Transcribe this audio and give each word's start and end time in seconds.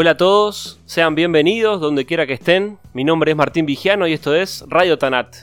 Hola 0.00 0.12
a 0.12 0.16
todos, 0.16 0.78
sean 0.86 1.16
bienvenidos 1.16 1.80
donde 1.80 2.06
quiera 2.06 2.24
que 2.24 2.34
estén. 2.34 2.78
Mi 2.92 3.02
nombre 3.02 3.32
es 3.32 3.36
Martín 3.36 3.66
Vigiano 3.66 4.06
y 4.06 4.12
esto 4.12 4.32
es 4.32 4.64
Radio 4.68 4.96
Tanat, 4.96 5.34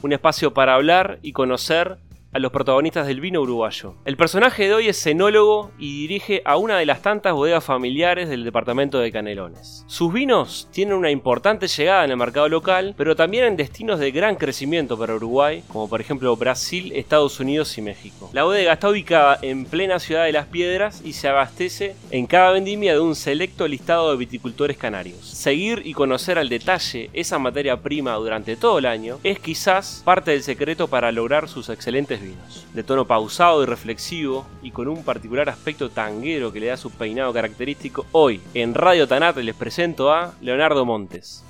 un 0.00 0.14
espacio 0.14 0.54
para 0.54 0.74
hablar 0.74 1.18
y 1.20 1.32
conocer 1.32 1.98
a 2.32 2.38
los 2.38 2.52
protagonistas 2.52 3.08
del 3.08 3.20
vino 3.20 3.40
uruguayo. 3.40 3.94
El 4.04 4.16
personaje 4.16 4.64
de 4.64 4.74
hoy 4.74 4.88
es 4.88 5.02
cenólogo 5.02 5.72
y 5.78 6.02
dirige 6.02 6.42
a 6.44 6.56
una 6.56 6.78
de 6.78 6.86
las 6.86 7.02
tantas 7.02 7.32
bodegas 7.32 7.64
familiares 7.64 8.28
del 8.28 8.44
departamento 8.44 9.00
de 9.00 9.10
Canelones. 9.10 9.84
Sus 9.88 10.12
vinos 10.12 10.68
tienen 10.70 10.94
una 10.94 11.10
importante 11.10 11.66
llegada 11.66 12.04
en 12.04 12.12
el 12.12 12.16
mercado 12.16 12.48
local, 12.48 12.94
pero 12.96 13.16
también 13.16 13.44
en 13.44 13.56
destinos 13.56 13.98
de 13.98 14.12
gran 14.12 14.36
crecimiento 14.36 14.96
para 14.96 15.16
Uruguay, 15.16 15.64
como 15.68 15.88
por 15.88 16.00
ejemplo 16.00 16.36
Brasil, 16.36 16.92
Estados 16.94 17.40
Unidos 17.40 17.76
y 17.78 17.82
México. 17.82 18.30
La 18.32 18.44
bodega 18.44 18.74
está 18.74 18.90
ubicada 18.90 19.38
en 19.42 19.64
plena 19.64 19.98
ciudad 19.98 20.24
de 20.24 20.32
Las 20.32 20.46
Piedras 20.46 21.02
y 21.04 21.14
se 21.14 21.26
abastece 21.26 21.96
en 22.12 22.26
cada 22.26 22.52
vendimia 22.52 22.92
de 22.92 23.00
un 23.00 23.16
selecto 23.16 23.66
listado 23.66 24.12
de 24.12 24.16
viticultores 24.16 24.76
canarios. 24.76 25.24
Seguir 25.24 25.82
y 25.84 25.94
conocer 25.94 26.38
al 26.38 26.48
detalle 26.48 27.10
esa 27.12 27.40
materia 27.40 27.76
prima 27.78 28.14
durante 28.14 28.56
todo 28.56 28.78
el 28.78 28.86
año 28.86 29.18
es 29.24 29.40
quizás 29.40 30.02
parte 30.04 30.30
del 30.30 30.44
secreto 30.44 30.86
para 30.86 31.10
lograr 31.10 31.48
sus 31.48 31.68
excelentes 31.68 32.19
vinos. 32.20 32.66
De 32.74 32.82
tono 32.82 33.06
pausado 33.06 33.62
y 33.62 33.66
reflexivo 33.66 34.46
y 34.62 34.70
con 34.70 34.88
un 34.88 35.04
particular 35.04 35.48
aspecto 35.48 35.90
tanguero 35.90 36.52
que 36.52 36.60
le 36.60 36.66
da 36.66 36.76
su 36.76 36.90
peinado 36.90 37.32
característico, 37.32 38.06
hoy 38.12 38.40
en 38.54 38.74
Radio 38.74 39.08
Tanat 39.08 39.36
les 39.38 39.54
presento 39.54 40.12
a 40.12 40.34
Leonardo 40.40 40.84
Montes. 40.84 41.44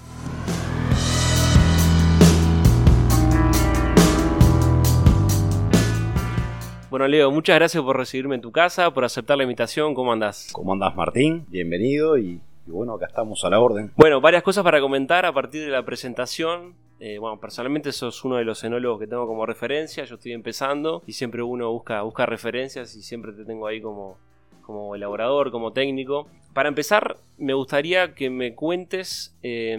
Bueno, 6.91 7.07
Leo, 7.07 7.31
muchas 7.31 7.55
gracias 7.55 7.85
por 7.85 7.97
recibirme 7.97 8.35
en 8.35 8.41
tu 8.41 8.51
casa, 8.51 8.91
por 8.93 9.05
aceptar 9.05 9.37
la 9.37 9.45
invitación. 9.45 9.95
¿Cómo 9.95 10.13
andás? 10.13 10.49
¿Cómo 10.53 10.73
andás, 10.73 10.97
Martín? 10.97 11.47
Bienvenido 11.49 12.19
y, 12.19 12.41
y 12.67 12.71
bueno, 12.71 12.95
acá 12.95 13.07
estamos 13.07 13.45
a 13.45 13.51
la 13.51 13.61
orden. 13.61 13.93
Bueno, 13.95 14.21
varias 14.21 14.43
cosas 14.43 14.65
para 14.65 14.81
comentar 14.81 15.25
a 15.25 15.33
partir 15.33 15.65
de 15.65 15.71
la 15.71 15.85
presentación. 15.85 16.75
Eh, 17.01 17.19
bueno, 17.19 17.41
personalmente 17.41 17.93
sos 17.93 18.25
uno 18.27 18.37
de 18.37 18.45
los 18.45 18.63
enólogos 18.63 19.01
que 19.01 19.07
tengo 19.07 19.27
como 19.27 19.47
referencia. 19.47 20.05
Yo 20.05 20.17
estoy 20.17 20.33
empezando 20.33 21.03
y 21.07 21.15
siempre 21.15 21.43
uno 21.43 21.73
busca, 21.73 22.03
busca 22.03 22.27
referencias 22.27 22.95
y 22.95 23.03
siempre 23.03 23.33
te 23.33 23.45
tengo 23.45 23.67
ahí 23.67 23.81
como, 23.81 24.19
como 24.61 24.95
elaborador, 24.95 25.51
como 25.51 25.73
técnico. 25.73 26.29
Para 26.53 26.69
empezar, 26.69 27.17
me 27.39 27.55
gustaría 27.55 28.15
que 28.15 28.29
me 28.29 28.55
cuentes 28.55 29.35
eh, 29.43 29.79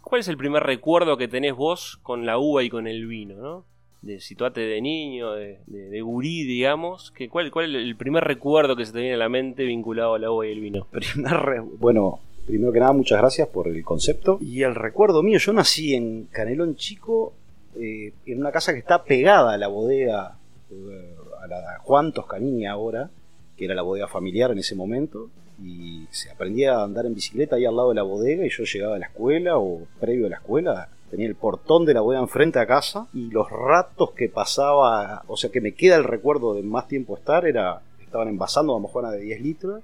cuál 0.00 0.20
es 0.20 0.28
el 0.28 0.38
primer 0.38 0.62
recuerdo 0.62 1.18
que 1.18 1.28
tenés 1.28 1.54
vos 1.54 1.98
con 2.02 2.24
la 2.24 2.38
uva 2.38 2.62
y 2.62 2.70
con 2.70 2.86
el 2.86 3.06
vino, 3.06 3.36
¿no? 3.36 3.64
De 4.00 4.18
situate 4.18 4.62
de 4.62 4.80
niño, 4.80 5.32
de, 5.32 5.60
de, 5.66 6.00
gurí, 6.00 6.44
digamos. 6.44 7.12
Que, 7.12 7.28
¿cuál, 7.28 7.50
¿Cuál 7.50 7.76
es 7.76 7.82
el 7.82 7.96
primer 7.96 8.24
recuerdo 8.24 8.74
que 8.74 8.86
se 8.86 8.92
te 8.92 9.00
viene 9.00 9.14
a 9.14 9.18
la 9.18 9.28
mente 9.28 9.64
vinculado 9.64 10.14
a 10.14 10.18
la 10.18 10.30
uva 10.30 10.46
y 10.46 10.52
el 10.52 10.60
vino? 10.60 10.86
Primer 10.90 11.62
bueno, 11.78 12.20
primero 12.46 12.72
que 12.72 12.80
nada, 12.80 12.92
muchas 12.92 13.18
gracias 13.18 13.48
por 13.48 13.68
el 13.68 13.82
concepto. 13.84 14.38
Y 14.40 14.62
el 14.62 14.74
recuerdo 14.74 15.22
mío, 15.22 15.38
yo 15.38 15.52
nací 15.52 15.94
en 15.94 16.24
Canelón 16.30 16.76
Chico, 16.76 17.34
eh, 17.76 18.12
en 18.26 18.40
una 18.40 18.52
casa 18.52 18.72
que 18.72 18.78
está 18.78 19.04
pegada 19.04 19.52
a 19.52 19.56
la 19.56 19.68
bodega, 19.68 20.36
eh, 20.70 21.14
a 21.42 21.46
la 21.46 21.78
Juan 21.82 22.12
Toscanini 22.12 22.66
ahora, 22.66 23.10
que 23.56 23.64
era 23.64 23.74
la 23.74 23.82
bodega 23.82 24.08
familiar 24.08 24.50
en 24.50 24.58
ese 24.58 24.74
momento. 24.74 25.30
Y 25.62 26.06
se 26.10 26.30
aprendía 26.30 26.76
a 26.76 26.84
andar 26.84 27.06
en 27.06 27.14
bicicleta 27.14 27.56
ahí 27.56 27.64
al 27.64 27.76
lado 27.76 27.90
de 27.90 27.94
la 27.94 28.02
bodega 28.02 28.44
y 28.44 28.50
yo 28.50 28.64
llegaba 28.64 28.96
a 28.96 28.98
la 28.98 29.06
escuela 29.06 29.58
o 29.58 29.86
previo 30.00 30.26
a 30.26 30.30
la 30.30 30.36
escuela 30.36 30.88
tenía 31.12 31.26
el 31.26 31.34
portón 31.34 31.84
de 31.84 31.92
la 31.92 32.00
bodega 32.00 32.22
enfrente 32.22 32.58
a 32.58 32.66
casa 32.66 33.06
y 33.12 33.30
los 33.30 33.50
ratos 33.50 34.12
que 34.12 34.30
pasaba, 34.30 35.22
o 35.26 35.36
sea 35.36 35.50
que 35.50 35.60
me 35.60 35.72
queda 35.72 35.96
el 35.96 36.04
recuerdo 36.04 36.54
de 36.54 36.62
más 36.62 36.88
tiempo 36.88 37.18
estar, 37.18 37.44
era 37.46 37.82
estaban 38.00 38.28
envasando 38.28 38.74
a 38.74 38.80
Juana 38.80 39.10
de 39.10 39.20
10 39.20 39.40
litros 39.42 39.82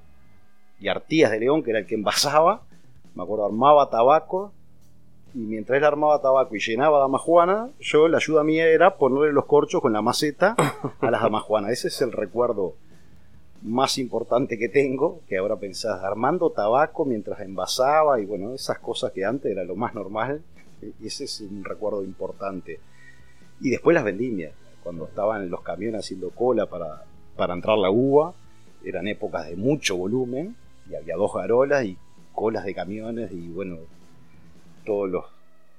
y 0.80 0.88
Artías 0.88 1.30
de 1.30 1.40
León, 1.40 1.62
que 1.62 1.70
era 1.70 1.80
el 1.80 1.86
que 1.86 1.94
envasaba, 1.94 2.62
me 3.14 3.22
acuerdo, 3.22 3.46
armaba 3.46 3.90
tabaco 3.90 4.52
y 5.34 5.38
mientras 5.38 5.76
él 5.78 5.84
armaba 5.84 6.22
tabaco 6.22 6.54
y 6.54 6.60
llenaba 6.60 7.00
Dama 7.00 7.18
Juana, 7.18 7.70
yo 7.80 8.08
la 8.08 8.18
ayuda 8.18 8.44
mía 8.44 8.66
era 8.66 8.96
ponerle 8.96 9.32
los 9.32 9.44
corchos 9.44 9.82
con 9.82 9.92
la 9.92 10.02
maceta 10.02 10.54
a 11.00 11.10
las 11.10 11.22
Dama 11.22 11.40
Juana. 11.40 11.70
Ese 11.70 11.88
es 11.88 12.00
el 12.00 12.12
recuerdo 12.12 12.74
más 13.62 13.98
importante 13.98 14.56
que 14.56 14.68
tengo, 14.68 15.20
que 15.28 15.36
ahora 15.36 15.56
pensás, 15.56 16.02
armando 16.02 16.50
tabaco 16.50 17.04
mientras 17.04 17.40
envasaba 17.40 18.20
y 18.20 18.24
bueno, 18.24 18.54
esas 18.54 18.78
cosas 18.78 19.12
que 19.12 19.24
antes 19.24 19.50
era 19.50 19.64
lo 19.64 19.74
más 19.74 19.94
normal, 19.94 20.42
ese 21.02 21.24
es 21.24 21.40
un 21.40 21.64
recuerdo 21.64 22.04
importante. 22.04 22.78
Y 23.60 23.70
después 23.70 23.94
las 23.94 24.04
vendimias, 24.04 24.52
cuando 24.82 25.06
estaban 25.06 25.50
los 25.50 25.62
camiones 25.62 26.04
haciendo 26.04 26.30
cola 26.30 26.66
para, 26.66 27.02
para 27.36 27.52
entrar 27.52 27.76
la 27.76 27.90
uva, 27.90 28.32
eran 28.84 29.08
épocas 29.08 29.48
de 29.48 29.56
mucho 29.56 29.96
volumen 29.96 30.54
y 30.90 30.94
había 30.94 31.16
dos 31.16 31.32
garolas 31.34 31.84
y 31.84 31.96
colas 32.32 32.64
de 32.64 32.74
camiones 32.74 33.30
y 33.32 33.48
bueno, 33.48 33.78
todos 34.84 35.08
los 35.08 35.24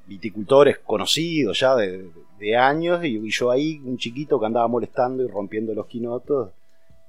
viticultores 0.06 0.80
conocidos 0.80 1.60
ya 1.60 1.76
de, 1.76 2.10
años 2.58 3.04
y, 3.04 3.18
y 3.18 3.32
yo 3.32 3.52
ahí, 3.52 3.82
un 3.84 3.98
chiquito 3.98 4.40
que 4.40 4.46
andaba 4.46 4.68
molestando 4.68 5.24
y 5.24 5.28
rompiendo 5.28 5.74
los 5.74 5.88
quinotos 5.88 6.52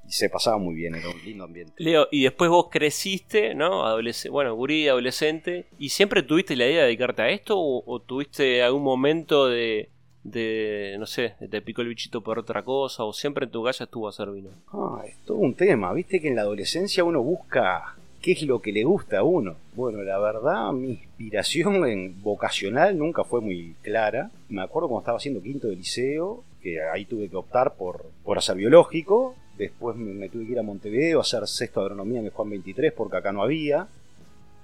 y 0.06 0.12
se 0.12 0.28
pasaba 0.28 0.58
muy 0.58 0.74
bien, 0.74 0.96
era 0.96 1.08
un 1.08 1.22
lindo 1.24 1.44
ambiente. 1.44 1.72
Leo, 1.76 2.08
y 2.10 2.24
después 2.24 2.50
vos 2.50 2.66
creciste, 2.68 3.54
¿no? 3.54 3.86
Adolesc 3.86 4.28
bueno, 4.28 4.54
gurí, 4.54 4.88
adolescente, 4.88 5.66
¿y 5.78 5.90
siempre 5.90 6.24
tuviste 6.24 6.56
la 6.56 6.66
idea 6.66 6.80
de 6.80 6.86
dedicarte 6.86 7.22
a 7.22 7.30
esto 7.30 7.58
o, 7.58 7.84
o 7.86 8.00
tuviste 8.00 8.62
algún 8.62 8.82
momento 8.82 9.46
de, 9.46 9.90
de, 10.22 10.96
no 10.98 11.06
sé, 11.06 11.34
te 11.50 11.62
picó 11.62 11.82
el 11.82 11.88
bichito 11.88 12.20
por 12.20 12.38
otra 12.38 12.62
cosa 12.62 13.04
o 13.04 13.12
siempre 13.12 13.46
en 13.46 13.50
tu 13.50 13.64
casa 13.64 13.84
estuvo 13.84 14.06
a 14.06 14.10
hacer 14.10 14.30
vino? 14.30 14.50
Ah, 14.72 15.02
es 15.06 15.16
todo 15.24 15.38
un 15.38 15.54
tema, 15.54 15.92
viste 15.92 16.20
que 16.20 16.28
en 16.28 16.36
la 16.36 16.42
adolescencia 16.42 17.04
uno 17.04 17.22
busca 17.22 17.96
qué 18.20 18.32
es 18.32 18.42
lo 18.42 18.60
que 18.60 18.72
le 18.72 18.84
gusta 18.84 19.18
a 19.18 19.22
uno. 19.22 19.56
Bueno, 19.74 20.02
la 20.02 20.18
verdad, 20.18 20.72
mi 20.72 20.90
inspiración 20.90 21.86
en 21.86 22.22
vocacional 22.22 22.96
nunca 22.98 23.24
fue 23.24 23.40
muy 23.40 23.74
clara. 23.82 24.30
Me 24.48 24.62
acuerdo 24.62 24.88
cuando 24.88 25.02
estaba 25.02 25.18
haciendo 25.18 25.42
quinto 25.42 25.68
de 25.68 25.76
liceo, 25.76 26.44
que 26.62 26.82
ahí 26.82 27.06
tuve 27.06 27.28
que 27.28 27.36
optar 27.36 27.74
por, 27.74 28.04
por 28.24 28.38
hacer 28.38 28.56
biológico. 28.56 29.34
Después 29.56 29.96
me, 29.96 30.28
tuve 30.28 30.46
que 30.46 30.52
ir 30.52 30.58
a 30.58 30.62
Montevideo 30.62 31.18
a 31.18 31.22
hacer 31.22 31.46
sexto 31.46 31.80
de 31.80 31.86
agronomía 31.86 32.20
en 32.20 32.26
el 32.26 32.32
Juan 32.32 32.50
23 32.50 32.92
porque 32.92 33.16
acá 33.16 33.32
no 33.32 33.42
había. 33.42 33.88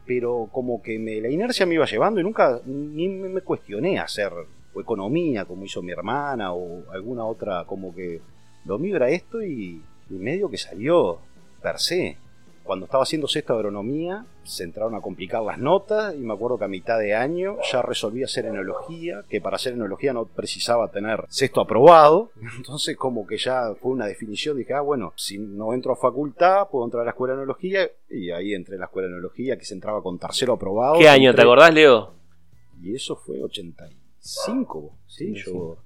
Pero 0.07 0.49
como 0.53 0.83
que 0.83 0.99
la 0.99 1.29
inercia 1.29 1.67
me 1.67 1.75
iba 1.75 1.87
llevando 1.87 2.21
y 2.21 2.23
nunca 2.23 2.61
ni 2.65 3.09
me 3.09 3.41
cuestioné 3.41 3.99
hacer 3.99 4.31
o 4.77 4.81
economía 4.81 5.47
como 5.47 5.65
hizo 5.65 5.81
mi 5.83 5.93
hermana 5.93 6.53
o 6.53 6.83
alguna 6.93 7.25
otra, 7.25 7.65
como 7.65 7.95
que 7.95 8.21
lo 8.67 8.79
mío 8.79 8.97
era 8.97 9.09
esto 9.09 9.43
y, 9.43 9.83
y 10.11 10.15
medio 10.15 10.51
que 10.51 10.59
salió 10.59 11.19
per 11.63 11.79
se. 11.79 12.19
Cuando 12.63 12.87
estaba 12.87 13.05
haciendo 13.05 13.29
sexto 13.29 13.53
de 13.53 13.61
agronomía, 13.61 14.27
se 14.43 14.65
entraron 14.65 14.97
a 14.97 15.01
complicar 15.01 15.41
las 15.43 15.57
notas 15.57 16.17
y 16.17 16.19
me 16.19 16.35
acuerdo 16.35 16.59
que 16.59 16.65
a 16.65 16.69
mitad 16.69 16.99
de 16.99 17.15
año 17.15 17.59
ya 17.73 17.81
resolví 17.81 18.25
hacer 18.25 18.45
enología, 18.47 19.23
que 19.31 19.41
para 19.41 19.55
hacer 19.55 19.75
enología 19.75 20.13
no 20.13 20.27
precisaba 20.27 20.91
tener 20.91 21.25
sexto 21.29 21.61
aprobado. 21.61 22.33
Entonces 22.57 22.97
como 22.97 23.25
que 23.25 23.39
ya 23.39 23.73
fue 23.81 23.93
una 23.93 24.07
definición, 24.07 24.57
dije, 24.59 24.75
ah, 24.75 24.81
bueno, 24.81 25.13
si 25.15 25.39
no 25.39 25.75
entro 25.75 25.93
a 25.93 25.97
facultad, 25.97 26.69
puedo 26.69 26.85
entrar 26.85 27.03
a 27.03 27.05
la 27.05 27.11
escuela 27.13 27.35
de 27.35 27.43
enología 27.43 27.89
y 28.11 28.33
ahí 28.33 28.53
entré 28.53 28.75
a 28.75 28.79
la 28.81 28.87
escuela 28.87 29.07
de 29.07 29.15
enología 29.15 29.57
que 29.57 29.65
se 29.65 29.75
entraba 29.75 30.03
con 30.03 30.19
tercero 30.19 30.55
aprobado. 30.55 30.99
¿Qué 30.99 31.09
año? 31.09 31.31
Entré- 31.31 31.37
¿Te 31.37 31.43
acordás, 31.43 31.73
Leo? 31.73 32.15
Y 32.83 32.97
eso 32.97 33.15
fue 33.15 33.41
85, 34.27 34.99
sí, 35.07 35.35
yo... 35.35 35.79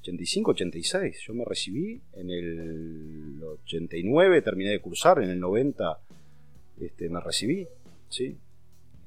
85, 0.00 0.50
86. 0.52 1.20
Yo 1.26 1.34
me 1.34 1.44
recibí 1.44 2.00
en 2.14 2.30
el 2.30 3.42
89, 3.64 4.42
terminé 4.42 4.70
de 4.70 4.80
cursar, 4.80 5.22
en 5.22 5.28
el 5.30 5.40
90 5.40 5.98
este, 6.80 7.08
me 7.08 7.20
recibí, 7.20 7.66
sí, 8.08 8.36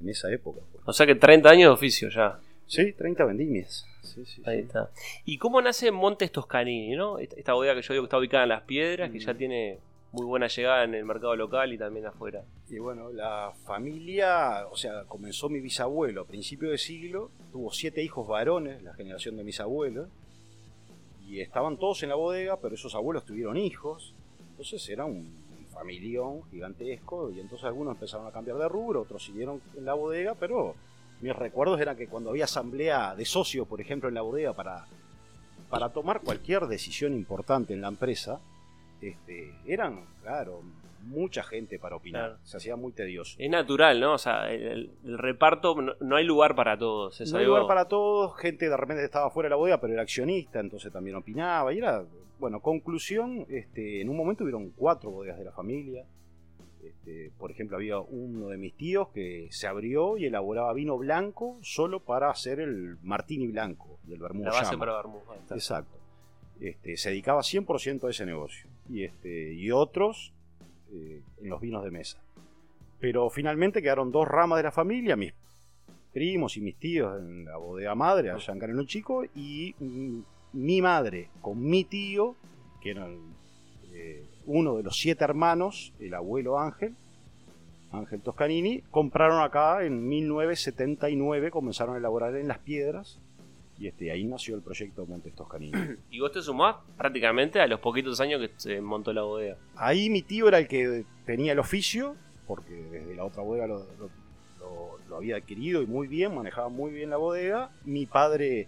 en 0.01 0.09
esa 0.09 0.31
época. 0.31 0.59
fue. 0.71 0.81
O 0.85 0.93
sea 0.93 1.05
que 1.05 1.15
30 1.15 1.49
años 1.49 1.69
de 1.69 1.73
oficio 1.73 2.09
ya. 2.09 2.39
Sí, 2.67 2.91
30 2.93 3.25
vendimias. 3.25 3.85
Sí, 4.03 4.23
sí, 4.25 4.41
Ahí 4.45 4.57
sí. 4.59 4.63
está. 4.63 4.91
¿Y 5.25 5.37
cómo 5.37 5.61
nace 5.61 5.91
Montes 5.91 6.31
Toscanini, 6.31 6.95
no? 6.95 7.17
Esta 7.19 7.35
esta 7.37 7.53
bodega 7.53 7.75
que 7.75 7.81
yo 7.81 7.93
digo 7.93 8.03
que 8.03 8.07
está 8.07 8.17
ubicada 8.17 8.43
en 8.43 8.49
Las 8.49 8.63
Piedras, 8.63 9.11
que 9.11 9.17
Mm. 9.17 9.21
ya 9.21 9.33
tiene 9.33 9.79
muy 10.11 10.25
buena 10.25 10.47
llegada 10.47 10.83
en 10.83 10.93
el 10.93 11.05
mercado 11.05 11.35
local 11.35 11.71
y 11.71 11.77
también 11.77 12.05
afuera. 12.05 12.43
Y 12.69 12.79
bueno, 12.79 13.11
la 13.11 13.53
familia, 13.65 14.67
o 14.69 14.75
sea, 14.75 15.05
comenzó 15.05 15.49
mi 15.49 15.61
bisabuelo 15.61 16.21
a 16.21 16.25
principio 16.25 16.69
de 16.69 16.77
siglo, 16.77 17.31
tuvo 17.51 17.71
siete 17.71 18.03
hijos 18.03 18.27
varones, 18.27 18.83
la 18.83 18.93
generación 18.93 19.37
de 19.37 19.43
mis 19.43 19.59
abuelos, 19.59 20.09
y 21.25 21.39
estaban 21.39 21.77
todos 21.77 22.03
en 22.03 22.09
la 22.09 22.15
bodega, 22.15 22.57
pero 22.59 22.75
esos 22.75 22.93
abuelos 22.93 23.25
tuvieron 23.25 23.55
hijos, 23.55 24.13
entonces 24.49 24.87
era 24.89 25.05
un 25.05 25.33
familión 25.71 26.43
gigantesco, 26.49 27.31
y 27.31 27.39
entonces 27.39 27.65
algunos 27.65 27.93
empezaron 27.93 28.27
a 28.27 28.31
cambiar 28.31 28.57
de 28.57 28.67
rubro, 28.67 29.01
otros 29.01 29.23
siguieron 29.23 29.61
en 29.77 29.85
la 29.85 29.93
bodega, 29.93 30.35
pero 30.35 30.75
mis 31.21 31.33
recuerdos 31.33 31.79
eran 31.79 31.95
que 31.95 32.07
cuando 32.07 32.31
había 32.31 32.45
asamblea 32.45 33.15
de 33.15 33.23
socios, 33.23 33.65
por 33.65 33.79
ejemplo, 33.79 34.09
en 34.09 34.15
la 34.15 34.21
bodega, 34.21 34.53
para, 34.53 34.87
para 35.69 35.93
tomar 35.93 36.19
cualquier 36.21 36.67
decisión 36.67 37.13
importante 37.13 37.73
en 37.73 37.79
la 37.79 37.87
empresa, 37.87 38.41
este, 39.01 39.53
eran, 39.65 40.05
claro, 40.21 40.61
mucha 41.03 41.43
gente 41.43 41.79
para 41.79 41.95
opinar. 41.95 42.29
Claro. 42.29 42.39
Se 42.43 42.57
hacía 42.57 42.75
muy 42.75 42.91
tedioso. 42.91 43.35
Es 43.39 43.49
natural, 43.49 43.99
¿no? 43.99 44.13
O 44.13 44.17
sea, 44.17 44.51
el, 44.51 44.91
reparto, 45.03 45.81
no, 45.81 45.93
no 45.99 46.15
hay 46.15 46.25
lugar 46.25 46.55
para 46.55 46.77
todos. 46.77 47.19
No 47.31 47.37
hay 47.37 47.45
lugar 47.45 47.67
para 47.67 47.87
todos, 47.87 48.37
gente 48.37 48.69
de 48.69 48.77
repente 48.77 49.03
estaba 49.03 49.29
fuera 49.29 49.47
de 49.47 49.51
la 49.51 49.55
bodega, 49.55 49.79
pero 49.79 49.93
era 49.93 50.01
accionista, 50.03 50.59
entonces 50.59 50.91
también 50.91 51.15
opinaba. 51.15 51.73
Y 51.73 51.79
era, 51.79 52.03
bueno, 52.39 52.59
conclusión, 52.59 53.45
este, 53.49 54.01
en 54.01 54.09
un 54.09 54.17
momento 54.17 54.43
hubieron 54.43 54.71
cuatro 54.71 55.11
bodegas 55.11 55.37
de 55.37 55.45
la 55.45 55.51
familia. 55.51 56.05
Este, 56.83 57.31
por 57.37 57.51
ejemplo, 57.51 57.77
había 57.77 57.99
uno 57.99 58.47
de 58.47 58.57
mis 58.57 58.73
tíos 58.75 59.09
que 59.09 59.47
se 59.51 59.67
abrió 59.67 60.17
y 60.17 60.25
elaboraba 60.25 60.73
vino 60.73 60.97
blanco 60.97 61.59
solo 61.61 61.99
para 61.99 62.31
hacer 62.31 62.59
el 62.59 62.97
martini 63.03 63.47
blanco 63.47 63.99
y 64.07 64.13
el 64.13 64.19
vermouth. 64.19 64.45
La 64.45 64.51
base 64.51 64.77
para 64.77 64.95
vermouth. 64.95 65.51
Exacto. 65.51 66.00
Este, 66.61 66.95
se 66.95 67.09
dedicaba 67.09 67.41
100% 67.41 68.07
a 68.07 68.11
ese 68.11 68.25
negocio. 68.25 68.69
Y, 68.87 69.03
este, 69.03 69.53
y 69.53 69.71
otros 69.71 70.31
eh, 70.93 71.21
en 71.41 71.49
los 71.49 71.59
vinos 71.59 71.83
de 71.83 71.91
mesa. 71.91 72.21
Pero 72.99 73.29
finalmente 73.31 73.81
quedaron 73.81 74.11
dos 74.11 74.27
ramas 74.27 74.57
de 74.57 74.63
la 74.63 74.71
familia, 74.71 75.15
mis 75.15 75.33
primos 76.13 76.55
y 76.57 76.61
mis 76.61 76.75
tíos 76.75 77.19
en 77.19 77.45
la 77.45 77.57
bodega 77.57 77.95
madre, 77.95 78.29
allá 78.29 78.53
en 78.53 78.59
Canelón 78.59 78.85
Chico, 78.85 79.23
y 79.35 79.73
mi 80.53 80.81
madre 80.81 81.29
con 81.41 81.63
mi 81.63 81.83
tío, 81.83 82.35
que 82.79 82.91
eran 82.91 83.17
eh, 83.91 84.23
uno 84.45 84.77
de 84.77 84.83
los 84.83 84.97
siete 84.97 85.23
hermanos, 85.23 85.93
el 85.99 86.13
abuelo 86.13 86.59
Ángel, 86.59 86.95
Ángel 87.91 88.21
Toscanini, 88.21 88.83
compraron 88.91 89.41
acá 89.41 89.83
en 89.83 90.07
1979, 90.07 91.49
comenzaron 91.49 91.95
a 91.95 91.97
elaborar 91.97 92.35
en 92.35 92.47
las 92.47 92.59
piedras 92.59 93.19
y 93.81 93.87
este, 93.87 94.11
ahí 94.11 94.25
nació 94.25 94.55
el 94.55 94.61
proyecto 94.61 95.07
Montes 95.07 95.33
Toscanini. 95.33 95.71
¿Y 96.11 96.19
vos 96.19 96.31
te 96.31 96.43
sumás 96.43 96.75
prácticamente 96.97 97.59
a 97.59 97.65
los 97.65 97.79
poquitos 97.79 98.21
años 98.21 98.39
que 98.39 98.51
se 98.55 98.79
montó 98.79 99.11
la 99.11 99.23
bodega? 99.23 99.57
Ahí 99.75 100.11
mi 100.11 100.21
tío 100.21 100.47
era 100.47 100.59
el 100.59 100.67
que 100.67 101.03
tenía 101.25 101.53
el 101.53 101.59
oficio, 101.59 102.15
porque 102.45 102.73
desde 102.73 103.15
la 103.15 103.25
otra 103.25 103.41
bodega 103.41 103.65
lo, 103.65 103.87
había 105.17 105.37
adquirido 105.37 105.81
y 105.81 105.87
muy 105.87 106.07
bien, 106.07 106.35
manejaba 106.35 106.69
muy 106.69 106.91
bien 106.91 107.09
la 107.09 107.17
bodega. 107.17 107.71
Mi 107.83 108.05
padre 108.05 108.67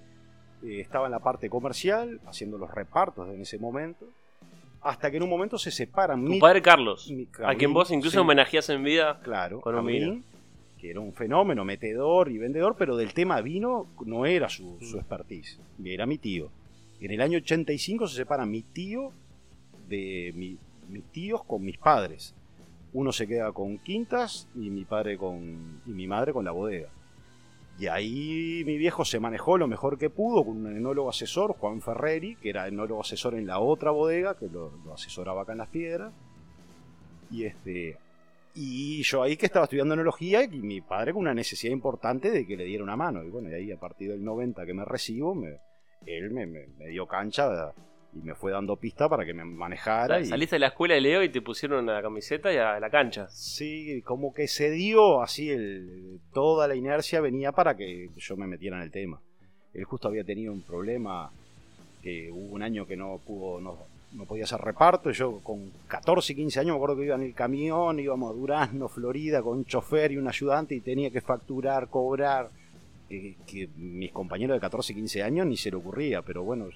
eh, 0.64 0.80
estaba 0.82 1.06
en 1.06 1.12
la 1.12 1.20
parte 1.20 1.48
comercial, 1.48 2.20
haciendo 2.26 2.58
los 2.58 2.72
repartos 2.72 3.30
en 3.30 3.40
ese 3.42 3.60
momento 3.60 4.08
hasta 4.82 5.10
que 5.10 5.16
en 5.16 5.24
un 5.24 5.30
momento 5.30 5.58
se 5.58 5.72
separan. 5.72 6.22
Mi 6.22 6.42
padre 6.42 6.62
Carlos, 6.62 7.10
a 7.42 7.56
quien 7.56 7.72
vos 7.72 7.90
incluso 7.92 8.20
homenajeás 8.20 8.68
en 8.70 8.84
vida 8.84 9.22
claro, 9.24 9.62
con 9.62 9.76
un 9.76 9.86
vino. 9.86 10.22
Era 10.84 11.00
un 11.00 11.14
fenómeno, 11.14 11.64
metedor 11.64 12.30
y 12.30 12.38
vendedor, 12.38 12.76
pero 12.78 12.98
del 12.98 13.14
tema 13.14 13.40
vino 13.42 13.88
no 14.06 14.26
era 14.26 14.50
su, 14.50 14.78
su 14.82 14.98
expertise, 14.98 15.60
era 15.84 16.06
mi 16.06 16.18
tío. 16.18 16.52
En 17.00 17.12
el 17.12 17.22
año 17.22 17.38
85 17.38 18.08
se 18.08 18.16
separan 18.18 18.52
mi 18.52 18.62
tío 18.62 19.12
de 19.88 20.34
mis 20.90 21.04
tíos 21.12 21.44
con 21.44 21.64
mis 21.64 21.78
padres. 21.78 22.36
Uno 22.94 23.12
se 23.12 23.28
queda 23.28 23.52
con 23.52 23.78
Quintas 23.80 24.48
y 24.56 24.70
mi 24.70 24.86
padre 24.86 25.18
con 25.18 25.82
y 25.86 25.92
mi 25.92 26.08
madre 26.08 26.34
con 26.34 26.46
la 26.46 26.52
bodega. 26.52 26.90
Y 27.80 27.88
ahí 27.88 28.64
mi 28.66 28.78
viejo 28.78 29.04
se 29.04 29.20
manejó 29.20 29.58
lo 29.58 29.68
mejor 29.68 29.98
que 29.98 30.10
pudo 30.10 30.46
con 30.46 30.66
un 30.66 30.78
enólogo 30.78 31.10
asesor, 31.10 31.54
Juan 31.54 31.82
Ferreri, 31.82 32.36
que 32.36 32.50
era 32.50 32.68
enólogo 32.68 33.02
asesor 33.02 33.34
en 33.34 33.48
la 33.48 33.60
otra 33.60 33.90
bodega, 33.90 34.38
que 34.38 34.48
lo, 34.48 34.72
asesoraba 34.94 35.42
acá 35.42 35.54
en 35.54 35.58
las 35.58 35.70
piedras. 35.70 36.14
Y 37.32 37.46
este. 37.46 37.98
Y 38.56 39.02
yo 39.04 39.24
ahí 39.24 39.36
que 39.36 39.48
estaba 39.48 39.66
estudiando 39.66 39.96
enología 39.96 40.44
y 40.44 40.48
mi 40.48 40.82
padre 40.82 41.14
con 41.14 41.22
una 41.22 41.34
necesidad 41.34 41.74
importante 41.74 42.30
de 42.30 42.46
que 42.46 42.56
le 42.56 42.66
diera 42.66 42.84
una 42.84 42.96
mano. 42.96 43.24
Y 43.24 43.30
bueno, 43.30 43.50
y 43.50 43.54
ahí 43.54 43.72
a 43.72 43.80
partir 43.80 44.12
del 44.12 44.24
90 44.24 44.66
que 44.66 44.74
me 44.74 44.86
recibo, 44.86 45.36
él 46.06 46.32
me, 46.32 46.46
me, 46.46 46.68
me 46.78 46.88
dio 46.88 47.08
cancha 47.08 47.74
y 48.16 48.22
me 48.22 48.36
fue 48.36 48.52
dando 48.52 48.76
pista 48.76 49.10
para 49.10 49.26
que 49.26 49.34
me 49.34 49.44
manejara. 49.44 50.20
y... 50.20 50.26
Saliste 50.26 50.56
de 50.56 50.62
la 50.62 50.68
escuela 50.68 50.96
de 50.96 51.02
Leo 51.02 51.24
y 51.24 51.30
te 51.30 51.42
pusieron 51.42 51.86
la 51.86 52.02
camiseta 52.02 52.54
y 52.54 52.58
a 52.58 52.80
la 52.80 52.90
cancha. 52.90 53.28
Sí, 53.30 54.02
como 54.04 54.34
que 54.34 54.48
se 54.48 54.70
dio 54.70 55.22
así, 55.22 55.50
el, 55.50 56.20
toda 56.32 56.68
la 56.68 56.76
inercia 56.76 57.22
venía 57.22 57.52
para 57.52 57.76
que 57.76 58.10
yo 58.16 58.38
me 58.38 58.48
metiera 58.48 58.78
en 58.78 58.84
el 58.84 58.92
tema. 58.92 59.22
Él 59.74 59.84
justo 59.86 60.08
había 60.08 60.24
tenido 60.24 60.54
un 60.54 60.62
problema, 60.62 61.32
que 62.04 62.30
hubo 62.32 62.54
un 62.54 62.62
año 62.62 62.86
que 62.86 62.96
no 62.96 63.20
pudo, 63.26 63.60
no, 63.60 63.80
no 64.14 64.26
podía 64.26 64.44
hacer 64.44 64.62
reparto. 64.62 65.12
Yo 65.12 65.40
con 65.40 65.72
14, 65.88 66.36
15 66.36 66.60
años 66.60 66.72
me 66.72 66.76
acuerdo 66.76 66.98
que 66.98 67.06
iba 67.06 67.16
en 67.16 67.24
el 67.24 67.34
camión, 67.34 68.00
íbamos 68.00 68.32
a 68.32 68.34
Durazno, 68.34 68.88
Florida, 68.88 69.42
con 69.42 69.58
un 69.58 69.66
chofer 69.66 70.12
y 70.12 70.18
un 70.18 70.28
ayudante 70.28 70.76
y 70.76 70.82
tenía 70.82 71.10
que 71.10 71.22
facturar, 71.22 71.88
cobrar. 71.90 72.50
Eh, 73.10 73.36
que 73.46 73.68
mis 73.76 74.12
compañeros 74.12 74.56
de 74.56 74.62
14, 74.62 74.94
15 74.96 75.24
años 75.24 75.46
ni 75.46 75.58
se 75.58 75.70
le 75.70 75.78
ocurría, 75.78 76.22
pero 76.22 76.44
bueno, 76.44 76.70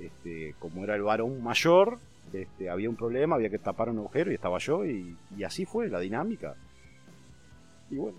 este, 0.00 0.54
como 0.58 0.84
era 0.84 0.94
el 0.94 1.02
varón 1.02 1.42
mayor, 1.42 1.98
este, 2.32 2.68
había 2.68 2.90
un 2.90 2.96
problema, 2.96 3.36
había 3.36 3.50
que 3.50 3.58
tapar 3.58 3.88
un 3.88 3.98
agujero 3.98 4.30
y 4.30 4.34
estaba 4.34 4.58
yo 4.58 4.84
y, 4.84 5.16
así 5.44 5.64
fue 5.64 5.88
la 5.88 6.00
dinámica. 6.00 6.56
Y 7.90 7.96
bueno. 7.96 8.18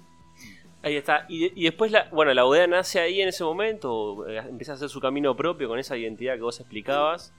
Ahí 0.81 0.95
está. 0.95 1.25
Y, 1.27 1.63
después, 1.63 1.91
la, 1.91 2.09
bueno, 2.11 2.33
la 2.33 2.43
bodega 2.43 2.67
nace 2.67 2.99
ahí 2.99 3.19
en 3.19 3.29
ese 3.29 3.43
momento, 3.43 4.27
eh, 4.27 4.37
empieza 4.37 4.73
a 4.73 4.75
hacer 4.75 4.89
su 4.89 5.01
camino 5.01 5.35
propio 5.35 5.67
con 5.67 5.79
esa 5.79 5.97
identidad 5.97 6.35
que 6.35 6.41
vos 6.41 6.59
explicabas, 6.59 7.33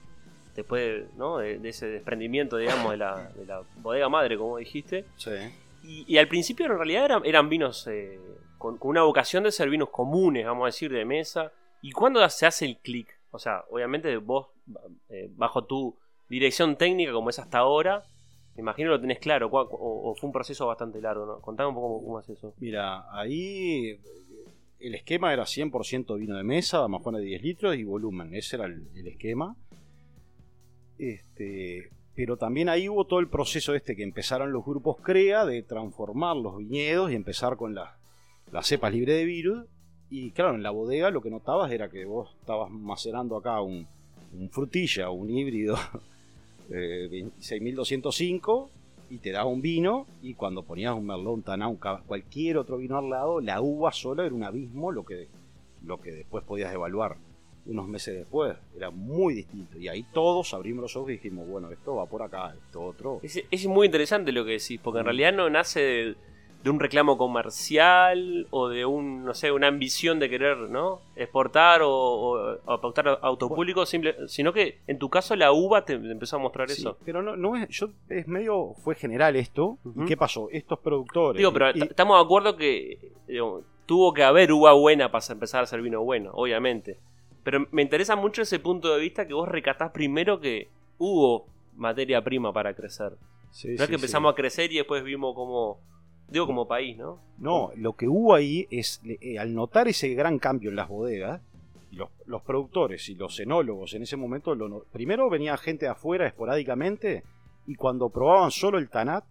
después 0.57 1.05
de, 1.17 1.69
ese 1.69 1.87
desprendimiento, 1.87 2.57
digamos, 2.57 2.91
de 2.91 2.97
la, 2.97 3.63
bodega 3.77 4.09
madre, 4.09 4.37
como 4.37 4.57
dijiste. 4.57 5.05
Sí. 5.15 5.31
Y, 5.83 6.17
al 6.17 6.27
principio 6.27 6.65
en 6.65 6.75
realidad 6.75 7.05
eran, 7.05 7.25
eran 7.25 7.47
vinos 7.47 7.87
eh, 7.87 8.19
con, 8.57 8.77
con, 8.77 8.89
una 8.89 9.03
vocación 9.03 9.45
de 9.45 9.53
ser 9.53 9.69
vinos 9.69 9.89
comunes, 9.89 10.45
vamos 10.45 10.63
a 10.63 10.65
decir, 10.65 10.91
de 10.91 11.05
mesa. 11.05 11.53
¿Y 11.81 11.91
cuándo 11.91 12.27
se 12.29 12.45
hace 12.45 12.65
el 12.65 12.77
clic? 12.77 13.07
O 13.31 13.39
sea, 13.39 13.63
obviamente 13.69 14.17
vos, 14.17 14.47
eh, 15.09 15.29
bajo 15.35 15.63
tu 15.63 15.95
dirección 16.27 16.75
técnica, 16.75 17.13
como 17.13 17.29
es 17.29 17.39
hasta 17.39 17.59
ahora, 17.59 18.03
me 18.55 18.61
imagino 18.61 18.89
lo 18.89 18.99
tenés 18.99 19.19
claro, 19.19 19.49
o, 19.51 20.15
fue 20.15 20.27
un 20.27 20.33
proceso 20.33 20.65
bastante 20.65 20.99
largo, 20.99 21.25
¿no? 21.25 21.39
Contame 21.39 21.69
un 21.69 21.75
poco 21.75 22.03
cómo, 22.03 22.19
es 22.19 22.29
eso. 22.29 22.53
Mira, 22.57 23.05
ahí 23.11 23.99
el 24.79 24.95
esquema 24.95 25.31
era 25.31 25.43
100% 25.43 26.17
vino 26.17 26.35
de 26.35 26.43
mesa, 26.43 26.87
más 26.87 27.03
de 27.03 27.21
10 27.21 27.41
litros 27.43 27.75
y 27.77 27.83
volumen, 27.83 28.33
ese 28.33 28.55
era 28.55 28.65
el, 28.65 29.07
esquema. 29.07 29.55
Este, 30.97 31.89
pero 32.15 32.37
también 32.37 32.67
ahí 32.67 32.89
hubo 32.89 33.05
todo 33.05 33.19
el 33.19 33.29
proceso 33.29 33.75
este 33.75 33.95
que 33.95 34.01
empezaron 34.01 34.51
los 34.51 34.65
grupos 34.65 34.97
CREA 34.97 35.45
de 35.45 35.61
transformar 35.61 36.35
los 36.35 36.57
viñedos 36.57 37.11
y 37.11 37.15
empezar 37.15 37.57
con 37.57 37.75
las 37.75 37.91
cepas 38.63 38.91
libres 38.91 39.17
de 39.17 39.25
virus. 39.25 39.65
Y 40.09 40.31
claro, 40.31 40.55
en 40.55 40.63
la 40.63 40.71
bodega 40.71 41.11
lo 41.11 41.21
que 41.21 41.29
notabas 41.29 41.71
era 41.71 41.89
que 41.89 42.05
vos 42.05 42.35
estabas 42.39 42.71
macerando 42.71 43.37
acá 43.37 43.61
un, 43.61 43.87
frutilla, 44.49 45.11
un 45.11 45.29
híbrido 45.29 45.75
eh, 46.71 47.07
26.205 47.11 48.69
y 49.09 49.19
te 49.19 49.31
daba 49.31 49.45
un 49.45 49.61
vino 49.61 50.07
y 50.23 50.33
cuando 50.33 50.63
ponías 50.63 50.95
un 50.95 51.05
merlot, 51.05 51.47
un 51.47 51.77
cualquier 52.07 52.57
otro 52.57 52.77
vino 52.77 52.97
al 52.97 53.09
lado, 53.09 53.41
la 53.41 53.61
uva 53.61 53.91
sola 53.91 54.25
era 54.25 54.33
un 54.33 54.43
abismo 54.43 54.91
lo 54.91 55.05
que, 55.05 55.27
lo 55.83 56.01
que 56.01 56.11
después 56.11 56.43
podías 56.43 56.73
evaluar 56.73 57.17
unos 57.67 57.87
meses 57.87 58.15
después. 58.15 58.55
Era 58.75 58.89
muy 58.89 59.33
distinto. 59.33 59.77
Y 59.77 59.87
ahí 59.87 60.03
todos 60.13 60.53
abrimos 60.53 60.81
los 60.83 60.95
ojos 60.95 61.09
y 61.09 61.13
dijimos, 61.13 61.47
bueno, 61.47 61.71
esto 61.71 61.95
va 61.95 62.05
por 62.05 62.21
acá, 62.21 62.53
esto 62.65 62.81
otro. 62.81 63.19
Es, 63.23 63.43
es 63.49 63.67
muy 63.67 63.85
interesante 63.85 64.31
lo 64.31 64.45
que 64.45 64.51
decís, 64.51 64.79
porque 64.81 64.99
en 64.99 65.05
realidad 65.05 65.33
no 65.33 65.49
nace 65.49 65.79
de 65.79 66.15
de 66.63 66.69
un 66.71 66.79
reclamo 66.79 67.17
comercial 67.17 68.47
o 68.49 68.67
de 68.67 68.85
un, 68.85 69.23
no 69.23 69.33
sé, 69.33 69.51
una 69.51 69.67
ambición 69.67 70.19
de 70.19 70.29
querer, 70.29 70.57
¿no? 70.57 71.01
Exportar 71.15 71.81
o, 71.83 72.59
o, 72.65 72.81
pautar 72.81 73.19
autopúblico, 73.21 73.85
simple, 73.85 74.27
sino 74.27 74.51
que 74.51 74.79
en 74.87 74.97
tu 74.97 75.09
caso 75.09 75.35
la 75.35 75.51
uva 75.51 75.85
te, 75.85 75.93
empezó 75.93 76.37
a 76.37 76.39
mostrar 76.39 76.69
eso. 76.69 76.97
Pero 77.05 77.21
no, 77.21 77.37
no 77.37 77.55
es, 77.55 77.69
yo, 77.69 77.89
es 78.09 78.27
medio, 78.27 78.73
fue 78.83 78.95
general 78.95 79.35
esto. 79.35 79.77
¿Y 79.95 80.05
qué 80.05 80.17
pasó? 80.17 80.49
Estos 80.51 80.79
productores. 80.79 81.37
Digo, 81.37 81.53
pero 81.53 81.69
estamos 81.69 82.17
de 82.17 82.25
acuerdo 82.25 82.57
que 82.57 83.13
tuvo 83.85 84.13
que 84.13 84.23
haber 84.23 84.51
uva 84.51 84.73
buena 84.73 85.11
para 85.11 85.23
empezar 85.29 85.61
a 85.61 85.63
hacer 85.63 85.81
vino 85.81 86.01
bueno, 86.01 86.31
obviamente. 86.33 86.97
Pero 87.47 87.65
me 87.71 87.81
interesa 87.81 88.17
mucho 88.17 88.41
ese 88.41 88.59
punto 88.59 88.93
de 88.93 88.99
vista 88.99 89.25
que 89.25 89.33
vos 89.33 89.47
recatás 89.47 89.91
primero 89.91 90.41
que 90.41 90.67
hubo 90.97 91.47
materia 91.77 92.21
prima 92.21 92.51
para 92.51 92.73
crecer. 92.73 93.13
no 93.13 93.83
es 93.83 93.87
que 93.87 93.95
empezamos 93.95 94.33
a 94.33 94.35
crecer 94.35 94.69
y 94.73 94.75
después 94.75 95.01
vimos 95.01 95.33
cómo 95.33 95.79
Digo 96.27 96.45
como 96.45 96.67
país, 96.67 96.97
¿no? 96.97 97.21
No, 97.37 97.71
lo 97.77 97.93
que 97.93 98.09
hubo 98.09 98.35
ahí 98.35 98.67
es, 98.69 99.01
eh, 99.05 99.39
al 99.39 99.55
notar 99.55 99.87
ese 99.87 100.13
gran 100.13 100.39
cambio 100.39 100.71
en 100.71 100.75
las 100.75 100.89
bodegas, 100.89 101.41
los, 102.25 102.41
productores 102.41 103.07
y 103.07 103.15
los 103.15 103.39
enólogos 103.39 103.93
en 103.93 104.03
ese 104.03 104.17
momento, 104.17 104.53
primero 104.91 105.29
venía 105.29 105.55
gente 105.55 105.85
de 105.85 105.91
afuera 105.91 106.27
esporádicamente 106.27 107.23
y 107.65 107.75
cuando 107.75 108.09
probaban 108.09 108.51
solo 108.51 108.77
el 108.77 108.89
Tanat, 108.89 109.23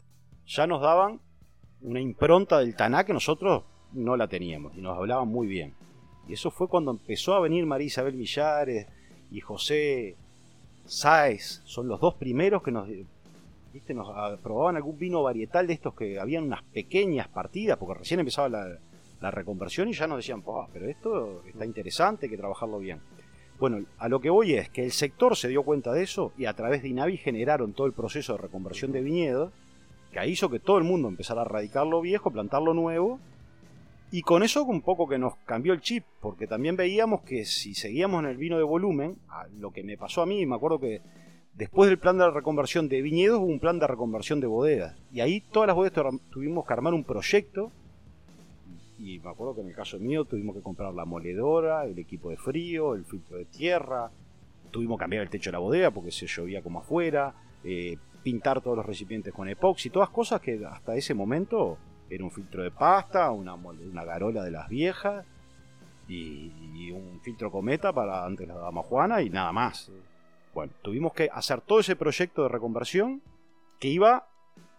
ya 0.46 0.66
nos 0.66 0.80
daban 0.80 1.20
una 1.82 2.00
impronta 2.00 2.60
del 2.60 2.74
Tanat 2.76 3.06
que 3.06 3.12
nosotros 3.12 3.64
no 3.92 4.16
la 4.16 4.26
teníamos 4.26 4.74
y 4.74 4.80
nos 4.80 4.96
hablaban 4.96 5.28
muy 5.28 5.46
bien. 5.46 5.74
Y 6.28 6.34
eso 6.34 6.50
fue 6.50 6.68
cuando 6.68 6.90
empezó 6.90 7.34
a 7.34 7.40
venir 7.40 7.66
María 7.66 7.86
Isabel 7.86 8.14
Millares 8.14 8.86
y 9.30 9.40
José 9.40 10.16
Sáez, 10.84 11.62
son 11.64 11.88
los 11.88 12.00
dos 12.00 12.14
primeros 12.14 12.62
que 12.62 12.70
nos 12.70 12.88
nos 13.90 14.08
ah, 14.10 14.36
probaban 14.42 14.76
algún 14.76 14.98
vino 14.98 15.22
varietal 15.22 15.66
de 15.66 15.74
estos 15.74 15.94
que 15.94 16.18
habían 16.18 16.44
unas 16.44 16.62
pequeñas 16.62 17.28
partidas, 17.28 17.76
porque 17.76 17.98
recién 17.98 18.20
empezaba 18.20 18.48
la, 18.48 18.78
reconversión 19.30 19.88
y 19.88 19.92
ya 19.92 20.06
nos 20.06 20.18
decían, 20.18 20.42
pero 20.72 20.86
esto 20.86 21.42
está 21.46 21.66
interesante, 21.66 22.26
hay 22.26 22.30
que 22.30 22.36
trabajarlo 22.36 22.78
bien. 22.78 23.00
Bueno, 23.58 23.84
a 23.98 24.08
lo 24.08 24.20
que 24.20 24.30
voy 24.30 24.54
es 24.54 24.68
que 24.68 24.84
el 24.84 24.92
sector 24.92 25.34
se 25.34 25.48
dio 25.48 25.64
cuenta 25.64 25.92
de 25.92 26.04
eso 26.04 26.32
y 26.38 26.44
a 26.44 26.52
través 26.52 26.82
de 26.82 26.90
INAVI 26.90 27.16
generaron 27.16 27.72
todo 27.72 27.88
el 27.88 27.92
proceso 27.92 28.34
de 28.34 28.42
reconversión 28.42 28.92
de 28.92 29.00
viñedos, 29.00 29.52
que 30.12 30.28
hizo 30.28 30.48
que 30.48 30.60
todo 30.60 30.78
el 30.78 30.84
mundo 30.84 31.08
empezara 31.08 31.42
a 31.42 31.44
radicar 31.44 31.88
lo 31.88 32.00
viejo, 32.00 32.30
plantar 32.30 32.62
lo 32.62 32.72
nuevo, 32.72 33.18
y 34.10 34.22
con 34.22 34.42
eso 34.42 34.64
un 34.64 34.82
poco 34.82 35.08
que 35.08 35.18
nos 35.18 35.36
cambió 35.44 35.72
el 35.72 35.80
chip, 35.80 36.04
porque 36.20 36.46
también 36.46 36.76
veíamos 36.76 37.22
que 37.22 37.44
si 37.44 37.74
seguíamos 37.74 38.22
en 38.22 38.30
el 38.30 38.36
vino 38.36 38.56
de 38.56 38.64
volumen, 38.64 39.16
lo 39.58 39.72
que 39.72 39.82
me 39.82 39.96
pasó 39.96 40.22
a 40.22 40.26
mí, 40.26 40.46
me 40.46 40.54
acuerdo 40.54 40.80
que 40.80 41.02
Después 41.56 41.88
del 41.88 41.98
plan 41.98 42.18
de 42.18 42.30
reconversión 42.30 42.86
de 42.86 43.00
viñedos 43.00 43.38
hubo 43.38 43.46
un 43.46 43.60
plan 43.60 43.78
de 43.78 43.86
reconversión 43.86 44.40
de 44.40 44.46
bodegas. 44.46 44.94
Y 45.10 45.20
ahí 45.20 45.40
todas 45.40 45.68
las 45.68 45.74
bodegas 45.74 46.12
tuvimos 46.30 46.66
que 46.66 46.72
armar 46.74 46.92
un 46.92 47.02
proyecto. 47.02 47.72
Y 48.98 49.20
me 49.20 49.30
acuerdo 49.30 49.54
que 49.54 49.60
en 49.62 49.68
el 49.68 49.74
caso 49.74 49.98
mío 49.98 50.26
tuvimos 50.26 50.54
que 50.54 50.60
comprar 50.60 50.92
la 50.92 51.06
moledora, 51.06 51.86
el 51.86 51.98
equipo 51.98 52.28
de 52.28 52.36
frío, 52.36 52.94
el 52.94 53.06
filtro 53.06 53.38
de 53.38 53.46
tierra. 53.46 54.10
Tuvimos 54.70 54.98
que 54.98 55.04
cambiar 55.04 55.22
el 55.22 55.30
techo 55.30 55.48
de 55.48 55.52
la 55.52 55.60
bodega 55.60 55.90
porque 55.90 56.10
se 56.10 56.26
llovía 56.26 56.62
como 56.62 56.80
afuera. 56.80 57.34
Eh, 57.64 57.96
pintar 58.22 58.60
todos 58.60 58.76
los 58.76 58.84
recipientes 58.84 59.32
con 59.32 59.48
epoxi. 59.48 59.88
Todas 59.88 60.10
cosas 60.10 60.42
que 60.42 60.62
hasta 60.62 60.94
ese 60.94 61.14
momento 61.14 61.78
era 62.10 62.24
un 62.24 62.30
filtro 62.30 62.62
de 62.62 62.70
pasta, 62.70 63.30
una, 63.30 63.54
una 63.54 64.04
garola 64.04 64.42
de 64.42 64.50
las 64.50 64.68
viejas. 64.68 65.24
Y, 66.08 66.52
y 66.74 66.92
un 66.92 67.20
filtro 67.20 67.50
cometa 67.50 67.92
para 67.92 68.24
antes 68.24 68.46
la 68.46 68.54
dama 68.54 68.82
Juana 68.82 69.22
y 69.22 69.30
nada 69.30 69.50
más. 69.50 69.90
Bueno, 70.54 70.72
tuvimos 70.82 71.12
que 71.12 71.28
hacer 71.32 71.60
todo 71.60 71.80
ese 71.80 71.96
proyecto 71.96 72.44
de 72.44 72.48
reconversión 72.48 73.22
que 73.80 73.88
iba 73.88 74.28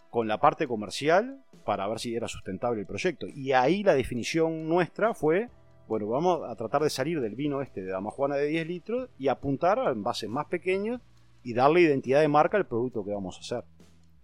con 0.10 0.28
la 0.28 0.40
parte 0.40 0.68
comercial 0.68 1.44
para 1.66 1.88
ver 1.88 2.00
si 2.00 2.16
era 2.16 2.28
sustentable 2.28 2.82
el 2.82 2.88
proyecto. 2.88 3.28
Y 3.28 3.52
ahí 3.52 3.84
la 3.84 3.94
definición 3.94 4.68
nuestra 4.68 5.14
fue, 5.14 5.50
bueno, 5.88 6.08
vamos 6.08 6.50
a 6.50 6.56
tratar 6.56 6.82
de 6.82 6.90
salir 6.90 7.20
del 7.20 7.36
vino 7.36 7.62
este 7.62 7.82
de 7.82 7.92
Damajuana 7.92 8.36
de 8.36 8.48
10 8.48 8.68
litros 8.68 9.10
y 9.18 9.28
apuntar 9.28 9.80
a 9.80 9.92
envases 9.92 10.30
más 10.30 10.48
pequeños 10.48 11.02
y 11.44 11.54
darle 11.54 11.82
identidad 11.82 12.22
de 12.22 12.28
marca 12.28 12.58
al 12.58 12.68
producto 12.68 13.04
que 13.04 13.12
vamos 13.14 13.38
a 13.38 13.42
hacer. 13.42 13.64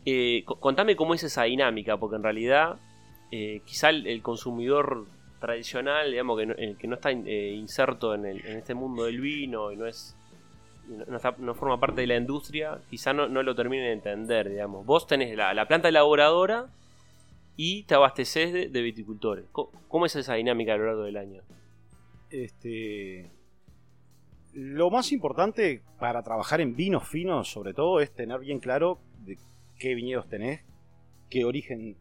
Eh, 0.05 0.45
contame 0.45 0.95
cómo 0.95 1.13
es 1.13 1.23
esa 1.23 1.43
dinámica, 1.43 1.97
porque 1.97 2.15
en 2.15 2.23
realidad 2.23 2.77
eh, 3.29 3.61
quizá 3.65 3.89
el, 3.89 4.21
consumidor 4.21 5.05
tradicional, 5.41 6.09
digamos, 6.11 6.39
que 6.39 6.45
no, 6.45 6.53
el 6.53 6.77
que 6.77 6.87
no 6.87 6.95
está 6.95 7.11
eh, 7.11 7.51
inserto 7.55 8.15
en, 8.15 8.25
este 8.25 8.73
mundo 8.73 9.03
del 9.03 9.19
vino 9.19 9.69
y 9.73 9.75
no 9.75 9.85
es 9.85 10.15
no, 10.87 11.53
forma 11.53 11.77
parte 11.77 11.99
de 11.99 12.07
la 12.07 12.15
industria, 12.15 12.79
quizá 12.89 13.11
no, 13.11 13.27
lo 13.27 13.53
termine 13.53 13.87
de 13.87 13.91
entender, 13.91 14.47
digamos. 14.47 14.85
Vos 14.85 15.07
tenés 15.07 15.35
la, 15.35 15.67
planta 15.67 15.89
elaboradora 15.89 16.67
y 17.57 17.83
te 17.83 17.95
abasteces 17.95 18.71
de, 18.71 18.81
viticultores. 18.81 19.43
¿Cómo, 19.51 20.05
es 20.05 20.15
esa 20.15 20.35
dinámica 20.35 20.73
a 20.73 20.77
lo 20.77 20.85
largo 20.85 21.03
del 21.03 21.17
año? 21.17 21.41
Este, 22.29 23.29
lo 24.57 24.89
más 24.89 25.11
importante 25.11 25.83
para 25.99 26.23
trabajar 26.23 26.61
en 26.61 26.75
vinos 26.75 27.07
finos, 27.07 27.51
sobre 27.51 27.75
todo, 27.75 27.99
es 27.99 28.11
tener 28.11 28.39
bien 28.39 28.57
claro 28.57 28.97
de 29.23 29.37
qué 29.77 29.93
viñedos 29.93 30.27
tenés, 30.27 30.61
qué 31.29 31.45
origen 31.45 31.95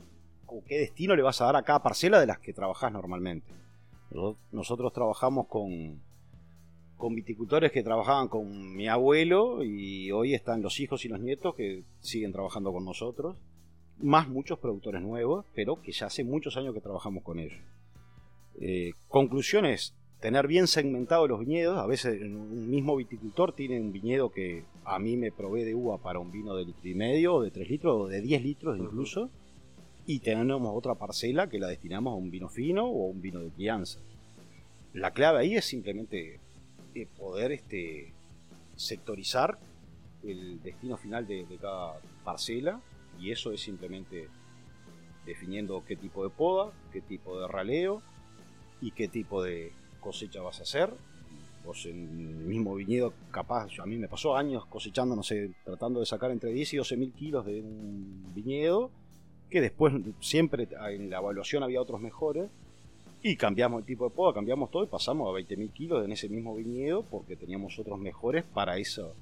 o 0.46 0.64
qué 0.64 0.78
destino 0.78 1.14
le 1.14 1.22
vas 1.22 1.42
a 1.42 1.44
dar 1.44 1.56
a 1.56 1.64
cada 1.64 1.82
parcela 1.82 2.18
de 2.18 2.26
las 2.26 2.38
que 2.38 2.54
trabajás 2.54 2.90
normalmente. 2.90 3.52
Nosotros 4.52 4.90
trabajamos 4.94 5.48
con, 5.48 6.00
con 6.96 7.14
viticultores 7.14 7.72
que 7.72 7.82
trabajaban 7.82 8.28
con 8.28 8.74
mi 8.74 8.88
abuelo 8.88 9.62
y 9.62 10.10
hoy 10.12 10.32
están 10.32 10.62
los 10.62 10.80
hijos 10.80 11.04
y 11.04 11.08
los 11.08 11.20
nietos 11.20 11.54
que 11.54 11.84
siguen 12.00 12.32
trabajando 12.32 12.72
con 12.72 12.86
nosotros, 12.86 13.36
más 13.98 14.30
muchos 14.30 14.58
productores 14.58 15.02
nuevos, 15.02 15.44
pero 15.54 15.82
que 15.82 15.92
ya 15.92 16.06
hace 16.06 16.24
muchos 16.24 16.56
años 16.56 16.72
que 16.72 16.80
trabajamos 16.80 17.22
con 17.22 17.38
ellos. 17.38 17.60
Eh, 18.58 18.92
conclusiones, 19.08 19.94
tener 20.20 20.46
bien 20.46 20.66
segmentados 20.66 21.28
los 21.28 21.40
viñedos, 21.40 21.78
a 21.78 21.86
veces 21.86 22.20
un 22.22 22.70
mismo 22.70 22.96
viticultor 22.96 23.52
tiene 23.52 23.80
un 23.80 23.92
viñedo 23.92 24.30
que 24.30 24.64
a 24.84 24.98
mí 24.98 25.16
me 25.16 25.30
provee 25.30 25.64
de 25.64 25.74
uva 25.74 25.98
para 25.98 26.18
un 26.18 26.32
vino 26.32 26.56
de 26.56 26.64
litro 26.64 26.88
y 26.88 26.94
medio, 26.94 27.40
de 27.42 27.50
3 27.50 27.68
litros, 27.68 27.96
o 27.96 28.06
de 28.08 28.20
10 28.20 28.42
litros 28.42 28.78
incluso. 28.78 29.30
Y 30.06 30.20
tenemos 30.20 30.72
otra 30.74 30.94
parcela 30.94 31.48
que 31.48 31.58
la 31.58 31.66
destinamos 31.66 32.12
a 32.12 32.16
un 32.16 32.30
vino 32.30 32.48
fino 32.48 32.86
o 32.86 33.06
a 33.06 33.10
un 33.10 33.20
vino 33.20 33.40
de 33.40 33.50
crianza. 33.50 34.00
La 34.92 35.10
clave 35.12 35.40
ahí 35.40 35.56
es 35.56 35.64
simplemente 35.64 36.38
eh, 36.94 37.06
poder 37.18 37.52
este, 37.52 38.12
sectorizar 38.76 39.58
el 40.22 40.62
destino 40.62 40.96
final 40.96 41.26
de, 41.26 41.44
cada 41.60 42.00
parcela. 42.24 42.80
Y 43.20 43.32
eso 43.32 43.52
es 43.52 43.60
simplemente 43.60 44.28
definiendo 45.24 45.84
qué 45.86 45.96
tipo 45.96 46.22
de 46.22 46.30
poda, 46.30 46.72
qué 46.92 47.00
tipo 47.00 47.40
de 47.40 47.48
raleo 47.48 48.02
y 48.80 48.92
qué 48.92 49.08
tipo 49.08 49.42
de 49.42 49.72
cosecha 50.06 50.40
vas 50.40 50.60
a 50.60 50.62
hacer. 50.62 50.90
Vos 51.64 51.84
en 51.86 51.98
el 52.38 52.46
mismo 52.46 52.76
viñedo, 52.76 53.12
capaz, 53.32 53.68
a 53.80 53.86
mí 53.86 53.96
me 53.96 54.06
pasó 54.06 54.36
años 54.36 54.64
cosechando, 54.66 55.16
no 55.16 55.24
sé, 55.24 55.50
tratando 55.64 55.98
de 55.98 56.06
sacar 56.06 56.30
entre 56.30 56.52
10 56.52 56.74
y 56.74 56.76
12 56.76 56.96
mil 56.96 57.12
kilos 57.12 57.44
de 57.44 57.60
un 57.60 58.32
viñedo 58.32 58.90
que 59.50 59.60
después 59.60 59.92
siempre 60.20 60.68
en 60.90 61.10
la 61.10 61.18
evaluación 61.18 61.62
había 61.62 61.80
otros 61.80 62.00
mejores, 62.00 62.48
y 63.22 63.36
cambiamos 63.36 63.80
el 63.80 63.86
tipo 63.86 64.04
de 64.04 64.10
poda, 64.10 64.32
cambiamos 64.34 64.70
todo 64.70 64.84
y 64.84 64.86
pasamos 64.86 65.28
a 65.28 65.38
20.000 65.38 65.72
kilos 65.72 66.04
en 66.04 66.12
ese 66.12 66.28
mismo 66.28 66.54
viñedo 66.54 67.02
porque 67.02 67.34
teníamos 67.34 67.76
otros 67.78 67.98
mejores 67.98 68.44
para 68.44 68.78
esos 68.78 69.14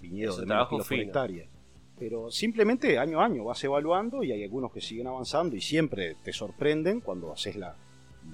viñedos 0.00 0.38
de 0.38 0.46
menos 0.46 0.68
kilos 0.68 0.90
hectárea. 0.92 1.46
Pero 1.98 2.30
simplemente 2.30 2.98
año 2.98 3.20
a 3.20 3.24
año 3.24 3.44
vas 3.44 3.62
evaluando 3.64 4.22
y 4.22 4.32
hay 4.32 4.44
algunos 4.44 4.72
que 4.72 4.80
siguen 4.80 5.08
avanzando 5.08 5.56
y 5.56 5.60
siempre 5.60 6.16
te 6.22 6.32
sorprenden 6.32 7.00
cuando 7.00 7.32
haces 7.32 7.56
la, 7.56 7.74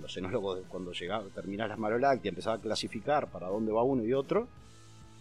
los 0.00 0.16
enólogos 0.16 0.61
cuando 0.68 0.92
llegas, 0.92 1.25
terminas 1.35 1.68
las 1.68 1.78
malolactias, 1.78 2.33
empezás 2.33 2.59
a 2.59 2.62
clasificar 2.62 3.30
para 3.30 3.49
dónde 3.49 3.73
va 3.73 3.83
uno 3.83 4.04
y 4.04 4.12
otro. 4.12 4.49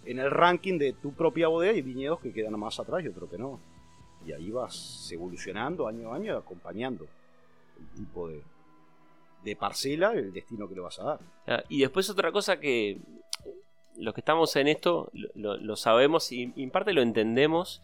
En 0.06 0.20
el 0.20 0.32
ranking 0.32 0.78
de 0.78 0.94
tu 0.94 1.14
propia 1.14 1.48
bodega 1.48 1.74
hay 1.74 1.82
viñedos 1.82 2.20
que 2.20 2.32
quedan 2.32 2.58
más 2.60 2.80
atrás 2.80 3.04
y 3.04 3.08
otros 3.08 3.30
que 3.30 3.38
no 3.38 3.60
y 4.28 4.34
ahí 4.34 4.52
vas 4.52 5.10
evolucionando 5.12 5.88
año 5.88 6.12
a 6.12 6.16
año, 6.16 6.38
acompañando 6.38 7.08
el 7.80 7.88
tipo 7.98 8.28
de, 8.28 8.42
de 9.44 9.56
parcela, 9.56 10.12
el 10.14 10.34
destino 10.34 10.68
que 10.68 10.76
le 10.76 10.82
vas 10.82 11.00
a 11.00 11.04
dar. 11.04 11.20
Ah, 11.48 11.64
y 11.70 11.80
después 11.80 12.10
otra 12.10 12.32
cosa 12.32 12.60
que 12.60 13.00
los 13.96 14.14
que 14.14 14.22
estamos 14.22 14.56
en 14.58 14.68
esto 14.68 15.10
lo, 15.14 15.76
sabemos 15.76 16.32
y 16.32 16.54
en 16.56 16.70
parte 16.70 16.94
lo 16.94 17.02
entendemos, 17.02 17.82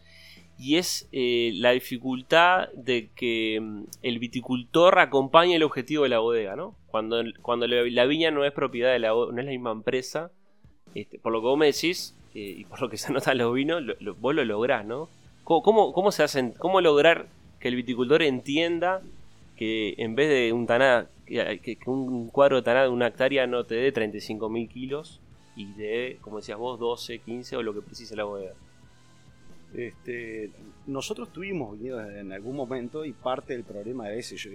y 0.63 0.77
es 0.77 1.09
eh, 1.11 1.51
la 1.55 1.71
dificultad 1.71 2.69
de 2.71 3.09
que 3.13 3.59
mm, 3.61 3.83
el 4.01 4.19
viticultor 4.19 4.97
acompañe 4.99 5.57
el 5.57 5.63
objetivo 5.63 6.03
de 6.03 6.09
la 6.09 6.19
bodega, 6.19 6.55
¿no? 6.55 6.73
Cuando, 6.87 7.21
cuando 7.41 7.67
la 7.67 8.05
viña 8.05 8.31
no 8.31 8.45
es 8.45 8.53
propiedad 8.53 8.93
de 8.93 8.99
la 8.99 9.09
no 9.09 9.37
es 9.37 9.45
la 9.45 9.51
misma 9.51 9.71
empresa, 9.71 10.31
este, 10.95 11.19
por 11.19 11.33
lo 11.33 11.41
que 11.41 11.47
vos 11.47 11.57
me 11.57 11.65
decís, 11.65 12.15
eh, 12.33 12.55
y 12.59 12.63
por 12.63 12.79
lo 12.79 12.89
que 12.89 12.95
se 12.95 13.11
nota 13.11 13.33
en 13.33 13.39
los 13.39 13.53
vinos, 13.53 13.83
vos 14.21 14.33
lo 14.33 14.45
lográs, 14.45 14.85
¿no? 14.85 15.09
¿Cómo, 15.43 16.11
se 16.13 16.23
hacen, 16.23 16.53
cómo 16.57 16.79
lograr 16.79 17.27
que 17.59 17.67
el 17.67 17.75
viticultor 17.75 18.21
entienda 18.23 19.01
que 19.57 19.95
en 19.97 20.15
vez 20.15 20.29
de 20.29 20.53
un 20.53 20.65
taná, 20.65 21.09
que, 21.25 21.77
un 21.87 22.29
cuadro 22.29 22.55
de 22.55 22.61
taná 22.61 22.83
de 22.83 22.89
una 22.89 23.07
hectárea 23.07 23.47
no 23.47 23.65
te 23.65 23.75
dé 23.75 23.93
35.000 23.93 24.69
kilos, 24.69 25.19
y 25.57 25.65
de, 25.73 26.19
como 26.21 26.37
decías 26.37 26.57
vos, 26.57 26.79
12, 26.79 27.19
15 27.19 27.57
o 27.57 27.63
lo 27.63 27.73
que 27.73 27.81
precise 27.81 28.15
la 28.15 28.23
bodega. 28.23 28.53
Este, 29.73 30.51
nosotros 30.85 31.33
tuvimos 31.33 31.77
vinidos 31.77 32.07
en 32.13 32.31
algún 32.31 32.55
momento 32.55 33.05
y 33.05 33.13
parte 33.13 33.53
del 33.53 33.63
problema 33.63 34.07
de 34.07 34.19
ese. 34.19 34.37
Yo, 34.37 34.49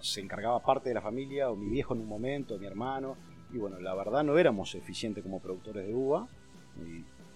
se 0.00 0.20
encargaba 0.20 0.60
parte 0.60 0.88
de 0.88 0.94
la 0.94 1.02
familia, 1.02 1.50
o 1.50 1.56
mi 1.56 1.70
viejo 1.70 1.94
en 1.94 2.00
un 2.00 2.08
momento, 2.08 2.58
mi 2.58 2.66
hermano, 2.66 3.16
y 3.52 3.58
bueno, 3.58 3.78
la 3.78 3.94
verdad 3.94 4.24
no 4.24 4.38
éramos 4.38 4.74
eficientes 4.74 5.22
como 5.22 5.40
productores 5.40 5.86
de 5.86 5.94
uva, 5.94 6.28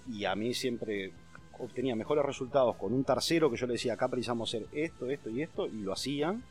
y, 0.09 0.25
a 0.25 0.35
mí 0.35 0.55
siempre 0.55 1.13
obtenía 1.59 1.95
mejores 1.95 2.25
resultados 2.25 2.77
con 2.77 2.93
un 2.93 3.05
tercero 3.05 3.51
que 3.51 3.57
yo 3.57 3.67
le 3.67 3.75
decía, 3.75 3.95
acá 3.95 4.09
precisamos 4.09 4.49
hacer 4.49 4.67
esto, 4.73 5.11
esto 5.11 5.31
y 5.31 5.43
esto, 5.43 5.67
y 5.67 5.83
lo 5.83 5.93
hacían, 5.93 6.45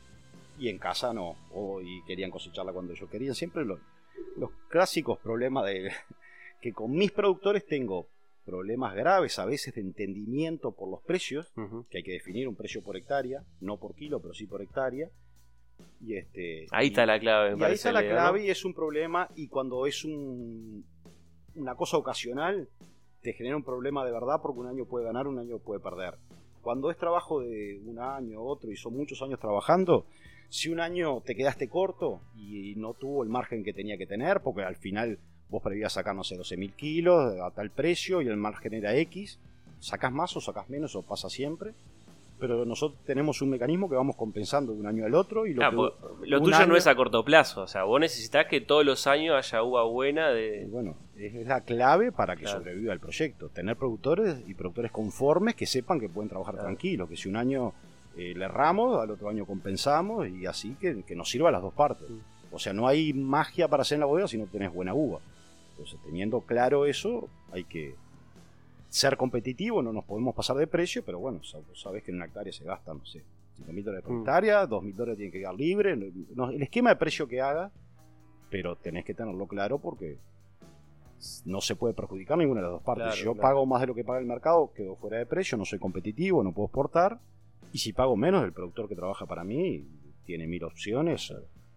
y 0.58 0.68
en 0.68 0.78
casa 0.78 1.12
no, 1.12 1.36
o, 1.52 1.80
y 1.80 2.02
querían 2.06 2.30
cosecharla 2.30 2.72
cuando 2.72 2.94
yo 2.94 3.08
quería, 3.08 3.34
siempre 3.34 3.64
los, 3.64 3.80
los 4.36 4.50
clásicos 4.68 5.18
problemas 5.18 5.66
de 5.66 5.90
que 6.60 6.72
con 6.72 6.92
mis 6.92 7.10
productores 7.10 7.66
tengo 7.66 8.06
problemas 8.46 8.94
graves 8.94 9.38
a 9.38 9.44
veces 9.44 9.74
de 9.74 9.80
entendimiento 9.82 10.72
por 10.72 10.88
los 10.88 11.02
precios, 11.02 11.52
que 11.90 11.98
hay 11.98 12.04
que 12.04 12.12
definir 12.12 12.48
un 12.48 12.54
precio 12.54 12.82
por 12.82 12.96
hectárea, 12.96 13.42
no 13.60 13.76
por 13.76 13.94
kilo, 13.94 14.20
pero 14.20 14.32
sí 14.32 14.46
por 14.46 14.62
hectárea, 14.62 15.10
y 16.00 16.16
este, 16.16 16.66
ahí 16.70 16.86
está 16.88 17.04
la 17.04 17.18
clave. 17.18 17.56
y 17.58 17.62
ahí 17.62 17.74
está 17.74 17.92
la 17.92 18.02
clave 18.02 18.44
y 18.44 18.50
es 18.50 18.64
un 18.64 18.72
problema 18.72 19.28
y 19.34 19.48
cuando 19.48 19.86
es 19.86 20.04
un, 20.04 20.84
una 21.54 21.74
cosa 21.74 21.98
ocasional 21.98 22.68
te 23.20 23.32
genera 23.32 23.56
un 23.56 23.64
problema 23.64 24.04
de 24.04 24.12
verdad 24.12 24.36
porque 24.40 24.60
un 24.60 24.68
año 24.68 24.86
puede 24.86 25.04
ganar, 25.04 25.26
un 25.26 25.38
año 25.38 25.58
puede 25.58 25.80
perder. 25.80 26.14
Cuando 26.62 26.90
es 26.90 26.96
trabajo 26.96 27.40
de 27.40 27.80
un 27.84 27.98
año, 27.98 28.42
otro 28.42 28.70
y 28.70 28.76
son 28.76 28.94
muchos 28.94 29.20
años 29.22 29.40
trabajando, 29.40 30.06
si 30.48 30.68
un 30.68 30.80
año 30.80 31.20
te 31.20 31.34
quedaste 31.34 31.68
corto 31.68 32.20
y 32.36 32.74
no 32.76 32.94
tuvo 32.94 33.22
el 33.22 33.28
margen 33.28 33.64
que 33.64 33.72
tenía 33.72 33.96
que 33.96 34.06
tener, 34.06 34.40
porque 34.42 34.62
al 34.62 34.76
final 34.76 35.18
vos 35.48 35.62
prevías 35.62 35.92
sacar, 35.92 36.14
no 36.14 36.24
sé, 36.24 36.36
12.000 36.36 36.74
kilos 36.74 37.40
a 37.40 37.50
tal 37.50 37.70
precio 37.70 38.22
y 38.22 38.28
el 38.28 38.36
margen 38.36 38.74
era 38.74 38.94
X, 38.96 39.38
sacas 39.80 40.12
más 40.12 40.36
o 40.36 40.40
sacas 40.40 40.68
menos 40.68 40.96
o 40.96 41.02
pasa 41.02 41.28
siempre 41.28 41.74
pero 42.38 42.64
nosotros 42.64 43.00
tenemos 43.04 43.40
un 43.40 43.50
mecanismo 43.50 43.88
que 43.88 43.96
vamos 43.96 44.16
compensando 44.16 44.72
de 44.72 44.80
un 44.80 44.86
año 44.86 45.04
al 45.04 45.14
otro. 45.14 45.46
y 45.46 45.54
Lo, 45.54 45.70
pues, 45.74 45.92
lo 46.28 46.42
tuyo 46.42 46.66
no 46.66 46.76
es 46.76 46.86
a 46.86 46.94
corto 46.94 47.24
plazo, 47.24 47.62
o 47.62 47.66
sea, 47.66 47.84
vos 47.84 48.00
necesitas 48.00 48.46
que 48.46 48.60
todos 48.60 48.84
los 48.84 49.06
años 49.06 49.34
haya 49.36 49.62
uva 49.62 49.84
buena. 49.84 50.30
de 50.30 50.66
Bueno, 50.68 50.96
es 51.16 51.46
la 51.46 51.62
clave 51.62 52.12
para 52.12 52.36
que 52.36 52.46
sobreviva 52.46 52.92
el 52.92 53.00
proyecto, 53.00 53.48
tener 53.48 53.76
productores 53.76 54.36
y 54.46 54.54
productores 54.54 54.92
conformes 54.92 55.54
que 55.54 55.66
sepan 55.66 55.98
que 55.98 56.08
pueden 56.08 56.28
trabajar 56.28 56.58
tranquilos, 56.58 57.08
que 57.08 57.16
si 57.16 57.28
un 57.28 57.36
año 57.36 57.72
eh, 58.16 58.34
le 58.36 58.44
erramos, 58.44 59.00
al 59.00 59.10
otro 59.10 59.28
año 59.28 59.46
compensamos 59.46 60.28
y 60.28 60.46
así 60.46 60.76
que, 60.78 61.02
que 61.04 61.16
nos 61.16 61.30
sirva 61.30 61.48
a 61.48 61.52
las 61.52 61.62
dos 61.62 61.72
partes. 61.72 62.06
O 62.52 62.58
sea, 62.58 62.72
no 62.72 62.86
hay 62.86 63.12
magia 63.12 63.68
para 63.68 63.82
hacer 63.82 63.96
en 63.96 64.00
la 64.00 64.06
bodega 64.06 64.28
si 64.28 64.38
no 64.38 64.46
tenés 64.46 64.72
buena 64.72 64.94
uva. 64.94 65.20
Entonces, 65.76 66.00
teniendo 66.02 66.40
claro 66.40 66.86
eso, 66.86 67.28
hay 67.52 67.64
que 67.64 67.94
ser 68.88 69.18
competitivo, 69.18 69.82
no 69.82 69.92
nos 69.92 70.04
podemos 70.04 70.34
pasar 70.34 70.56
de 70.56 70.66
precio, 70.66 71.04
pero 71.04 71.18
bueno, 71.18 71.40
sabes 71.74 72.02
que 72.02 72.10
en 72.10 72.16
una 72.16 72.24
hectárea 72.24 72.50
se 72.50 72.64
gasta, 72.64 72.94
no 72.94 73.04
sé, 73.04 73.22
5 73.56 73.72
mil 73.74 73.84
dólares 73.84 74.06
por 74.06 74.16
mm. 74.16 74.20
hectárea, 74.20 74.66
2 74.66 74.82
mil 74.82 74.96
dólares 74.96 75.18
tienen 75.18 75.32
que 75.32 75.40
quedar 75.40 75.54
libre, 75.54 75.92
el 75.92 76.62
esquema 76.62 76.90
de 76.90 76.96
precio 76.96 77.28
que 77.28 77.42
haga, 77.42 77.70
pero 78.48 78.76
tenés 78.76 79.04
que 79.04 79.12
tenerlo 79.12 79.46
claro 79.46 79.78
porque 79.78 80.16
no 81.44 81.60
se 81.60 81.76
puede 81.76 81.92
perjudicar 81.92 82.38
ninguna 82.38 82.60
de 82.60 82.68
las 82.68 82.72
dos 82.72 82.82
partes. 82.82 83.16
si 83.16 83.24
yo 83.24 83.34
pago 83.34 83.66
más 83.66 83.82
de 83.82 83.88
lo 83.88 83.94
que 83.94 84.04
paga 84.04 84.18
el 84.18 84.26
mercado, 84.26 84.72
quedo 84.74 84.96
fuera 84.96 85.18
de 85.18 85.26
precio, 85.26 85.58
no 85.58 85.66
soy 85.66 85.78
competitivo, 85.78 86.42
no 86.42 86.52
puedo 86.52 86.66
exportar, 86.66 87.20
y 87.72 87.78
si 87.78 87.92
pago 87.92 88.16
menos, 88.16 88.44
el 88.44 88.52
productor 88.54 88.88
que 88.88 88.96
trabaja 88.96 89.26
para 89.26 89.44
mí 89.44 89.86
tiene 90.24 90.46
mil 90.46 90.64
opciones, 90.64 91.34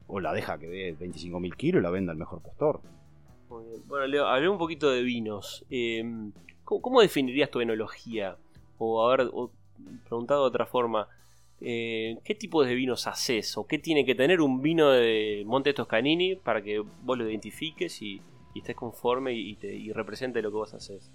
o 0.08 0.20
la 0.22 0.34
deja 0.34 0.58
que 0.58 0.68
dé 0.68 0.96
25 0.98 1.39
mil 1.41 1.56
kilos 1.58 1.82
y 1.82 1.84
la 1.84 1.89
venda 1.89 2.13
al 2.13 2.18
mejor 2.18 2.41
postor. 2.41 2.82
Bueno, 3.50 4.06
Leo, 4.06 4.27
hablé 4.27 4.48
un 4.48 4.60
poquito 4.60 4.91
de 4.91 5.01
vinos. 5.01 5.65
Eh, 5.72 6.03
¿Cómo, 6.64 7.01
definirías 7.01 7.50
tu 7.50 7.59
enología? 7.62 8.38
O 8.77 9.03
haber 9.03 9.31
preguntado 10.03 10.44
de 10.44 10.48
otra 10.48 10.68
forma, 10.68 11.07
eh, 11.59 12.20
¿qué 12.24 12.35
tipo 12.35 12.64
de 12.64 12.75
vinos 12.75 13.07
haces? 13.07 13.57
¿O 13.57 13.66
qué 13.66 13.79
tiene 13.79 14.05
que 14.05 14.14
tener 14.14 14.40
un 14.40 14.62
vino 14.62 14.92
de 14.92 15.44
Monte 15.48 15.74
Toscanini 15.74 16.35
para 16.35 16.62
que 16.62 16.79
vos 16.79 17.18
lo 17.18 17.27
identifiques 17.27 18.01
y, 18.03 18.22
estés 18.53 18.75
conforme 18.75 19.33
y, 19.33 19.55
te, 19.55 19.92
represente 19.94 20.42
lo 20.44 20.51
que 20.51 20.57
vos 20.57 20.74
haces? 20.75 21.09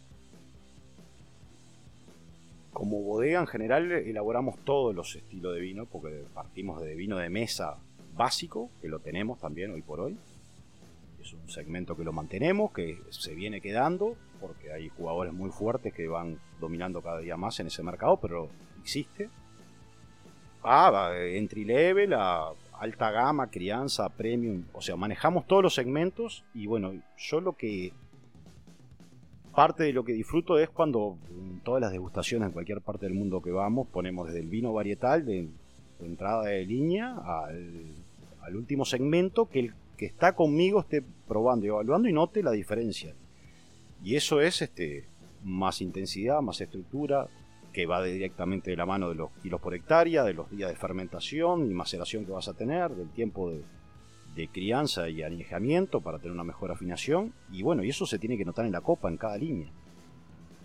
Como 2.73 3.01
bodega 3.03 3.39
en 3.39 3.47
general 3.47 3.93
elaboramos 3.93 4.59
todos 4.65 4.93
los 4.93 5.15
estilos 5.15 5.55
de 5.55 5.61
vino, 5.61 5.87
porque 5.87 6.25
partimos 6.35 6.83
de 6.83 6.97
vino 6.97 7.17
de 7.17 7.31
mesa 7.31 7.79
básico, 8.17 8.71
que 8.83 8.89
lo 8.89 8.99
tenemos 8.99 9.39
también 9.39 9.71
hoy 9.71 9.83
por 9.83 10.01
hoy. 10.01 10.17
Es 11.25 11.33
un 11.33 11.49
segmento 11.49 11.97
que 11.97 12.05
lo 12.05 12.13
mantenemos, 12.13 12.71
que 12.73 13.01
se 13.09 13.35
viene 13.35 13.63
quedando, 13.63 14.15
porque 14.43 14.71
hay 14.71 14.91
jugadores 14.91 15.33
muy 15.33 15.49
fuertes 15.49 15.95
que 15.95 16.07
van 16.07 16.39
dominando 16.61 17.01
cada 17.01 17.21
día 17.21 17.39
más 17.39 17.59
en 17.61 17.69
ese 17.69 17.83
mercado, 17.83 18.19
pero 18.21 18.51
existe. 18.83 19.31
Ah, 20.63 21.13
entry 21.17 21.65
level, 21.65 22.13
a 22.13 22.51
alta 22.79 23.11
gama, 23.11 23.47
crianza, 23.47 24.07
premium, 24.11 24.65
o 24.75 24.83
sea, 24.83 24.97
manejamos 24.97 25.47
todos 25.47 25.63
los 25.63 25.75
segmentos 25.75 26.45
y 26.53 26.67
bueno, 26.67 26.93
yo 27.17 27.41
lo 27.41 27.55
que 27.55 27.93
parte 29.55 29.85
de 29.85 29.93
lo 29.95 30.05
que 30.05 30.13
disfruto 30.13 30.59
es 30.59 30.69
cuando 30.69 31.17
en 31.31 31.61
todas 31.61 31.81
las 31.81 31.93
degustaciones 31.93 32.49
en 32.49 32.53
cualquier 32.53 32.81
parte 32.83 33.07
del 33.07 33.15
mundo 33.15 33.41
que 33.41 33.53
vamos 33.53 33.87
ponemos 33.87 34.27
desde 34.27 34.41
el 34.41 34.49
vino 34.49 34.73
varietal 34.73 35.25
de, 35.25 35.49
entrada 36.01 36.43
de 36.45 36.67
línea 36.67 37.15
al, 37.15 37.85
al, 38.43 38.57
último 38.57 38.85
segmento 38.85 39.49
que 39.49 39.61
el 39.61 39.75
que 39.97 40.07
está 40.07 40.35
conmigo 40.35 40.81
esté 40.81 41.03
probando 41.27 41.67
y 41.67 41.69
evaluando 41.69 42.09
y 42.09 42.13
note 42.13 42.43
la 42.43 42.51
diferencia. 42.51 43.15
Y 44.03 44.17
eso 44.17 44.41
es 44.41 44.63
este, 44.63 45.07
más 45.45 45.81
intensidad, 45.81 46.41
más 46.41 46.61
estructura, 46.61 47.29
que 47.73 47.87
va 47.87 48.03
directamente 48.03 48.71
de 48.71 48.77
la 48.77 48.87
mano 48.87 49.09
de 49.09 49.17
los 49.17 49.31
kilos 49.43 49.61
por 49.61 49.75
hectárea, 49.75 50.23
de 50.23 50.35
los 50.35 50.51
días 50.51 50.71
de 50.71 50.77
fermentación 50.77 51.71
y 51.71 51.75
maceración 51.75 52.25
que 52.25 52.33
vas 52.33 52.49
a 52.49 52.55
tener, 52.55 52.95
del 52.95 53.11
tiempo 53.11 53.51
de, 53.51 53.65
crianza 54.53 55.09
y 55.09 55.23
añejamiento 55.23 56.01
para 56.01 56.19
tener 56.19 56.33
una 56.33 56.43
mejor 56.43 56.73
afinación. 56.73 57.33
Y 57.53 57.63
bueno, 57.63 57.85
y 57.85 57.91
eso 57.91 58.05
se 58.05 58.19
tiene 58.19 58.37
que 58.37 58.45
notar 58.45 58.67
en 58.67 58.73
la 58.73 58.81
copa, 58.81 59.09
en 59.09 59.17
cada 59.17 59.39
línea. 59.39 59.71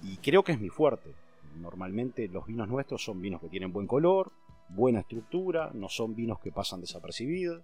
Y 0.03 0.17
creo 0.17 0.43
que 0.43 0.53
es 0.53 0.59
mi 0.59 0.69
fuerte. 0.69 1.13
Normalmente 1.59 2.27
los 2.27 2.47
vinos 2.47 2.67
nuestros 2.67 3.03
son 3.03 3.21
vinos 3.21 3.41
que 3.41 3.47
tienen 3.47 3.71
buen 3.71 3.85
color, 3.85 4.31
buena 4.69 5.01
estructura, 5.01 5.71
no 5.73 5.87
son 5.87 6.15
vinos 6.15 6.39
que 6.39 6.51
pasan 6.51 6.81
desapercibidos 6.81 7.63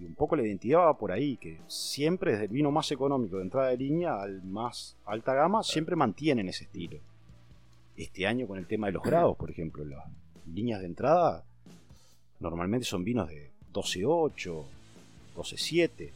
y 0.00 0.04
un 0.04 0.14
poco 0.14 0.36
la 0.36 0.42
identidad 0.42 0.80
va 0.80 0.96
por 0.96 1.12
ahí, 1.12 1.36
que 1.36 1.60
siempre 1.66 2.32
desde 2.32 2.44
el 2.44 2.50
vino 2.50 2.70
más 2.70 2.90
económico 2.92 3.36
de 3.36 3.42
entrada 3.42 3.68
de 3.68 3.76
línea 3.76 4.20
al 4.20 4.42
más 4.42 4.96
alta 5.04 5.34
gama, 5.34 5.62
siempre 5.62 5.96
mantienen 5.96 6.48
ese 6.48 6.64
estilo. 6.64 6.98
Este 7.96 8.26
año 8.26 8.46
con 8.46 8.58
el 8.58 8.66
tema 8.66 8.86
de 8.86 8.92
los 8.92 9.02
grados, 9.02 9.36
por 9.36 9.50
ejemplo, 9.50 9.84
las 9.84 10.04
líneas 10.46 10.80
de 10.80 10.86
entrada 10.86 11.44
normalmente 12.40 12.84
son 12.84 13.04
vinos 13.04 13.28
de 13.28 13.50
12.8, 13.72 14.64
12.7. 15.36 16.10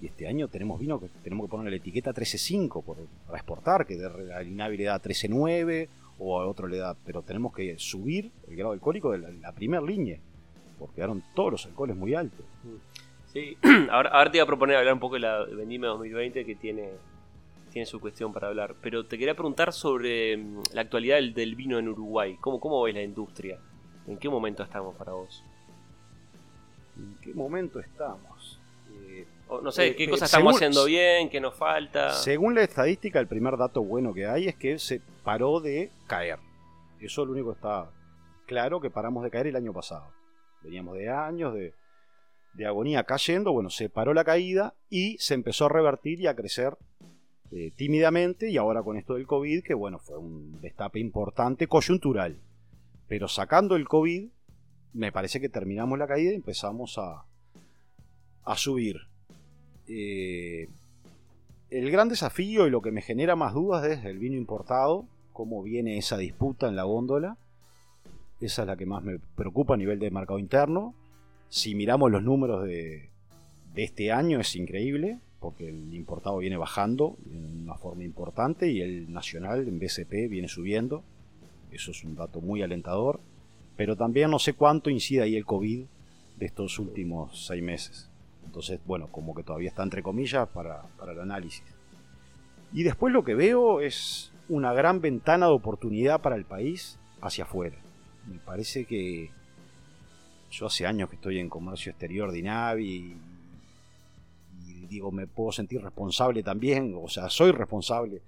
Y 0.00 0.06
este 0.06 0.28
año 0.28 0.48
tenemos 0.48 0.78
vino 0.78 1.00
que 1.00 1.08
tenemos 1.24 1.46
que 1.46 1.50
poner 1.50 1.70
la 1.70 1.76
etiqueta 1.76 2.12
13.5 2.12 2.84
para 3.26 3.38
exportar, 3.38 3.86
que 3.86 3.96
de 3.96 4.24
la 4.26 4.42
Inavi 4.42 4.76
le 4.76 4.84
da 4.84 5.00
13.9 5.00 5.88
o 6.20 6.40
a 6.40 6.46
otro 6.46 6.68
le 6.68 6.78
da, 6.78 6.94
pero 7.04 7.22
tenemos 7.22 7.54
que 7.54 7.78
subir 7.78 8.30
el 8.48 8.56
grado 8.56 8.72
alcohólico 8.72 9.12
de 9.12 9.18
la, 9.18 9.30
la 9.30 9.52
primera 9.52 9.82
línea 9.82 10.18
porque 10.78 10.96
quedaron 10.96 11.22
todos 11.34 11.52
los 11.52 11.66
alcoholes 11.66 11.96
muy 11.96 12.14
altos. 12.14 12.44
Sí, 13.26 13.56
ahora, 13.90 14.30
te 14.30 14.38
iba 14.38 14.44
a 14.44 14.46
proponer 14.46 14.76
hablar 14.76 14.94
un 14.94 15.00
poco 15.00 15.14
de 15.14 15.20
la 15.20 15.44
Vendime 15.44 15.86
2020 15.86 16.44
que 16.44 16.54
tiene, 16.54 16.90
tiene 17.70 17.86
su 17.86 18.00
cuestión 18.00 18.32
para 18.32 18.48
hablar, 18.48 18.74
pero 18.80 19.06
te 19.06 19.18
quería 19.18 19.34
preguntar 19.34 19.72
sobre 19.72 20.36
mm, 20.36 20.62
la 20.72 20.80
actualidad 20.80 21.16
del, 21.16 21.54
vino 21.54 21.78
en 21.78 21.88
Uruguay. 21.88 22.36
¿Cómo, 22.40 22.58
¿Cómo 22.58 22.82
ves 22.82 22.94
la 22.94 23.02
industria? 23.02 23.58
¿En 24.06 24.16
qué 24.16 24.28
momento 24.28 24.62
estamos 24.62 24.94
para 24.96 25.12
vos? 25.12 25.44
¿En 26.96 27.16
qué 27.20 27.34
momento 27.34 27.78
estamos? 27.78 28.58
Eh, 28.90 29.26
no 29.62 29.70
sé, 29.70 29.94
¿qué 29.94 30.08
cosas 30.08 30.30
estamos 30.30 30.56
haciendo 30.56 30.84
bien? 30.86 31.28
¿Qué 31.28 31.40
nos 31.40 31.54
falta? 31.54 32.12
Según 32.12 32.54
la 32.54 32.62
estadística, 32.62 33.20
el 33.20 33.26
primer 33.26 33.56
dato 33.56 33.82
bueno 33.82 34.12
que 34.14 34.26
hay 34.26 34.48
es 34.48 34.56
que 34.56 34.78
se 34.78 35.00
paró 35.22 35.60
de 35.60 35.90
caer. 36.06 36.38
Eso 37.00 37.22
es 37.22 37.26
lo 37.26 37.32
único 37.32 37.50
que 37.50 37.56
está 37.56 37.90
claro, 38.46 38.80
que 38.80 38.90
paramos 38.90 39.22
de 39.22 39.30
caer 39.30 39.46
el 39.48 39.56
año 39.56 39.72
pasado. 39.72 40.17
Veníamos 40.62 40.96
de 40.96 41.08
años 41.08 41.54
de, 41.54 41.74
agonía 42.66 43.04
cayendo, 43.04 43.52
bueno, 43.52 43.70
se 43.70 43.88
paró 43.88 44.12
la 44.14 44.24
caída 44.24 44.74
y 44.90 45.16
se 45.18 45.34
empezó 45.34 45.66
a 45.66 45.68
revertir 45.68 46.20
y 46.20 46.26
a 46.26 46.34
crecer 46.34 46.76
eh, 47.52 47.70
tímidamente 47.76 48.50
y 48.50 48.56
ahora 48.56 48.82
con 48.82 48.96
esto 48.96 49.14
del 49.14 49.26
COVID, 49.26 49.62
que 49.62 49.74
bueno, 49.74 50.00
fue 50.00 50.18
un 50.18 50.60
destape 50.60 50.98
importante, 50.98 51.68
coyuntural. 51.68 52.40
Pero 53.06 53.28
sacando 53.28 53.76
el 53.76 53.86
COVID, 53.86 54.28
me 54.92 55.12
parece 55.12 55.40
que 55.40 55.48
terminamos 55.48 55.98
la 55.98 56.08
caída 56.08 56.32
y 56.32 56.36
empezamos 56.36 56.98
a, 56.98 57.24
a 58.44 58.56
subir. 58.56 58.96
Eh, 59.86 60.68
el 61.70 61.90
gran 61.90 62.08
desafío 62.08 62.66
y 62.66 62.70
lo 62.70 62.82
que 62.82 62.90
me 62.90 63.02
genera 63.02 63.36
más 63.36 63.54
dudas 63.54 63.84
es 63.84 64.04
el 64.04 64.18
vino 64.18 64.36
importado, 64.36 65.06
cómo 65.32 65.62
viene 65.62 65.96
esa 65.96 66.16
disputa 66.16 66.66
en 66.66 66.74
la 66.74 66.82
góndola 66.82 67.38
esa 68.40 68.62
es 68.62 68.68
la 68.68 68.76
que 68.76 68.86
más 68.86 69.02
me 69.02 69.18
preocupa 69.18 69.74
a 69.74 69.76
nivel 69.76 69.98
de 69.98 70.10
mercado 70.10 70.38
interno. 70.38 70.94
Si 71.48 71.74
miramos 71.74 72.10
los 72.10 72.22
números 72.22 72.64
de, 72.64 73.10
este 73.74 74.12
año 74.12 74.40
es 74.40 74.54
increíble. 74.56 75.18
porque 75.40 75.68
el 75.68 75.94
importado 75.94 76.38
viene 76.38 76.56
bajando 76.56 77.16
en 77.30 77.62
una 77.62 77.74
forma 77.74 78.02
importante 78.02 78.72
y 78.72 78.80
el 78.80 79.12
nacional 79.12 79.68
en 79.68 79.78
BCP 79.78 80.28
viene 80.28 80.48
subiendo. 80.48 81.04
Eso 81.70 81.92
es 81.92 82.02
un 82.02 82.16
dato 82.16 82.40
muy 82.40 82.62
alentador. 82.62 83.20
Pero 83.76 83.94
también 83.94 84.32
no 84.32 84.40
sé 84.40 84.54
cuánto 84.54 84.90
incide 84.90 85.22
ahí 85.22 85.36
el 85.36 85.44
COVID 85.44 85.84
de 86.38 86.46
estos 86.46 86.78
últimos 86.80 87.46
seis 87.46 87.62
meses. 87.62 88.10
Entonces, 88.44 88.80
bueno, 88.84 89.08
como 89.12 89.34
que 89.34 89.44
todavía 89.44 89.68
está 89.68 89.84
entre 89.84 90.02
comillas 90.02 90.48
para, 90.48 90.82
para 90.98 91.12
el 91.12 91.20
análisis. 91.20 91.62
Y 92.72 92.82
después 92.82 93.12
lo 93.12 93.22
que 93.24 93.34
veo 93.34 93.80
es 93.80 94.32
una 94.48 94.72
gran 94.72 95.00
ventana 95.00 95.46
de 95.46 95.52
oportunidad 95.52 96.20
para 96.20 96.34
el 96.34 96.44
país 96.44 96.98
hacia 97.20 97.44
afuera. 97.44 97.76
Me 98.28 98.38
parece 98.38 98.84
que 98.84 99.30
yo 100.50 100.66
hace 100.66 100.86
años 100.86 101.08
que 101.08 101.16
estoy 101.16 101.38
en 101.38 101.48
comercio 101.48 101.90
exterior 101.90 102.30
de 102.32 102.38
INAVI 102.38 103.16
y, 104.66 104.86
digo, 104.86 105.10
me 105.12 105.26
puedo 105.26 105.52
sentir 105.52 105.82
responsable 105.82 106.42
también, 106.42 106.94
o 106.96 107.08
sea, 107.08 107.28
soy 107.28 107.52
responsable 107.52 108.22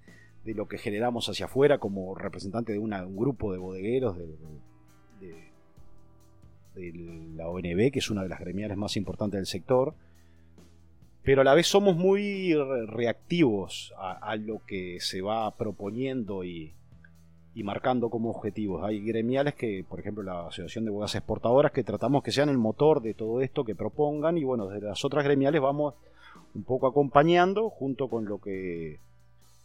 de 0.44 0.54
lo 0.54 0.68
que 0.68 0.78
generamos 0.78 1.28
hacia 1.28 1.46
afuera 1.46 1.78
como 1.78 2.14
representante 2.14 2.72
de 2.72 2.78
un 2.78 3.16
grupo 3.16 3.52
de 3.52 3.58
bodegueros 3.58 4.16
de, 4.16 4.36
la 7.34 7.48
ONB, 7.48 7.90
que 7.90 7.98
es 7.98 8.10
una 8.10 8.22
de 8.22 8.28
las 8.30 8.40
gremiales 8.40 8.76
más 8.78 8.96
importantes 8.96 9.38
del 9.38 9.46
sector, 9.46 9.94
pero 11.22 11.42
a 11.42 11.44
la 11.44 11.54
vez 11.54 11.66
somos 11.66 11.96
muy 11.96 12.54
reactivos 12.86 13.92
a 13.98 14.34
lo 14.36 14.64
que 14.64 14.98
se 15.00 15.20
va 15.20 15.54
proponiendo 15.56 16.42
y, 16.42 16.72
y 17.54 17.64
marcando 17.64 18.10
como 18.10 18.30
objetivos. 18.30 18.84
Hay 18.84 19.00
gremiales 19.00 19.54
que, 19.54 19.84
por 19.88 20.00
ejemplo, 20.00 20.22
la 20.22 20.46
Asociación 20.46 20.84
de 20.84 20.90
Bodegas 20.90 21.16
Exportadoras, 21.16 21.72
que 21.72 21.82
tratamos 21.82 22.22
que 22.22 22.32
sean 22.32 22.48
el 22.48 22.58
motor 22.58 23.02
de 23.02 23.14
todo 23.14 23.40
esto 23.40 23.64
que 23.64 23.74
propongan 23.74 24.38
y 24.38 24.44
bueno, 24.44 24.66
desde 24.66 24.86
las 24.86 25.04
otras 25.04 25.24
gremiales 25.24 25.60
vamos 25.60 25.94
un 26.54 26.62
poco 26.64 26.86
acompañando 26.86 27.70
junto 27.70 28.08
con 28.08 28.24
lo 28.24 28.38
que 28.38 28.98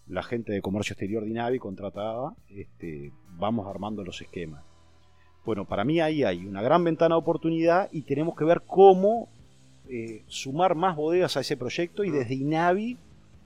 la 0.08 0.24
gente 0.24 0.54
de 0.54 0.62
comercio 0.62 0.94
exterior 0.94 1.24
de 1.24 1.32
INAVI 1.32 1.60
contrataba, 1.60 2.36
este, 2.50 3.12
vamos 3.38 3.68
armando 3.68 4.04
los 4.04 4.22
esquemas. 4.22 4.64
Bueno, 5.46 5.66
para 5.66 5.84
mí 5.84 6.00
ahí 6.00 6.24
hay 6.24 6.46
una 6.46 6.62
gran 6.62 6.84
ventana 6.84 7.16
de 7.16 7.20
oportunidad 7.20 7.90
y 7.92 8.02
tenemos 8.02 8.36
que 8.36 8.46
ver 8.46 8.64
cómo 8.66 9.30
eh, 9.90 10.24
sumar 10.28 10.76
más 10.76 10.96
bodegas 10.96 11.38
a 11.38 11.42
ese 11.42 11.58
proyecto 11.58 12.04
y 12.04 12.10
desde 12.10 12.34
INAVI 12.34 12.98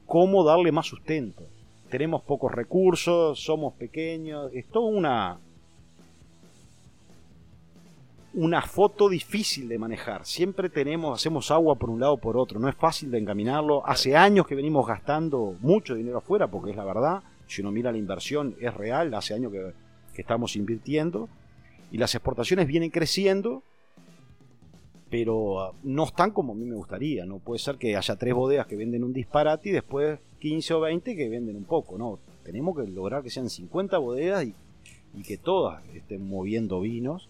cómo 0.06 0.43
darle 0.43 0.71
más 0.71 0.88
sustento 0.88 1.43
tenemos 1.89 2.21
pocos 2.21 2.52
recursos, 2.52 3.39
somos 3.39 3.73
pequeños, 3.73 4.52
es 4.54 4.67
todo 4.67 4.86
una 4.86 5.39
una 8.32 8.62
foto 8.62 9.10
difícil 9.10 9.67
de 9.67 9.80
manejar. 9.80 10.25
Siempre 10.25 10.69
tenemos, 10.69 11.19
hacemos 11.19 11.49
agua 11.49 11.75
por 11.75 11.89
un 11.89 11.99
lado 11.99 12.13
o 12.13 12.17
por 12.17 12.38
otro, 12.38 12.60
no 12.60 12.69
es 12.69 12.75
fácil 12.75 13.10
de 13.10 13.17
encaminarlo. 13.17 13.86
Hace 13.86 14.15
años 14.15 14.47
que 14.47 14.56
venimos 14.56 14.88
gastando 14.88 15.56
mucho 15.62 15.95
dinero 15.95 16.19
afuera, 16.19 16.47
porque 16.47 16.71
es 16.71 16.78
la 16.78 16.86
verdad, 16.86 17.23
si 17.47 17.62
uno 17.62 17.71
mira 17.71 17.91
la 17.91 17.97
inversión 17.97 18.56
es 18.62 18.73
real, 18.73 19.13
hace 19.15 19.34
años 19.34 19.52
que, 19.52 19.73
que 20.13 20.21
estamos 20.21 20.56
invirtiendo 20.56 21.28
y 21.91 21.97
las 21.97 22.13
exportaciones 22.13 22.67
vienen 22.67 22.91
creciendo 22.91 23.63
pero 25.10 25.73
no 25.84 26.04
están 26.04 26.32
como 26.32 26.54
a 26.54 26.56
mí 26.56 26.65
me 26.65 26.75
gustaría. 26.75 27.25
No 27.25 27.39
puede 27.39 27.60
ser 27.60 27.78
que 27.78 27.95
haya 27.95 28.15
tres 28.15 28.34
bodegas 28.34 28.67
que 28.67 28.75
venden 28.75 29.04
un 29.04 29.13
disparate 29.13 29.69
y 29.69 29.71
después 29.71 30.19
15 30.39 30.73
o 30.73 30.80
20 30.82 31.15
que 31.15 31.30
venden 31.30 31.56
un 31.56 31.65
poco. 31.65 31.97
No, 31.97 32.19
tenemos 32.43 32.78
que 32.78 32.88
lograr 32.88 33.23
que 33.23 33.30
sean 33.30 33.49
50 33.49 33.97
bodegas 33.97 34.45
y, 34.45 34.56
que 35.23 35.38
todas 35.38 35.84
estén 35.93 36.28
moviendo 36.28 36.82
vinos. 36.82 37.30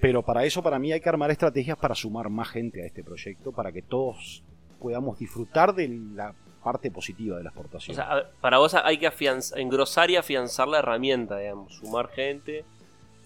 Pero 0.00 0.22
para 0.22 0.44
eso, 0.44 0.62
para 0.62 0.78
mí, 0.78 0.92
hay 0.92 1.00
que 1.00 1.08
armar 1.08 1.30
estrategias 1.30 1.76
para 1.76 1.94
sumar 1.94 2.30
más 2.30 2.48
gente 2.48 2.82
a 2.82 2.86
este 2.86 3.04
proyecto, 3.04 3.52
para 3.52 3.72
que 3.72 3.82
todos 3.82 4.42
podamos 4.78 5.18
disfrutar 5.18 5.74
de 5.74 5.88
la 5.88 6.34
parte 6.62 6.90
positiva 6.90 7.36
de 7.36 7.44
la 7.44 7.50
exportación. 7.50 7.92
O 7.92 7.96
sea, 7.96 8.30
para 8.40 8.58
vos 8.58 8.74
hay 8.74 8.98
que 8.98 9.10
engrosar 9.56 10.10
y 10.10 10.16
afianzar 10.16 10.68
la 10.68 10.78
herramienta, 10.78 11.38
digamos, 11.38 11.74
sumar 11.74 12.08
gente 12.08 12.64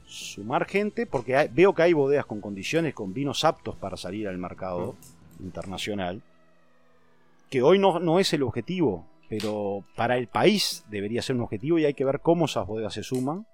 sumar 0.07 0.67
gente, 0.67 1.07
porque 1.07 1.49
veo 1.53 1.75
que 1.75 1.83
hay 1.83 1.93
bodegas 1.93 2.27
con 2.27 2.41
condiciones, 2.41 2.95
con 2.95 3.13
vinos 3.13 3.45
aptos 3.45 3.77
para 3.77 3.97
salir 3.97 4.29
al 4.29 4.39
mercado 4.39 4.95
internacional, 5.41 6.23
que 7.55 7.63
hoy 7.63 7.79
no, 7.79 8.01
no 8.01 8.19
es 8.19 8.33
el 8.33 8.43
objetivo, 8.43 9.07
pero 9.29 9.85
para 9.95 10.19
el 10.19 10.27
país 10.27 10.85
debería 10.91 11.23
ser 11.23 11.37
un 11.37 11.43
objetivo 11.43 11.79
y 11.79 11.85
hay 11.85 11.95
que 11.95 12.05
ver 12.05 12.19
cómo 12.19 12.47
esas 12.47 12.67
bodegas 12.67 12.95
se 12.95 13.05
suman 13.05 13.47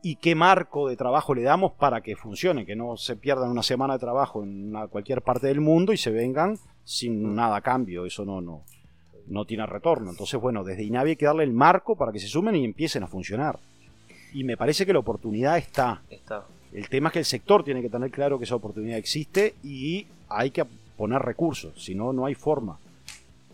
y 0.00 0.14
qué 0.14 0.36
marco 0.36 0.88
de 0.88 0.96
trabajo 0.96 1.34
le 1.34 1.42
damos 1.42 1.72
para 1.72 2.02
que 2.02 2.14
funcione, 2.14 2.64
que 2.64 2.76
no 2.76 2.96
se 2.96 3.16
pierdan 3.16 3.50
una 3.50 3.64
semana 3.64 3.94
de 3.94 3.98
trabajo 3.98 4.44
en 4.44 4.72
cualquier 4.90 5.22
parte 5.22 5.48
del 5.48 5.60
mundo 5.60 5.92
y 5.92 5.96
se 5.96 6.12
vengan 6.12 6.56
sin 6.84 7.34
nada 7.34 7.56
a 7.56 7.62
cambio, 7.62 8.06
eso 8.06 8.24
no, 8.24 8.40
no, 8.40 8.62
no 9.26 9.44
tiene 9.44 9.66
retorno. 9.66 10.10
Entonces, 10.10 10.40
bueno, 10.40 10.62
desde 10.62 10.84
INAVI 10.84 11.10
hay 11.10 11.16
que 11.16 11.26
darle 11.26 11.42
el 11.42 11.52
marco 11.52 11.96
para 11.96 12.12
que 12.12 12.20
se 12.20 12.28
sumen 12.28 12.54
y 12.54 12.64
empiecen 12.64 13.02
a 13.02 13.08
funcionar. 13.08 13.58
Y 14.32 14.44
me 14.44 14.56
parece 14.56 14.86
que 14.86 14.92
la 14.92 15.00
oportunidad 15.00 15.58
está. 15.58 16.04
Está. 16.08 16.46
El 16.72 16.88
tema 16.88 17.08
es 17.08 17.12
que 17.14 17.18
el 17.18 17.24
sector 17.24 17.64
tiene 17.64 17.82
que 17.82 17.90
tener 17.90 18.12
claro 18.12 18.38
que 18.38 18.44
esa 18.44 18.54
oportunidad 18.54 18.98
existe 18.98 19.56
y 19.64 20.06
hay 20.28 20.52
que 20.52 20.64
poner 21.00 21.22
recursos, 21.22 21.82
si 21.82 21.94
no, 21.94 22.12
no 22.12 22.26
hay 22.26 22.34
forma. 22.34 22.78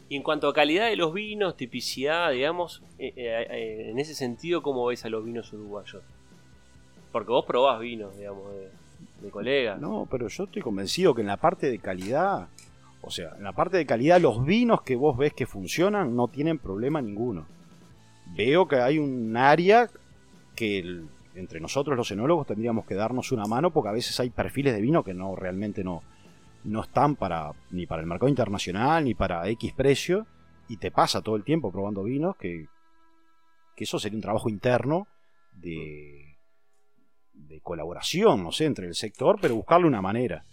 Y 0.09 0.17
en 0.17 0.25
cuanto 0.25 0.49
a 0.49 0.53
calidad 0.53 0.89
de 0.89 0.97
los 0.97 1.15
vinos, 1.15 1.57
tipicidad, 1.57 2.33
digamos, 2.33 2.83
eh, 2.99 3.13
eh, 3.15 3.47
eh, 3.49 3.91
en 3.93 4.01
ese 4.01 4.17
sentido, 4.17 4.63
¿cómo 4.63 4.85
ves 4.87 5.05
a 5.05 5.09
los 5.09 5.25
vinos 5.25 5.53
uruguayos? 5.53 6.03
Porque 7.13 7.31
vos 7.31 7.45
probás 7.45 7.79
vinos, 7.79 8.17
digamos, 8.17 8.53
de, 8.53 8.69
de 9.23 9.31
colegas. 9.31 9.81
No, 9.81 10.09
pero 10.11 10.27
yo 10.27 10.43
estoy 10.43 10.61
convencido 10.61 11.15
que 11.15 11.21
en 11.21 11.29
la 11.29 11.37
parte 11.37 11.71
de 11.71 11.79
calidad, 11.79 12.49
o 13.01 13.13
sea, 13.13 13.35
en 13.37 13.45
la 13.45 13.53
parte 13.53 13.77
de 13.77 13.87
calidad, 13.87 14.21
los 14.21 14.45
vinos 14.45 14.83
que 14.83 14.97
vos 14.97 15.17
ves 15.17 15.33
que 15.33 15.47
funcionan 15.47 16.17
no 16.17 16.27
tienen 16.27 16.59
problema 16.59 17.01
ninguno. 17.01 17.47
Veo 18.37 18.67
que 18.67 18.81
hay 18.81 18.99
un 18.99 19.37
área 19.37 19.89
que 20.57 21.05
entre 21.37 21.61
nosotros 21.61 21.97
los 21.97 22.11
enólogos 22.11 22.49
tendríamos 22.49 22.87
que 22.87 22.97
darnos 22.97 23.31
una 23.31 23.45
mano 23.45 23.71
porque 23.71 23.91
a 23.91 23.93
veces 23.93 24.19
hay 24.19 24.31
perfiles 24.31 24.75
de 24.75 24.81
vino 24.81 25.05
que 25.05 25.15
no 25.15 25.37
realmente 25.37 25.85
no, 25.85 26.03
no 26.65 26.83
están 26.83 27.17
para 27.17 27.53
ni 27.71 27.87
para 27.87 28.03
el 28.03 28.09
mercado 28.09 28.29
internacional 28.29 29.05
ni 29.05 29.15
para 29.15 29.49
X 29.51 29.73
precio 29.75 30.27
y 30.69 30.79
te 30.79 30.91
pasa 30.91 31.23
todo 31.23 31.37
el 31.37 31.45
tiempo 31.45 31.71
probando 31.71 32.03
vinos 32.03 32.37
que, 32.37 32.67
que 33.77 33.85
eso 33.85 33.99
sería 33.99 34.17
un 34.17 34.23
trabajo 34.23 34.49
interno 34.49 35.07
de, 35.53 36.37
de 37.33 37.61
colaboración, 37.61 38.43
no 38.43 38.53
sé, 38.53 38.65
entre 38.65 38.87
el 38.87 38.95
sector, 38.95 39.39
pero 39.41 39.55
buscarle 39.55 39.87
una 39.87 40.03
manera. 40.03 40.45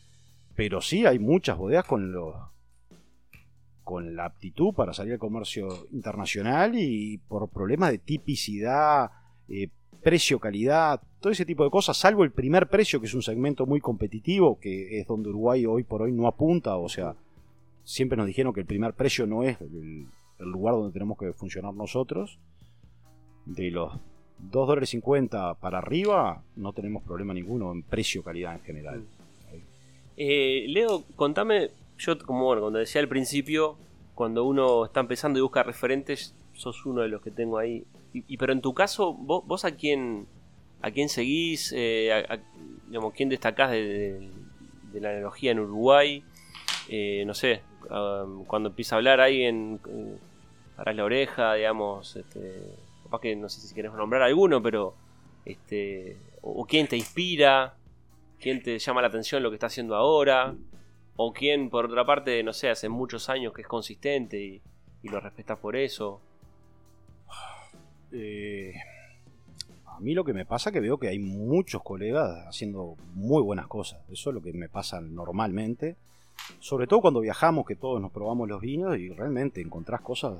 Pero 0.55 0.81
sí 0.81 1.05
hay 1.05 1.19
muchas 1.19 1.57
bodegas 1.57 1.85
con 1.85 2.11
los 2.11 2.35
con 3.83 4.15
la 4.15 4.25
aptitud 4.25 4.73
para 4.73 4.93
salir 4.93 5.13
al 5.13 5.19
comercio 5.19 5.87
internacional 5.91 6.71
y 6.75 7.17
por 7.17 7.49
problemas 7.49 7.91
de 7.91 7.97
tipicidad, 7.97 9.11
eh, 9.49 9.69
precio, 10.03 10.39
calidad, 10.39 11.01
todo 11.19 11.31
ese 11.31 11.45
tipo 11.45 11.63
de 11.63 11.69
cosas, 11.69 11.97
salvo 11.97 12.23
el 12.23 12.31
primer 12.31 12.67
precio, 12.67 12.99
que 12.99 13.07
es 13.07 13.13
un 13.13 13.23
segmento 13.23 13.65
muy 13.65 13.79
competitivo, 13.79 14.59
que 14.59 14.99
es 14.99 15.07
donde 15.07 15.29
Uruguay 15.29 15.65
hoy 15.65 15.83
por 15.83 16.01
hoy 16.01 16.11
no 16.11 16.27
apunta, 16.27 16.75
o 16.75 16.89
sea, 16.89 17.15
siempre 17.83 18.17
nos 18.17 18.27
dijeron 18.27 18.53
que 18.53 18.59
el 18.59 18.65
primer 18.65 18.93
precio 18.93 19.25
no 19.25 19.43
es 19.43 19.59
el, 19.61 20.07
lugar 20.39 20.75
donde 20.75 20.91
tenemos 20.91 21.17
que 21.17 21.31
funcionar 21.31 21.73
nosotros. 21.73 22.37
De 23.45 23.71
los 23.71 23.93
2 24.39 24.67
dólares 24.67 24.89
50 24.89 25.55
para 25.55 25.77
arriba, 25.77 26.43
no 26.55 26.73
tenemos 26.73 27.03
problema 27.03 27.33
ninguno 27.33 27.71
en 27.71 27.83
precio-calidad 27.83 28.55
en 28.55 28.61
general. 28.61 29.05
Eh, 30.17 30.65
Leo, 30.67 31.03
contame, 31.15 31.69
yo 31.97 32.17
como 32.19 32.45
bueno, 32.45 32.61
cuando 32.61 32.79
decía 32.79 33.01
al 33.01 33.07
principio, 33.07 33.77
cuando 34.15 34.43
uno 34.43 34.85
está 34.85 34.99
empezando 34.99 35.39
y 35.39 35.41
busca 35.41 35.63
referentes, 35.63 36.35
sos 36.53 36.85
uno 36.85 37.01
de 37.01 37.07
los 37.07 37.21
que 37.21 37.31
tengo 37.31 37.57
ahí 37.57 37.85
y, 38.13 38.37
pero 38.37 38.53
en 38.53 38.61
tu 38.61 38.73
caso, 38.73 39.13
vos, 39.13 39.65
a 39.65 39.75
quién 39.75 40.27
a 40.81 40.91
quién 40.91 41.07
seguís, 41.07 41.73
eh, 41.75 42.25
digamos, 42.87 43.13
quién 43.13 43.29
destacás 43.29 43.71
de, 43.71 44.29
la 44.93 45.11
analogía 45.11 45.51
en 45.51 45.59
Uruguay, 45.59 46.23
eh, 46.89 47.23
no 47.25 47.33
sé, 47.33 47.61
cuando 48.47 48.69
empieza 48.69 48.95
a 48.95 48.97
hablar 48.97 49.21
alguien, 49.21 49.79
eh, 49.87 50.17
parás 50.75 50.95
la 50.95 51.05
oreja, 51.05 51.53
digamos, 51.53 52.17
este, 52.17 52.75
capaz 53.03 53.21
que 53.21 53.35
no 53.35 53.47
sé 53.47 53.61
si 53.61 53.73
querés 53.73 53.93
nombrar 53.93 54.23
alguno, 54.23 54.61
pero 54.61 54.93
este, 55.45 56.17
o, 56.41 56.65
quién 56.65 56.87
te 56.87 56.97
inspira, 56.97 57.75
quién 58.39 58.61
te 58.61 58.77
llama 58.77 59.01
la 59.01 59.07
atención 59.07 59.41
lo 59.41 59.49
que 59.49 59.55
está 59.55 59.67
haciendo 59.67 59.95
ahora, 59.95 60.53
o 61.15 61.31
quién 61.31 61.69
por 61.69 61.85
otra 61.85 62.05
parte, 62.05 62.43
no 62.43 62.51
sé, 62.51 62.69
hace 62.69 62.89
muchos 62.89 63.29
años 63.29 63.53
que 63.53 63.61
es 63.61 63.67
consistente 63.67 64.61
y 65.01 65.07
lo 65.07 65.21
respetas 65.21 65.57
por 65.59 65.77
eso. 65.77 66.21
Eh, 68.13 68.73
a 69.87 69.99
mí 69.99 70.13
lo 70.13 70.23
que 70.23 70.33
me 70.33 70.45
pasa 70.45 70.69
es 70.69 70.73
que 70.73 70.79
veo 70.79 70.97
que 70.97 71.07
hay 71.07 71.19
muchos 71.19 71.81
colegas 71.83 72.45
haciendo 72.47 72.95
muy 73.15 73.41
buenas 73.41 73.67
cosas. 73.67 74.01
Eso 74.09 74.29
es 74.29 74.35
lo 74.35 74.41
que 74.41 74.53
me 74.53 74.69
pasa 74.69 75.01
normalmente. 75.01 75.97
Sobre 76.59 76.87
todo 76.87 77.01
cuando 77.01 77.21
viajamos, 77.21 77.65
que 77.65 77.75
todos 77.75 78.01
nos 78.01 78.11
probamos 78.11 78.47
los 78.47 78.61
vinos 78.61 78.97
y 78.97 79.09
realmente 79.09 79.61
encontrás 79.61 80.01
cosas 80.01 80.39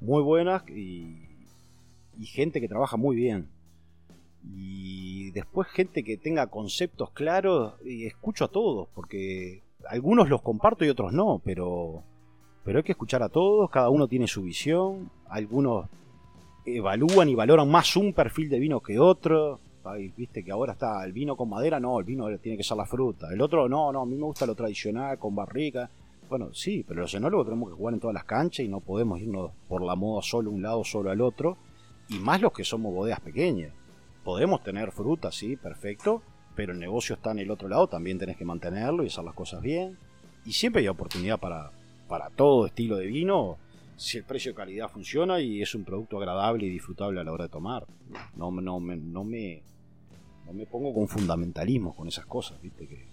muy 0.00 0.22
buenas 0.22 0.68
y, 0.68 1.24
gente 2.24 2.60
que 2.60 2.68
trabaja 2.68 2.96
muy 2.96 3.16
bien. 3.16 3.48
Y 4.44 5.30
después 5.32 5.68
gente 5.68 6.02
que 6.02 6.16
tenga 6.16 6.46
conceptos 6.48 7.10
claros 7.10 7.74
y 7.84 8.06
escucho 8.06 8.44
a 8.44 8.48
todos, 8.48 8.88
porque 8.94 9.62
algunos 9.88 10.28
los 10.28 10.42
comparto 10.42 10.84
y 10.84 10.88
otros 10.88 11.12
no, 11.12 11.40
pero, 11.44 12.02
pero 12.64 12.78
hay 12.78 12.84
que 12.84 12.92
escuchar 12.92 13.22
a 13.22 13.28
todos, 13.28 13.70
cada 13.70 13.90
uno 13.90 14.08
tiene 14.08 14.26
su 14.26 14.42
visión, 14.42 15.10
algunos 15.28 15.88
evalúan 16.76 17.28
y 17.28 17.34
valoran 17.34 17.70
más 17.70 17.96
un 17.96 18.12
perfil 18.12 18.48
de 18.48 18.58
vino 18.58 18.80
que 18.80 18.98
otro. 18.98 19.60
Viste 20.16 20.44
que 20.44 20.52
ahora 20.52 20.72
está 20.72 21.02
el 21.04 21.12
vino 21.12 21.34
con 21.34 21.48
madera, 21.48 21.80
no, 21.80 21.98
el 21.98 22.04
vino 22.04 22.26
tiene 22.38 22.58
que 22.58 22.64
ser 22.64 22.76
la 22.76 22.84
fruta. 22.84 23.32
El 23.32 23.40
otro, 23.40 23.68
no, 23.68 23.90
no, 23.90 24.02
a 24.02 24.06
mí 24.06 24.16
me 24.16 24.24
gusta 24.24 24.44
lo 24.44 24.54
tradicional, 24.54 25.18
con 25.18 25.34
barrica. 25.34 25.90
Bueno, 26.28 26.52
sí, 26.52 26.84
pero 26.86 27.00
los 27.00 27.14
enólogos 27.14 27.46
tenemos 27.46 27.70
que 27.70 27.76
jugar 27.76 27.94
en 27.94 28.00
todas 28.00 28.12
las 28.12 28.24
canchas 28.24 28.66
y 28.66 28.68
no 28.68 28.80
podemos 28.80 29.18
irnos 29.18 29.50
por 29.66 29.82
la 29.82 29.94
moda 29.94 30.20
solo 30.22 30.50
un 30.50 30.60
lado, 30.60 30.84
solo 30.84 31.10
al 31.10 31.22
otro. 31.22 31.56
Y 32.08 32.18
más 32.18 32.40
los 32.42 32.52
que 32.52 32.64
somos 32.64 32.92
bodegas 32.92 33.20
pequeñas. 33.20 33.72
Podemos 34.24 34.62
tener 34.62 34.92
fruta, 34.92 35.32
sí, 35.32 35.56
perfecto, 35.56 36.22
pero 36.54 36.72
el 36.72 36.78
negocio 36.78 37.14
está 37.14 37.30
en 37.30 37.38
el 37.38 37.50
otro 37.50 37.68
lado, 37.68 37.86
también 37.86 38.18
tenés 38.18 38.36
que 38.36 38.44
mantenerlo 38.44 39.04
y 39.04 39.06
hacer 39.06 39.24
las 39.24 39.34
cosas 39.34 39.62
bien. 39.62 39.96
Y 40.44 40.52
siempre 40.52 40.82
hay 40.82 40.88
oportunidad 40.88 41.38
para, 41.38 41.70
para 42.08 42.28
todo 42.28 42.66
estilo 42.66 42.96
de 42.96 43.06
vino 43.06 43.56
si 43.98 44.16
el 44.16 44.24
precio 44.24 44.52
de 44.52 44.56
calidad 44.56 44.88
funciona 44.88 45.40
y 45.40 45.60
es 45.60 45.74
un 45.74 45.84
producto 45.84 46.18
agradable 46.18 46.66
y 46.66 46.70
disfrutable 46.70 47.20
a 47.20 47.24
la 47.24 47.32
hora 47.32 47.44
de 47.44 47.50
tomar. 47.50 47.84
No, 48.36 48.50
no, 48.52 48.78
me, 48.78 48.96
no, 48.96 49.24
me, 49.24 49.60
no 50.46 50.52
me 50.52 50.66
pongo 50.66 50.94
con 50.94 51.08
fundamentalismo 51.08 51.94
con 51.94 52.06
esas 52.06 52.24
cosas, 52.24 52.62
¿viste? 52.62 52.86
Que, 52.86 53.06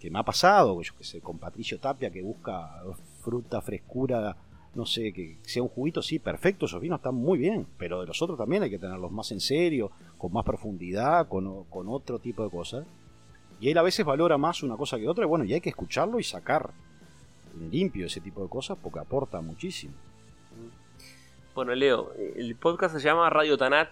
que 0.00 0.10
me 0.10 0.18
ha 0.18 0.22
pasado, 0.22 0.80
yo 0.80 0.96
que 0.96 1.04
sé, 1.04 1.20
con 1.20 1.38
Patricio 1.38 1.78
Tapia 1.78 2.10
que 2.10 2.22
busca 2.22 2.82
fruta, 3.20 3.60
frescura, 3.60 4.34
no 4.74 4.86
sé, 4.86 5.12
que 5.12 5.36
sea 5.42 5.62
un 5.62 5.68
juguito, 5.68 6.00
sí, 6.00 6.18
perfecto, 6.18 6.64
esos 6.64 6.80
vinos 6.80 7.00
están 7.00 7.14
muy 7.14 7.38
bien, 7.38 7.66
pero 7.76 8.00
de 8.00 8.06
los 8.06 8.22
otros 8.22 8.38
también 8.38 8.62
hay 8.62 8.70
que 8.70 8.78
tenerlos 8.78 9.12
más 9.12 9.30
en 9.32 9.40
serio, 9.40 9.90
con 10.16 10.32
más 10.32 10.46
profundidad, 10.46 11.28
con, 11.28 11.64
con 11.64 11.88
otro 11.88 12.18
tipo 12.18 12.42
de 12.42 12.50
cosas. 12.50 12.86
Y 13.60 13.68
él 13.68 13.76
a 13.76 13.82
veces 13.82 14.06
valora 14.06 14.38
más 14.38 14.62
una 14.62 14.78
cosa 14.78 14.98
que 14.98 15.06
otra, 15.06 15.24
y 15.24 15.28
bueno, 15.28 15.44
y 15.44 15.52
hay 15.52 15.60
que 15.60 15.68
escucharlo 15.68 16.18
y 16.18 16.24
sacar 16.24 16.72
limpio 17.70 18.06
ese 18.06 18.22
tipo 18.22 18.42
de 18.42 18.48
cosas 18.48 18.78
porque 18.82 18.98
aporta 18.98 19.42
muchísimo. 19.42 19.92
Bueno, 21.54 21.74
Leo, 21.74 22.14
el 22.14 22.56
podcast 22.56 22.96
se 22.96 23.02
llama 23.02 23.28
Radio 23.28 23.58
Tanat. 23.58 23.90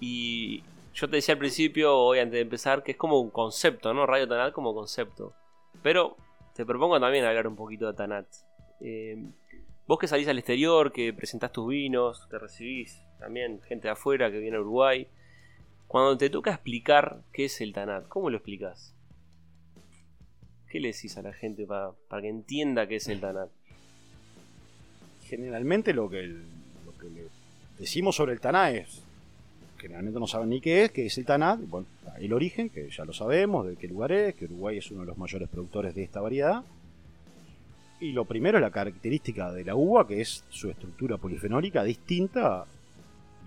Y 0.00 0.62
yo 0.94 1.06
te 1.10 1.16
decía 1.16 1.34
al 1.34 1.38
principio, 1.38 1.98
hoy 1.98 2.18
antes 2.18 2.32
de 2.32 2.40
empezar, 2.40 2.82
que 2.82 2.92
es 2.92 2.96
como 2.96 3.20
un 3.20 3.28
concepto, 3.28 3.92
¿no? 3.92 4.06
Radio 4.06 4.26
Tanat 4.26 4.54
como 4.54 4.74
concepto. 4.74 5.34
Pero 5.82 6.16
te 6.54 6.64
propongo 6.64 6.98
también 6.98 7.26
hablar 7.26 7.46
un 7.46 7.56
poquito 7.56 7.88
de 7.88 7.92
Tanat. 7.92 8.26
Eh, 8.80 9.22
vos 9.86 9.98
que 9.98 10.08
salís 10.08 10.26
al 10.26 10.38
exterior, 10.38 10.92
que 10.92 11.12
presentás 11.12 11.52
tus 11.52 11.68
vinos, 11.68 12.26
que 12.30 12.38
recibís 12.38 13.02
también 13.18 13.60
gente 13.60 13.88
de 13.88 13.92
afuera 13.92 14.30
que 14.30 14.38
viene 14.38 14.56
a 14.56 14.60
Uruguay. 14.60 15.06
Cuando 15.88 16.16
te 16.16 16.30
toca 16.30 16.52
explicar 16.52 17.20
qué 17.34 17.44
es 17.44 17.60
el 17.60 17.74
Tanat, 17.74 18.08
¿cómo 18.08 18.30
lo 18.30 18.38
explicas? 18.38 18.96
¿Qué 20.70 20.80
le 20.80 20.88
decís 20.88 21.18
a 21.18 21.22
la 21.22 21.34
gente 21.34 21.66
para, 21.66 21.92
para 22.08 22.22
que 22.22 22.30
entienda 22.30 22.88
qué 22.88 22.96
es 22.96 23.08
el 23.08 23.20
Tanat? 23.20 23.50
Generalmente 25.24 25.92
lo 25.92 26.08
que, 26.08 26.22
le 26.22 27.28
decimos 27.78 28.16
sobre 28.16 28.32
el 28.32 28.40
taná 28.40 28.70
es, 28.70 29.02
generalmente 29.78 30.20
no 30.20 30.26
saben 30.26 30.50
ni 30.50 30.60
qué 30.60 30.84
es, 30.84 30.92
qué 30.92 31.06
es 31.06 31.18
el 31.18 31.24
taná, 31.24 31.58
bueno, 31.60 31.86
el 32.18 32.32
origen, 32.32 32.70
que 32.70 32.88
ya 32.90 33.04
lo 33.04 33.12
sabemos, 33.12 33.66
de 33.66 33.76
qué 33.76 33.88
lugar 33.88 34.12
es, 34.12 34.34
que 34.34 34.44
Uruguay 34.46 34.78
es 34.78 34.90
uno 34.90 35.00
de 35.00 35.06
los 35.06 35.18
mayores 35.18 35.48
productores 35.48 35.94
de 35.94 36.04
esta 36.04 36.20
variedad. 36.20 36.62
Y 38.00 38.12
lo 38.12 38.24
primero 38.24 38.58
es 38.58 38.62
la 38.62 38.70
característica 38.70 39.52
de 39.52 39.64
la 39.64 39.74
uva, 39.74 40.06
que 40.06 40.20
es 40.20 40.44
su 40.50 40.70
estructura 40.70 41.16
polifenólica 41.16 41.82
distinta 41.82 42.66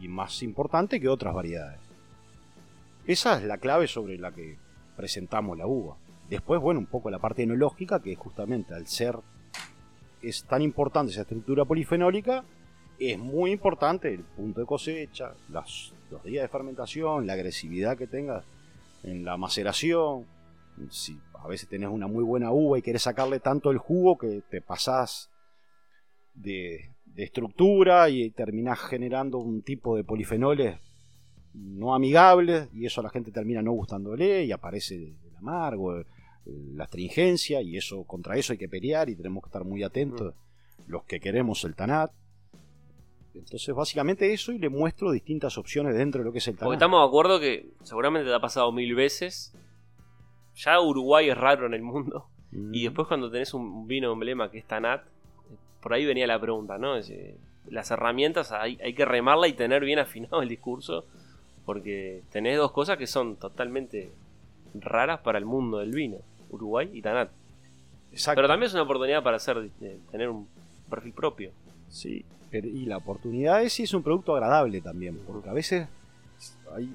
y 0.01 0.07
más 0.07 0.41
importante 0.43 0.99
que 0.99 1.09
otras 1.09 1.33
variedades. 1.33 1.79
Esa 3.05 3.37
es 3.37 3.43
la 3.43 3.57
clave 3.57 3.87
sobre 3.87 4.17
la 4.17 4.31
que 4.31 4.57
presentamos 4.95 5.57
la 5.57 5.67
uva. 5.67 5.95
Después, 6.29 6.59
bueno, 6.59 6.79
un 6.79 6.87
poco 6.87 7.09
la 7.09 7.19
parte 7.19 7.43
enológica, 7.43 8.01
que 8.01 8.11
es 8.11 8.17
justamente 8.17 8.73
al 8.73 8.87
ser 8.87 9.17
es 10.21 10.43
tan 10.43 10.61
importante 10.61 11.11
esa 11.11 11.21
estructura 11.21 11.65
polifenólica, 11.65 12.43
es 12.99 13.17
muy 13.17 13.51
importante 13.51 14.13
el 14.13 14.21
punto 14.21 14.61
de 14.61 14.65
cosecha, 14.65 15.33
los 15.49 15.93
días 16.23 16.43
de 16.43 16.47
fermentación, 16.47 17.27
la 17.27 17.33
agresividad 17.33 17.97
que 17.97 18.07
tengas 18.07 18.43
en 19.03 19.23
la 19.23 19.37
maceración. 19.37 20.25
Si 20.89 21.19
a 21.33 21.47
veces 21.47 21.69
tenés 21.69 21.89
una 21.89 22.07
muy 22.07 22.23
buena 22.23 22.51
uva 22.51 22.77
y 22.77 22.81
querés 22.81 23.03
sacarle 23.03 23.39
tanto 23.39 23.71
el 23.71 23.77
jugo 23.77 24.17
que 24.17 24.41
te 24.49 24.61
pasás 24.61 25.29
de, 26.33 26.91
estructura 27.15 28.09
y 28.09 28.29
terminás 28.29 28.79
generando 28.79 29.39
un 29.39 29.63
tipo 29.63 29.97
de 29.97 30.03
polifenoles 30.03 30.77
no 31.55 31.95
amigables 31.95 32.69
y 32.73 32.85
eso 32.85 33.01
a 33.01 33.05
la 33.05 33.09
gente 33.09 33.31
termina 33.31 33.63
no 33.63 33.71
gustándole 33.71 34.45
y 34.45 34.51
aparece 34.51 34.93
el 34.95 35.35
amargo, 35.35 36.03
la 36.75 36.85
astringencia 36.85 37.61
y 37.61 37.77
eso 37.77 38.03
contra 38.03 38.37
eso 38.37 38.53
hay 38.53 38.59
que 38.59 38.69
pelear 38.69 39.09
y 39.09 39.15
tenemos 39.15 39.43
que 39.43 39.47
estar 39.47 39.63
muy 39.63 39.83
atentos 39.83 40.33
los 40.87 41.03
que 41.03 41.19
queremos 41.19 41.63
el 41.65 41.75
TANAT. 41.75 42.11
Entonces, 43.33 43.75
básicamente 43.75 44.33
eso 44.33 44.51
y 44.51 44.57
le 44.57 44.69
muestro 44.69 45.11
distintas 45.11 45.57
opciones 45.57 45.95
dentro 45.95 46.19
de 46.19 46.25
lo 46.25 46.31
que 46.31 46.39
es 46.39 46.47
el 46.47 46.55
TANAT. 46.55 46.67
Porque 46.67 46.75
estamos 46.75 47.01
de 47.01 47.07
acuerdo 47.07 47.39
que 47.39 47.69
seguramente 47.83 48.29
te 48.29 48.35
ha 48.35 48.39
pasado 48.39 48.71
mil 48.71 48.95
veces. 48.95 49.53
Ya 50.55 50.79
Uruguay 50.81 51.29
es 51.29 51.37
raro 51.37 51.67
en 51.67 51.73
el 51.73 51.83
mundo. 51.83 52.27
Mm. 52.51 52.73
Y 52.73 52.83
después 52.83 53.07
cuando 53.07 53.29
tenés 53.29 53.53
un 53.53 53.87
vino 53.87 54.11
emblema 54.11 54.49
que 54.49 54.57
es 54.57 54.65
TANAT, 54.65 55.03
por 55.81 55.93
ahí 55.93 56.05
venía 56.05 56.25
la 56.25 56.39
pregunta, 56.39 56.77
¿no? 56.77 56.97
Eh, 56.97 57.37
las 57.69 57.91
herramientas 57.91 58.51
hay, 58.51 58.79
hay 58.83 58.93
que 58.93 59.05
remarla 59.05 59.47
y 59.47 59.53
tener 59.53 59.83
bien 59.83 59.99
afinado 59.99 60.41
el 60.41 60.49
discurso. 60.49 61.05
Porque 61.65 62.23
tenés 62.31 62.57
dos 62.57 62.71
cosas 62.71 62.97
que 62.97 63.07
son 63.07 63.35
totalmente 63.35 64.09
raras 64.73 65.19
para 65.19 65.37
el 65.37 65.45
mundo 65.45 65.79
del 65.79 65.91
vino. 65.91 66.17
Uruguay 66.49 66.89
y 66.93 67.01
Tanat. 67.01 67.29
Pero 68.11 68.47
también 68.47 68.67
es 68.67 68.73
una 68.73 68.83
oportunidad 68.83 69.23
para 69.23 69.37
hacer 69.37 69.69
eh, 69.81 69.99
tener 70.11 70.29
un 70.29 70.47
perfil 70.89 71.13
propio. 71.13 71.51
Sí, 71.89 72.25
y 72.51 72.85
la 72.85 72.97
oportunidad 72.97 73.61
es 73.63 73.73
si 73.73 73.83
es 73.83 73.93
un 73.93 74.03
producto 74.03 74.33
agradable 74.33 74.81
también, 74.81 75.19
porque 75.25 75.49
a 75.49 75.53
veces 75.53 75.87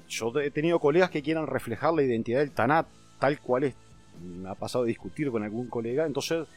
yo 0.07 0.39
he 0.39 0.51
tenido 0.51 0.79
colegas 0.79 1.09
que 1.09 1.21
quieran 1.21 1.47
reflejar 1.47 1.93
la 1.93 2.03
identidad 2.03 2.39
del 2.39 2.51
Tanat 2.51 2.87
tal 3.19 3.39
cual 3.39 3.65
es. 3.65 3.75
Me 4.21 4.49
ha 4.49 4.55
pasado 4.55 4.83
a 4.83 4.87
discutir 4.87 5.31
con 5.31 5.43
algún 5.43 5.67
colega, 5.67 6.05
entonces 6.05 6.47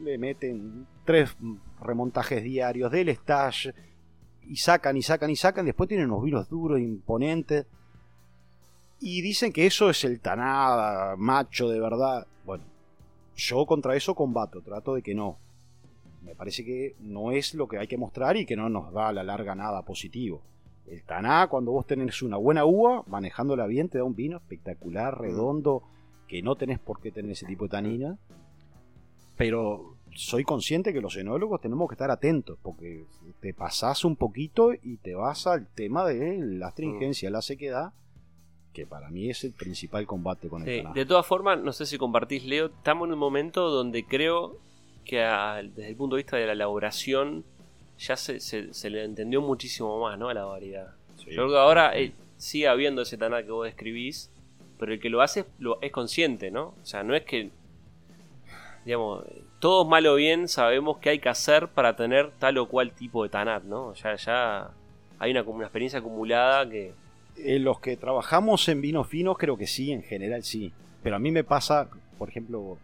le 0.00 0.16
meten 0.16 0.86
tres 1.04 1.36
remontajes 1.82 2.42
diarios 2.42 2.90
del 2.92 3.08
stage 3.10 3.74
y 4.46 4.56
sacan 4.56 4.96
y 4.96 5.02
sacan 5.02 5.30
y 5.30 5.36
sacan, 5.36 5.66
después 5.66 5.88
tienen 5.88 6.10
unos 6.10 6.24
vinos 6.24 6.48
duros, 6.48 6.78
imponentes 6.78 7.66
y 9.00 9.22
dicen 9.22 9.52
que 9.52 9.66
eso 9.66 9.90
es 9.90 10.04
el 10.04 10.20
tanada, 10.20 11.16
macho 11.16 11.68
de 11.68 11.80
verdad. 11.80 12.26
Bueno, 12.44 12.64
yo 13.36 13.64
contra 13.66 13.96
eso 13.96 14.14
combato, 14.14 14.60
trato 14.62 14.94
de 14.94 15.02
que 15.02 15.14
no. 15.14 15.38
Me 16.22 16.34
parece 16.34 16.64
que 16.64 16.96
no 17.00 17.30
es 17.30 17.54
lo 17.54 17.68
que 17.68 17.78
hay 17.78 17.86
que 17.86 17.96
mostrar 17.96 18.36
y 18.36 18.44
que 18.44 18.56
no 18.56 18.68
nos 18.68 18.92
da 18.92 19.08
a 19.08 19.12
la 19.12 19.22
larga 19.22 19.54
nada 19.54 19.82
positivo. 19.82 20.42
El 20.86 21.02
taná, 21.04 21.46
cuando 21.48 21.72
vos 21.72 21.86
tenés 21.86 22.22
una 22.22 22.36
buena 22.36 22.64
uva, 22.64 23.04
manejándola 23.06 23.66
bien, 23.66 23.88
te 23.88 23.98
da 23.98 24.04
un 24.04 24.16
vino 24.16 24.38
espectacular, 24.38 25.16
mm. 25.16 25.22
redondo, 25.22 25.82
que 26.26 26.42
no 26.42 26.56
tenés 26.56 26.78
por 26.78 27.00
qué 27.00 27.12
tener 27.12 27.30
ese 27.30 27.46
tipo 27.46 27.64
de 27.64 27.70
tanina. 27.70 28.18
Pero 29.36 29.96
soy 30.14 30.42
consciente 30.42 30.92
que 30.92 31.00
los 31.00 31.16
enólogos 31.16 31.60
tenemos 31.60 31.88
que 31.88 31.94
estar 31.94 32.10
atentos, 32.10 32.58
porque 32.62 33.04
te 33.40 33.54
pasás 33.54 34.04
un 34.04 34.16
poquito 34.16 34.72
y 34.74 34.96
te 34.96 35.14
vas 35.14 35.46
al 35.46 35.68
tema 35.68 36.04
de 36.04 36.38
la 36.38 36.68
astringencia, 36.68 37.30
la 37.30 37.42
sequedad 37.42 37.92
que 38.78 38.86
para 38.86 39.10
mí 39.10 39.28
es 39.28 39.42
el 39.42 39.50
principal 39.50 40.06
combate 40.06 40.48
con 40.48 40.66
el 40.66 40.92
De 40.92 41.04
todas 41.04 41.26
formas, 41.26 41.58
no 41.58 41.72
sé 41.72 41.84
si 41.84 41.98
compartís, 41.98 42.44
Leo, 42.44 42.66
estamos 42.66 43.08
en 43.08 43.14
un 43.14 43.18
momento 43.18 43.70
donde 43.70 44.04
creo 44.04 44.56
que 45.04 45.16
desde 45.16 45.88
el 45.88 45.96
punto 45.96 46.14
de 46.14 46.22
vista 46.22 46.36
de 46.36 46.46
la 46.46 46.52
elaboración 46.52 47.44
ya 47.98 48.16
se, 48.16 48.38
se, 48.38 48.90
le 48.90 49.02
entendió 49.02 49.42
muchísimo 49.42 50.00
más 50.00 50.16
¿no? 50.16 50.28
a 50.28 50.34
la 50.34 50.44
variedad. 50.44 50.94
Yo 51.18 51.24
creo 51.24 51.48
que 51.48 51.56
ahora 51.56 51.98
eh, 51.98 52.12
sigue 52.36 52.68
habiendo 52.68 53.02
ese 53.02 53.16
taná 53.16 53.42
que 53.42 53.50
vos 53.50 53.64
describís, 53.64 54.30
pero 54.78 54.92
el 54.92 55.00
que 55.00 55.10
lo 55.10 55.22
hace 55.22 55.44
lo, 55.58 55.80
es 55.80 55.90
consciente, 55.90 56.52
¿no? 56.52 56.74
O 56.80 56.86
sea, 56.86 57.02
no 57.02 57.16
es 57.16 57.24
que, 57.24 57.50
digamos, 58.84 59.24
todos 59.58 59.88
mal 59.88 60.06
o 60.06 60.14
bien 60.14 60.46
sabemos 60.46 60.98
qué 60.98 61.10
hay 61.10 61.18
que 61.18 61.30
hacer 61.30 61.66
para 61.66 61.96
tener 61.96 62.30
tal 62.38 62.58
o 62.58 62.68
cual 62.68 62.92
tipo 62.92 63.24
de 63.24 63.28
tanat, 63.28 63.64
¿no? 63.64 63.92
Ya, 63.94 64.14
ya 64.14 64.70
hay 65.18 65.32
una, 65.32 65.42
una 65.42 65.64
experiencia 65.64 65.98
acumulada 65.98 66.70
que, 66.70 66.92
eh, 67.44 67.58
los 67.58 67.80
que 67.80 67.96
trabajamos 67.96 68.68
en 68.68 68.80
vinos 68.80 69.06
finos 69.06 69.38
creo 69.38 69.56
que 69.56 69.66
sí, 69.66 69.92
en 69.92 70.02
general 70.02 70.42
sí. 70.42 70.72
Pero 71.02 71.16
a 71.16 71.18
mí 71.18 71.30
me 71.30 71.44
pasa, 71.44 71.88
por 72.18 72.28
ejemplo, 72.28 72.78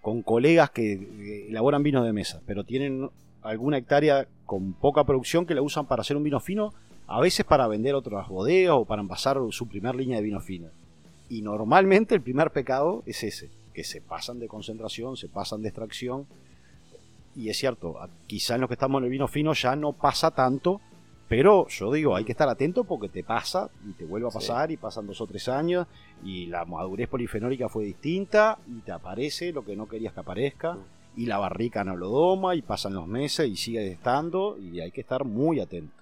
con 0.00 0.22
colegas 0.22 0.70
que 0.70 0.92
eh, 0.92 1.46
elaboran 1.48 1.82
vinos 1.82 2.04
de 2.04 2.12
mesa, 2.12 2.40
pero 2.46 2.64
tienen 2.64 3.10
alguna 3.42 3.78
hectárea 3.78 4.26
con 4.44 4.72
poca 4.72 5.04
producción 5.04 5.46
que 5.46 5.54
la 5.54 5.62
usan 5.62 5.86
para 5.86 6.02
hacer 6.02 6.16
un 6.16 6.22
vino 6.22 6.40
fino, 6.40 6.72
a 7.06 7.20
veces 7.20 7.44
para 7.44 7.66
vender 7.66 7.94
otras 7.94 8.28
bodegas 8.28 8.74
o 8.76 8.84
para 8.84 9.02
envasar 9.02 9.38
su 9.50 9.68
primer 9.68 9.94
línea 9.94 10.16
de 10.16 10.22
vino 10.22 10.40
fino. 10.40 10.68
Y 11.28 11.42
normalmente 11.42 12.14
el 12.14 12.20
primer 12.20 12.50
pecado 12.50 13.02
es 13.06 13.22
ese, 13.22 13.50
que 13.74 13.84
se 13.84 14.00
pasan 14.00 14.38
de 14.38 14.48
concentración, 14.48 15.16
se 15.16 15.28
pasan 15.28 15.62
de 15.62 15.68
extracción. 15.68 16.26
Y 17.34 17.50
es 17.50 17.58
cierto, 17.58 17.96
quizá 18.26 18.54
en 18.54 18.62
los 18.62 18.68
que 18.68 18.74
estamos 18.74 19.00
en 19.00 19.04
el 19.04 19.10
vino 19.10 19.28
fino 19.28 19.52
ya 19.52 19.76
no 19.76 19.92
pasa 19.92 20.30
tanto, 20.30 20.80
Pero 21.28 21.66
yo 21.68 21.92
digo, 21.92 22.14
hay 22.14 22.24
que 22.24 22.32
estar 22.32 22.48
atento 22.48 22.84
porque 22.84 23.08
te 23.08 23.24
pasa 23.24 23.68
y 23.84 23.92
te 23.94 24.04
vuelve 24.04 24.28
a 24.28 24.30
pasar 24.30 24.70
y 24.70 24.76
pasan 24.76 25.06
dos 25.06 25.20
o 25.20 25.26
tres 25.26 25.48
años 25.48 25.86
y 26.24 26.46
la 26.46 26.64
madurez 26.64 27.08
polifenólica 27.08 27.68
fue 27.68 27.84
distinta 27.84 28.58
y 28.68 28.80
te 28.82 28.92
aparece 28.92 29.52
lo 29.52 29.64
que 29.64 29.74
no 29.74 29.88
querías 29.88 30.12
que 30.12 30.20
aparezca 30.20 30.78
y 31.16 31.26
la 31.26 31.38
barrica 31.38 31.82
no 31.82 31.96
lo 31.96 32.10
doma 32.10 32.54
y 32.54 32.62
pasan 32.62 32.94
los 32.94 33.08
meses 33.08 33.48
y 33.48 33.56
sigue 33.56 33.90
estando 33.90 34.56
y 34.58 34.80
hay 34.80 34.92
que 34.92 35.00
estar 35.00 35.24
muy 35.24 35.58
atento. 35.58 35.94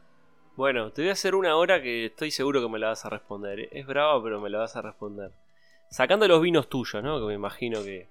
Bueno, 0.57 0.93
te 0.93 1.03
voy 1.03 1.09
a 1.09 1.15
hacer 1.15 1.35
una 1.35 1.57
hora 1.57 1.83
que 1.83 2.07
estoy 2.07 2.31
seguro 2.31 2.61
que 2.61 2.69
me 2.69 2.79
la 2.79 2.89
vas 2.89 3.05
a 3.05 3.11
responder. 3.11 3.69
Es 3.73 3.87
brava, 3.87 4.23
pero 4.23 4.41
me 4.41 4.51
la 4.51 4.59
vas 4.59 4.77
a 4.77 4.83
responder. 4.83 5.33
Sacando 5.91 6.29
los 6.29 6.41
vinos 6.41 6.69
tuyos, 6.69 7.03
¿no? 7.03 7.19
Que 7.19 7.27
me 7.27 7.35
imagino 7.35 7.83
que 7.83 8.09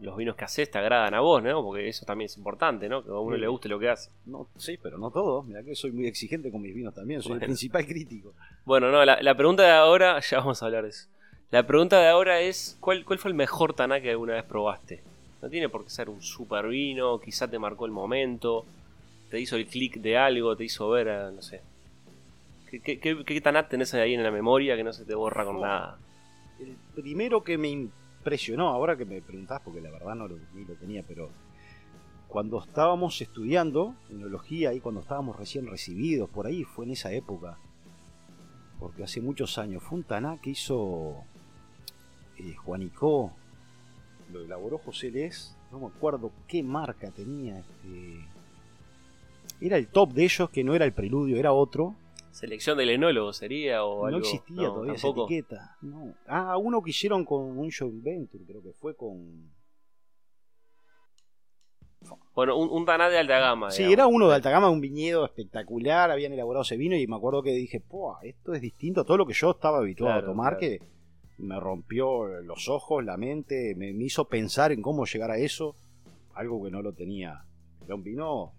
los 0.00 0.16
vinos 0.16 0.36
que 0.36 0.44
haces 0.44 0.70
te 0.70 0.78
agradan 0.78 1.14
a 1.14 1.20
vos, 1.20 1.42
¿no? 1.42 1.62
Porque 1.62 1.88
eso 1.88 2.04
también 2.04 2.26
es 2.26 2.36
importante, 2.36 2.88
¿no? 2.88 3.04
Que 3.04 3.10
a 3.10 3.18
uno 3.18 3.36
le 3.36 3.46
guste 3.46 3.68
lo 3.68 3.78
que 3.78 3.88
hace. 3.88 4.10
No, 4.26 4.48
sí, 4.56 4.78
pero 4.82 4.98
no 4.98 5.10
todos. 5.10 5.44
Mira 5.46 5.62
que 5.62 5.74
soy 5.74 5.92
muy 5.92 6.06
exigente 6.06 6.50
con 6.50 6.60
mis 6.62 6.74
vinos 6.74 6.94
también. 6.94 7.22
Soy 7.22 7.34
el 7.34 7.40
principal 7.40 7.86
crítico. 7.86 8.34
Bueno, 8.64 8.90
no, 8.90 9.04
la, 9.04 9.34
pregunta 9.36 9.62
de 9.62 9.70
ahora, 9.70 10.20
ya 10.30 10.38
vamos 10.38 10.62
a 10.62 10.66
hablar 10.66 10.84
de 10.84 10.90
eso. 10.90 11.08
La 11.50 11.66
pregunta 11.66 12.00
de 12.00 12.08
ahora 12.08 12.40
es: 12.40 12.76
¿cuál, 12.80 13.04
cuál 13.04 13.18
fue 13.18 13.30
el 13.30 13.36
mejor 13.36 13.74
taná 13.74 14.00
que 14.00 14.10
alguna 14.10 14.34
vez 14.34 14.44
probaste? 14.44 15.02
No 15.40 15.48
tiene 15.48 15.68
por 15.68 15.84
qué 15.84 15.90
ser 15.90 16.08
un 16.08 16.22
super 16.22 16.68
vino, 16.68 17.20
quizá 17.20 17.48
te 17.48 17.58
marcó 17.58 17.84
el 17.84 17.92
momento, 17.92 18.64
te 19.30 19.40
hizo 19.40 19.56
el 19.56 19.66
clic 19.66 19.96
de 19.96 20.16
algo, 20.16 20.56
te 20.56 20.64
hizo 20.64 20.88
ver, 20.90 21.32
no 21.32 21.42
sé. 21.42 21.60
¿Qué, 22.70 22.98
qué, 22.98 23.24
qué, 23.24 23.40
taná 23.40 23.68
tenés 23.68 23.92
ahí 23.92 24.14
en 24.14 24.22
la 24.22 24.30
memoria 24.30 24.76
que 24.76 24.84
no 24.84 24.92
se 24.92 25.04
te 25.04 25.14
borra 25.14 25.44
con 25.44 25.60
nada? 25.60 25.98
El 26.58 26.74
primero 26.94 27.44
que 27.44 27.58
me 27.58 27.68
impresionó, 28.22 28.68
ahora 28.68 28.96
que 28.96 29.04
me 29.04 29.20
preguntás, 29.20 29.60
porque 29.62 29.80
la 29.80 29.90
verdad 29.90 30.14
no 30.14 30.28
lo, 30.28 30.36
tenía, 30.78 31.02
pero 31.02 31.28
cuando 32.28 32.62
estábamos 32.62 33.20
estudiando 33.20 33.96
enología 34.10 34.72
y 34.72 34.80
cuando 34.80 35.00
estábamos 35.00 35.36
recién 35.36 35.66
recibidos, 35.66 36.30
por 36.30 36.46
ahí 36.46 36.62
fue 36.62 36.84
en 36.84 36.92
esa 36.92 37.12
época, 37.12 37.58
porque 38.78 39.02
hace 39.02 39.20
muchos 39.20 39.58
años, 39.58 39.82
fue 39.82 39.98
un 39.98 40.04
taná 40.04 40.40
que 40.40 40.50
hizo 40.50 41.16
eh, 42.38 42.54
Juanicó, 42.54 43.32
lo 44.32 44.40
elaboró 44.40 44.78
José 44.78 45.10
Les, 45.10 45.56
no 45.72 45.80
me 45.80 45.86
acuerdo 45.86 46.30
qué 46.46 46.62
marca 46.62 47.10
tenía, 47.10 47.58
este, 47.58 48.24
era 49.60 49.76
el 49.78 49.88
top 49.88 50.12
de 50.12 50.24
ellos, 50.24 50.48
que 50.48 50.62
no 50.62 50.76
era 50.76 50.84
el 50.84 50.92
preludio, 50.92 51.38
era 51.38 51.52
otro, 51.52 51.96
Selección 52.32 52.78
del 52.78 52.88
enólogo 52.88 53.32
sería 53.34 53.84
o 53.84 54.06
algo. 54.06 54.18
No 54.18 54.24
existía 54.24 54.68
todavía 54.68 54.94
esa 54.94 55.08
etiqueta. 55.08 55.76
No. 55.82 56.14
Ah, 56.26 56.56
uno 56.56 56.82
que 56.82 56.90
hicieron 56.90 57.26
con 57.26 57.58
un 57.58 57.70
joint 57.70 58.02
venture, 58.02 58.44
creo 58.44 58.62
que 58.62 58.72
fue 58.72 58.96
con. 58.96 59.52
Bueno, 62.34 62.56
un, 62.56 62.84
taná 62.86 63.10
de 63.10 63.18
alta 63.18 63.38
gama. 63.38 63.70
Sí, 63.70 63.84
era 63.84 64.06
uno 64.06 64.28
de 64.28 64.34
alta 64.34 64.50
gama, 64.50 64.70
un 64.70 64.80
viñedo 64.80 65.24
espectacular, 65.24 66.10
habían 66.10 66.32
elaborado 66.32 66.62
ese 66.62 66.76
vino 66.76 66.96
y 66.96 67.06
me 67.06 67.16
acuerdo 67.16 67.42
que 67.42 67.52
dije, 67.52 67.82
esto 68.22 68.54
es 68.54 68.60
distinto 68.60 69.02
a 69.02 69.04
todo 69.04 69.18
lo 69.18 69.26
que 69.26 69.34
yo 69.34 69.50
estaba 69.52 69.78
habituado 69.78 70.18
a 70.18 70.24
tomar, 70.24 70.56
que 70.56 70.80
me 71.38 71.60
rompió 71.60 72.26
los 72.42 72.68
ojos, 72.68 73.04
la 73.04 73.16
mente, 73.16 73.74
me, 73.76 73.92
me 73.92 74.04
hizo 74.04 74.24
pensar 74.24 74.72
en 74.72 74.82
cómo 74.82 75.04
llegar 75.04 75.30
a 75.30 75.36
eso, 75.36 75.76
algo 76.34 76.64
que 76.64 76.70
no 76.70 76.82
lo 76.82 76.92
tenía. 76.92 77.44
Era 77.84 77.94
un 77.94 78.02
vino 78.02 78.52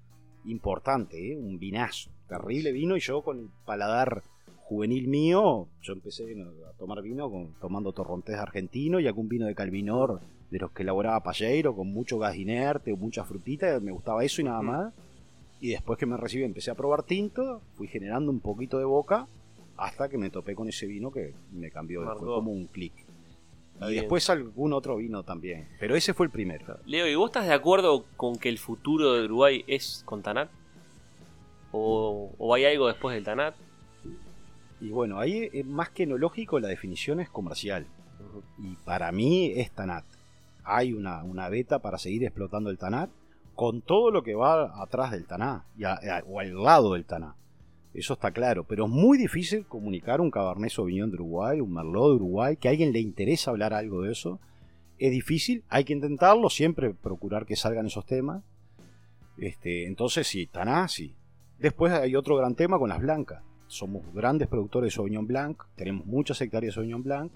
importante, 0.45 1.31
¿eh? 1.31 1.37
un 1.37 1.59
vinazo, 1.59 2.09
terrible 2.27 2.71
vino 2.71 2.95
y 2.97 2.99
yo 2.99 3.21
con 3.21 3.39
el 3.39 3.49
paladar 3.65 4.23
juvenil 4.63 5.07
mío, 5.07 5.67
yo 5.81 5.93
empecé 5.93 6.23
a 6.33 6.77
tomar 6.77 7.01
vino 7.01 7.29
con, 7.29 7.53
tomando 7.59 7.91
torrontés 7.91 8.37
argentino 8.37 8.99
y 8.99 9.07
algún 9.07 9.27
vino 9.27 9.45
de 9.45 9.55
Calvinor 9.55 10.21
de 10.49 10.59
los 10.59 10.71
que 10.71 10.83
elaboraba 10.83 11.21
Palleiro 11.21 11.75
con 11.75 11.91
mucho 11.91 12.17
gas 12.17 12.35
inerte 12.35 12.93
o 12.93 12.97
mucha 12.97 13.23
frutita, 13.23 13.79
me 13.79 13.91
gustaba 13.91 14.23
eso 14.23 14.41
y 14.41 14.45
nada 14.45 14.61
más. 14.61 14.93
Y 15.59 15.69
después 15.69 15.97
que 15.97 16.05
me 16.05 16.17
recibí 16.17 16.43
empecé 16.43 16.71
a 16.71 16.75
probar 16.75 17.03
tinto, 17.03 17.61
fui 17.75 17.87
generando 17.87 18.31
un 18.31 18.39
poquito 18.39 18.77
de 18.77 18.85
boca 18.85 19.27
hasta 19.77 20.09
que 20.09 20.17
me 20.17 20.29
topé 20.29 20.55
con 20.55 20.67
ese 20.69 20.85
vino 20.85 21.11
que 21.11 21.33
me 21.51 21.71
cambió, 21.71 22.03
fue 22.17 22.27
como 22.27 22.51
un 22.51 22.67
clic 22.67 22.93
y 23.81 23.95
después 23.95 24.29
algún 24.29 24.73
otro 24.73 24.97
vino 24.97 25.23
también. 25.23 25.67
Pero 25.79 25.95
ese 25.95 26.13
fue 26.13 26.25
el 26.27 26.31
primero. 26.31 26.77
Leo, 26.85 27.07
¿y 27.07 27.15
vos 27.15 27.29
estás 27.29 27.47
de 27.47 27.53
acuerdo 27.53 28.05
con 28.15 28.37
que 28.37 28.49
el 28.49 28.57
futuro 28.57 29.13
de 29.13 29.25
Uruguay 29.25 29.63
es 29.67 30.03
con 30.05 30.21
Tanat? 30.21 30.49
¿O, 31.71 32.53
hay 32.53 32.65
algo 32.65 32.87
después 32.87 33.15
del 33.15 33.23
Tanat? 33.23 33.55
Y 34.79 34.89
bueno, 34.89 35.19
ahí 35.19 35.49
es 35.51 35.65
más 35.65 35.89
que 35.89 36.03
enológico 36.03 36.59
la 36.59 36.67
definición 36.67 37.19
es 37.19 37.29
comercial. 37.29 37.87
Y 38.57 38.75
para 38.85 39.11
mí 39.11 39.51
es 39.55 39.71
Tanat. 39.71 40.05
Hay 40.63 40.93
una, 40.93 41.23
una 41.23 41.49
beta 41.49 41.79
para 41.79 41.97
seguir 41.97 42.23
explotando 42.23 42.69
el 42.69 42.77
Tanat 42.77 43.09
con 43.55 43.81
todo 43.81 44.11
lo 44.11 44.23
que 44.23 44.35
va 44.35 44.81
atrás 44.81 45.11
del 45.11 45.25
Taná 45.25 45.65
o 46.27 46.39
al 46.39 46.63
lado 46.63 46.93
del 46.93 47.05
Taná. 47.05 47.35
Eso 47.93 48.13
está 48.13 48.31
claro, 48.31 48.63
pero 48.63 48.85
es 48.85 48.91
muy 48.91 49.17
difícil 49.17 49.67
comunicar 49.67 50.19
un 50.19 50.31
Cabernet 50.31 50.71
Sauvignon 50.71 51.11
de 51.11 51.15
Uruguay, 51.15 51.61
un 51.61 51.73
Merlot 51.73 52.09
de 52.09 52.15
Uruguay, 52.15 52.57
que 52.57 52.67
a 52.67 52.71
alguien 52.71 52.91
le 52.91 52.99
interesa 52.99 53.51
hablar 53.51 53.73
algo 53.73 54.01
de 54.01 54.11
eso. 54.11 54.39
Es 54.97 55.11
difícil, 55.11 55.63
hay 55.69 55.83
que 55.83 55.93
intentarlo, 55.93 56.49
siempre 56.49 56.93
procurar 56.93 57.45
que 57.45 57.55
salgan 57.55 57.85
esos 57.85 58.05
temas. 58.05 58.43
Este, 59.37 59.85
entonces 59.85 60.25
sí, 60.27 60.47
Taná 60.47 60.87
sí. 60.87 61.15
Después 61.59 61.93
hay 61.93 62.15
otro 62.15 62.35
gran 62.35 62.55
tema 62.55 62.79
con 62.79 62.89
las 62.89 62.99
blancas. 62.99 63.43
Somos 63.67 64.01
grandes 64.13 64.47
productores 64.47 64.91
de 64.91 64.95
Sauvignon 64.95 65.27
Blanc, 65.27 65.63
tenemos 65.75 66.05
muchas 66.07 66.41
hectáreas 66.41 66.71
de 66.71 66.75
Sauvignon 66.75 67.03
Blanc, 67.03 67.31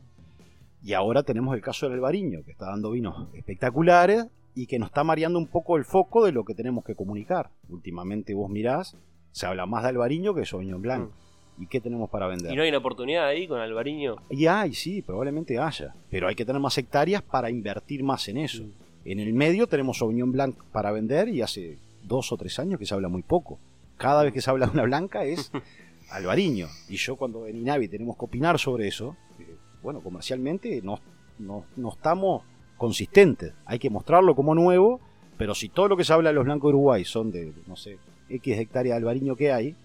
y 0.81 0.93
ahora 0.93 1.23
tenemos 1.23 1.55
el 1.55 1.61
caso 1.61 1.85
del 1.85 1.95
Albariño, 1.95 2.43
que 2.43 2.51
está 2.51 2.67
dando 2.67 2.91
vinos 2.91 3.27
espectaculares 3.33 4.27
y 4.55 4.65
que 4.65 4.79
nos 4.79 4.89
está 4.89 5.03
mareando 5.03 5.37
un 5.37 5.47
poco 5.47 5.77
el 5.77 5.85
foco 5.85 6.25
de 6.25 6.31
lo 6.31 6.45
que 6.45 6.55
tenemos 6.55 6.83
que 6.83 6.95
comunicar. 6.95 7.51
Últimamente 7.69 8.33
vos 8.33 8.49
mirás 8.49 8.97
se 9.31 9.45
habla 9.45 9.65
más 9.65 9.83
de 9.83 9.89
Albariño 9.89 10.33
que 10.33 10.41
de 10.41 10.45
Sauvignon 10.45 10.81
Blanc. 10.81 11.09
Mm. 11.09 11.63
¿Y 11.63 11.67
qué 11.67 11.81
tenemos 11.81 12.09
para 12.09 12.27
vender? 12.27 12.51
¿Y 12.51 12.55
no 12.55 12.61
hay 12.61 12.69
una 12.69 12.77
oportunidad 12.77 13.25
ahí 13.25 13.47
con 13.47 13.59
Albariño? 13.59 14.17
Y 14.29 14.45
hay, 14.45 14.73
sí, 14.73 15.01
probablemente 15.01 15.57
haya. 15.57 15.95
Pero 16.09 16.27
hay 16.27 16.35
que 16.35 16.45
tener 16.45 16.61
más 16.61 16.77
hectáreas 16.77 17.23
para 17.23 17.49
invertir 17.49 18.03
más 18.03 18.27
en 18.27 18.37
eso. 18.37 18.63
Mm. 18.63 18.71
En 19.05 19.19
el 19.19 19.33
medio 19.33 19.67
tenemos 19.67 19.97
Sauvignon 19.97 20.31
Blanc 20.31 20.55
para 20.71 20.91
vender 20.91 21.29
y 21.29 21.41
hace 21.41 21.79
dos 22.03 22.31
o 22.31 22.37
tres 22.37 22.59
años 22.59 22.79
que 22.79 22.85
se 22.85 22.93
habla 22.93 23.07
muy 23.07 23.23
poco. 23.23 23.59
Cada 23.97 24.23
vez 24.23 24.33
que 24.33 24.41
se 24.41 24.49
habla 24.49 24.67
de 24.67 24.73
una 24.73 24.83
blanca 24.83 25.23
es 25.23 25.51
Albariño. 26.11 26.67
Y 26.89 26.97
yo 26.97 27.15
cuando 27.15 27.47
en 27.47 27.57
Inavi 27.57 27.87
tenemos 27.87 28.17
que 28.17 28.25
opinar 28.25 28.59
sobre 28.59 28.87
eso, 28.87 29.15
eh, 29.39 29.55
bueno, 29.81 30.01
comercialmente 30.01 30.81
no, 30.83 30.99
no, 31.39 31.65
no 31.75 31.89
estamos 31.89 32.43
consistentes. 32.77 33.53
Hay 33.65 33.79
que 33.79 33.89
mostrarlo 33.89 34.35
como 34.35 34.53
nuevo, 34.53 34.99
pero 35.37 35.55
si 35.55 35.69
todo 35.69 35.87
lo 35.87 35.97
que 35.97 36.03
se 36.03 36.13
habla 36.13 36.29
de 36.29 36.35
los 36.35 36.45
blancos 36.45 36.69
de 36.69 36.75
Uruguay 36.75 37.05
son 37.05 37.31
de, 37.31 37.53
no 37.65 37.75
sé, 37.75 37.97
X 38.29 38.57
hectáreas 38.57 38.95
de 38.95 38.97
albariño 38.97 39.35
que 39.35 39.51
hay, 39.51 39.75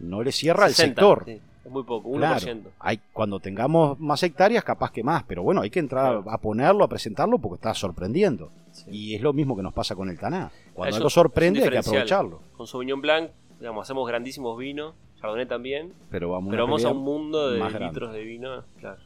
no 0.00 0.22
le 0.22 0.32
cierra 0.32 0.66
el 0.66 0.74
sector. 0.74 1.24
es 1.26 1.70
muy 1.70 1.82
poco, 1.84 2.10
1%. 2.10 2.62
hay, 2.78 3.00
cuando 3.12 3.40
tengamos 3.40 3.98
más 4.00 4.22
hectáreas, 4.22 4.64
capaz 4.64 4.90
que 4.90 5.02
más, 5.02 5.24
pero 5.24 5.42
bueno, 5.42 5.62
hay 5.62 5.70
que 5.70 5.78
entrar 5.78 6.22
a 6.26 6.38
ponerlo, 6.38 6.84
a 6.84 6.88
presentarlo, 6.88 7.38
porque 7.38 7.56
está 7.56 7.74
sorprendiendo. 7.74 8.50
Y 8.90 9.14
es 9.14 9.22
lo 9.22 9.32
mismo 9.32 9.56
que 9.56 9.62
nos 9.62 9.72
pasa 9.72 9.94
con 9.94 10.10
el 10.10 10.18
Taná. 10.18 10.50
Cuando 10.74 10.96
algo 10.96 11.10
sorprende, 11.10 11.62
hay 11.62 11.70
que 11.70 11.78
aprovecharlo. 11.78 12.40
Con 12.56 12.66
Sauvignon 12.66 13.00
Blanc, 13.00 13.30
digamos, 13.58 13.86
hacemos 13.86 14.06
grandísimos 14.08 14.58
vinos, 14.58 14.94
Chardonnay 15.20 15.46
también, 15.46 15.92
pero 16.10 16.30
vamos, 16.30 16.50
pero 16.50 16.64
vamos 16.64 16.84
a 16.84 16.90
un 16.90 17.02
mundo 17.02 17.50
de 17.50 17.80
litros 17.80 18.12
de 18.12 18.24
vino, 18.24 18.64
claro. 18.78 19.00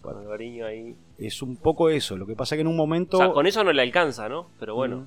Con 0.00 0.16
ahí. 0.40 0.96
Es 1.16 1.42
un 1.42 1.54
poco 1.54 1.88
eso, 1.88 2.16
lo 2.16 2.26
que 2.26 2.34
pasa 2.34 2.56
que 2.56 2.62
en 2.62 2.66
un 2.66 2.76
momento... 2.76 3.32
con 3.32 3.46
eso 3.46 3.62
no 3.62 3.72
le 3.72 3.82
alcanza, 3.82 4.28
¿no? 4.28 4.48
Pero 4.58 4.74
bueno 4.74 5.06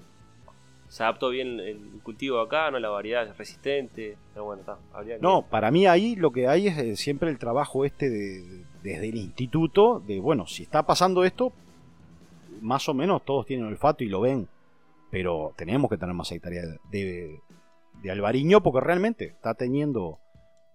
se 0.87 1.03
adaptó 1.03 1.29
bien 1.29 1.59
el 1.59 1.99
cultivo 2.03 2.39
acá, 2.39 2.69
no 2.71 2.79
la 2.79 2.89
variedad 2.89 3.27
es 3.27 3.37
resistente, 3.37 4.17
pero 4.33 4.45
bueno, 4.45 4.61
está, 4.61 4.77
No, 5.19 5.43
para 5.43 5.71
mí 5.71 5.87
ahí 5.87 6.15
lo 6.15 6.31
que 6.31 6.47
hay 6.47 6.67
es 6.67 6.77
eh, 6.77 6.95
siempre 6.95 7.29
el 7.29 7.39
trabajo 7.39 7.85
este 7.85 8.09
de, 8.09 8.65
desde 8.83 9.09
el 9.09 9.17
instituto, 9.17 9.99
de 9.99 10.19
bueno, 10.19 10.47
si 10.47 10.63
está 10.63 10.83
pasando 10.83 11.23
esto, 11.23 11.51
más 12.61 12.87
o 12.87 12.93
menos 12.93 13.25
todos 13.25 13.45
tienen 13.45 13.65
olfato 13.65 14.03
y 14.03 14.09
lo 14.09 14.21
ven, 14.21 14.47
pero 15.11 15.53
tenemos 15.55 15.89
que 15.89 15.97
tener 15.97 16.13
más 16.13 16.31
hectáreas 16.31 16.65
de, 16.91 17.39
de 18.01 18.11
albariño 18.11 18.61
porque 18.61 18.85
realmente 18.85 19.25
está 19.25 19.55
teniendo 19.55 20.19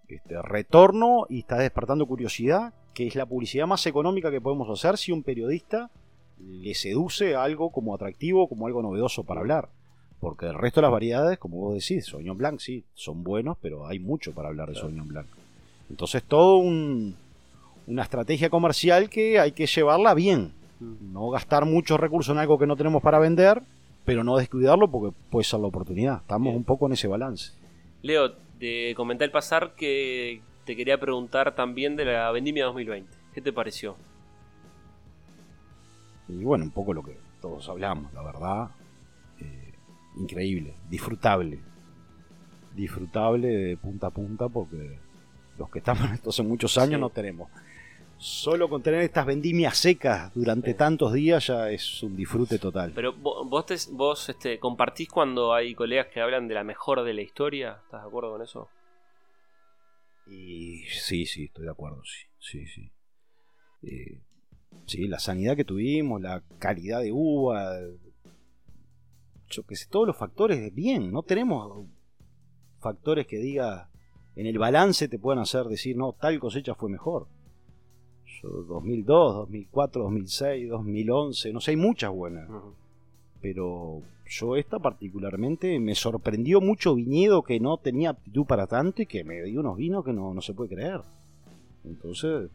este 0.08 0.42
retorno 0.42 1.26
y 1.28 1.40
está 1.40 1.56
despertando 1.58 2.06
curiosidad, 2.06 2.74
que 2.94 3.06
es 3.06 3.14
la 3.14 3.26
publicidad 3.26 3.66
más 3.66 3.86
económica 3.86 4.30
que 4.30 4.40
podemos 4.40 4.68
hacer 4.68 4.98
si 4.98 5.12
un 5.12 5.22
periodista 5.22 5.90
le 6.38 6.74
seduce 6.74 7.36
algo 7.36 7.70
como 7.70 7.94
atractivo, 7.94 8.48
como 8.48 8.66
algo 8.66 8.82
novedoso 8.82 9.24
para 9.24 9.40
hablar. 9.40 9.68
Porque 10.20 10.46
el 10.46 10.54
resto 10.54 10.80
de 10.80 10.82
las 10.82 10.92
variedades, 10.92 11.38
como 11.38 11.56
vos 11.56 11.74
decís, 11.74 12.06
Sauvignon 12.06 12.36
Blanc 12.36 12.60
sí, 12.60 12.84
son 12.94 13.24
buenos, 13.24 13.56
pero 13.60 13.86
hay 13.86 13.98
mucho 13.98 14.32
para 14.32 14.48
hablar 14.48 14.68
de 14.68 14.74
Sauvignon 14.74 15.08
Blanc. 15.08 15.26
Entonces 15.88 16.22
todo 16.22 16.58
una 16.58 18.02
estrategia 18.02 18.50
comercial 18.50 19.08
que 19.08 19.40
hay 19.40 19.52
que 19.52 19.66
llevarla 19.66 20.12
bien. 20.14 20.52
No 20.78 21.30
gastar 21.30 21.64
muchos 21.64 21.98
recursos 21.98 22.32
en 22.32 22.38
algo 22.38 22.58
que 22.58 22.66
no 22.66 22.76
tenemos 22.76 23.02
para 23.02 23.18
vender, 23.18 23.62
pero 24.04 24.22
no 24.22 24.36
descuidarlo 24.36 24.90
porque 24.90 25.16
puede 25.30 25.44
ser 25.44 25.60
la 25.60 25.66
oportunidad. 25.66 26.18
Estamos 26.18 26.54
un 26.54 26.64
poco 26.64 26.86
en 26.86 26.92
ese 26.92 27.08
balance. 27.08 27.52
Leo, 28.02 28.32
te 28.58 28.94
comenté 28.94 29.24
al 29.24 29.30
pasar 29.30 29.74
que 29.74 30.42
te 30.64 30.76
quería 30.76 31.00
preguntar 31.00 31.54
también 31.54 31.96
de 31.96 32.04
la 32.04 32.30
Vendimia 32.30 32.66
2020. 32.66 33.10
¿Qué 33.34 33.40
te 33.40 33.52
pareció? 33.52 33.96
Y 36.28 36.44
bueno, 36.44 36.64
un 36.64 36.70
poco 36.70 36.92
lo 36.92 37.02
que 37.02 37.16
todos 37.40 37.68
hablamos, 37.68 38.12
la 38.12 38.22
verdad 38.22 38.70
increíble, 40.20 40.74
disfrutable. 40.88 41.58
disfrutable 42.74 43.48
de 43.48 43.76
punta 43.76 44.06
a 44.06 44.10
punta 44.10 44.48
porque 44.48 44.98
los 45.58 45.68
que 45.70 45.80
estamos 45.80 46.04
en 46.04 46.14
esto 46.14 46.30
hace 46.30 46.42
muchos 46.42 46.78
años 46.78 47.00
no 47.00 47.10
tenemos. 47.10 47.50
Solo 48.16 48.68
con 48.68 48.82
tener 48.82 49.00
estas 49.00 49.24
vendimias 49.24 49.78
secas 49.78 50.30
durante 50.34 50.74
tantos 50.74 51.12
días 51.14 51.46
ya 51.46 51.70
es 51.70 52.02
un 52.02 52.14
disfrute 52.14 52.58
total. 52.58 52.92
Pero 52.94 53.14
vos, 53.14 53.66
vos 53.92 54.28
este, 54.28 54.58
compartís 54.58 55.08
cuando 55.08 55.54
hay 55.54 55.74
colegas 55.74 56.08
que 56.12 56.20
hablan 56.20 56.46
de 56.46 56.54
la 56.54 56.62
mejor 56.62 57.02
de 57.02 57.14
la 57.14 57.22
historia, 57.22 57.80
¿estás 57.84 58.02
de 58.02 58.08
acuerdo 58.08 58.32
con 58.32 58.42
eso? 58.42 58.68
Y 60.26 60.84
sí, 60.84 61.24
sí, 61.24 61.44
estoy 61.44 61.64
de 61.64 61.70
acuerdo, 61.70 62.02
sí, 62.04 62.26
sí, 62.38 62.66
sí. 62.66 62.92
Eh, 63.82 64.20
sí, 64.84 65.08
la 65.08 65.18
sanidad 65.18 65.56
que 65.56 65.64
tuvimos, 65.64 66.20
la 66.20 66.42
calidad 66.58 67.00
de 67.00 67.12
uva, 67.12 67.72
yo 69.50 69.62
que 69.64 69.76
sé, 69.76 69.86
todos 69.90 70.06
los 70.06 70.16
factores 70.16 70.74
bien, 70.74 71.12
no 71.12 71.22
tenemos 71.22 71.86
factores 72.80 73.26
que 73.26 73.38
diga 73.38 73.90
en 74.36 74.46
el 74.46 74.58
balance 74.58 75.08
te 75.08 75.18
puedan 75.18 75.40
hacer 75.40 75.64
decir, 75.66 75.96
no, 75.96 76.12
tal 76.12 76.38
cosecha 76.38 76.74
fue 76.74 76.88
mejor. 76.88 77.26
Yo 78.40 78.48
2002, 78.48 79.34
2004, 79.34 80.02
2006, 80.04 80.70
2011, 80.70 81.52
no 81.52 81.60
sé, 81.60 81.72
hay 81.72 81.76
muchas 81.76 82.10
buenas. 82.10 82.48
Pero 83.42 84.02
yo 84.26 84.56
esta 84.56 84.78
particularmente 84.78 85.78
me 85.80 85.94
sorprendió 85.94 86.60
mucho 86.60 86.94
viñedo 86.94 87.42
que 87.42 87.58
no 87.58 87.76
tenía 87.78 88.10
aptitud 88.10 88.46
para 88.46 88.66
tanto 88.66 89.02
y 89.02 89.06
que 89.06 89.24
me 89.24 89.42
dio 89.42 89.60
unos 89.60 89.76
vinos 89.76 90.04
que 90.04 90.12
no, 90.12 90.40
se 90.40 90.54
puede 90.54 90.74
creer. 90.74 91.02
Entonces, 91.84 92.50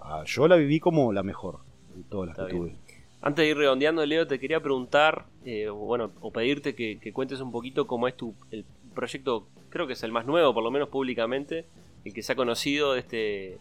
ah, 0.00 0.24
yo 0.26 0.48
la 0.48 0.56
viví 0.56 0.80
como 0.80 1.12
la 1.12 1.22
mejor 1.22 1.60
de 1.94 2.02
todas 2.04 2.36
las 2.36 2.46
que 2.46 2.54
tuve. 2.54 2.76
Antes 3.20 3.44
de 3.44 3.50
ir 3.50 3.56
redondeando, 3.56 4.06
Leo, 4.06 4.26
te 4.26 4.38
quería 4.38 4.60
preguntar, 4.60 5.26
eh, 5.44 5.68
bueno, 5.68 6.12
o 6.20 6.30
pedirte 6.30 6.74
que, 6.74 7.12
cuentes 7.12 7.40
un 7.40 7.50
poquito 7.50 7.86
cómo 7.86 8.06
es 8.06 8.16
tu 8.16 8.34
el 8.52 8.64
proyecto, 8.94 9.48
creo 9.70 9.86
que 9.88 9.94
es 9.94 10.02
el 10.04 10.12
más 10.12 10.24
nuevo, 10.24 10.54
por 10.54 10.62
lo 10.62 10.70
menos 10.70 10.88
públicamente, 10.88 11.66
el 12.04 12.14
que 12.14 12.22
se 12.22 12.32
ha 12.32 12.36
conocido 12.36 12.92
de 12.92 13.00
este 13.00 13.58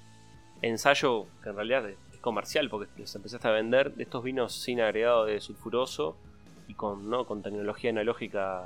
ensayo, 0.62 1.26
que 1.41 1.49
en 1.49 1.55
realidad 1.55 1.89
es 1.89 1.97
comercial, 2.22 2.70
porque 2.70 2.88
los 2.97 3.16
empezaste 3.16 3.47
a 3.47 3.51
vender, 3.51 3.95
de 3.95 4.03
estos 4.03 4.24
vinos 4.24 4.53
sin 4.53 4.80
agregado 4.80 5.26
de 5.26 5.39
sulfuroso 5.41 6.16
y 6.68 6.76
con, 6.76 7.10
¿no? 7.10 7.26
con 7.26 7.41
tecnología 7.41 7.89
analógica 7.89 8.64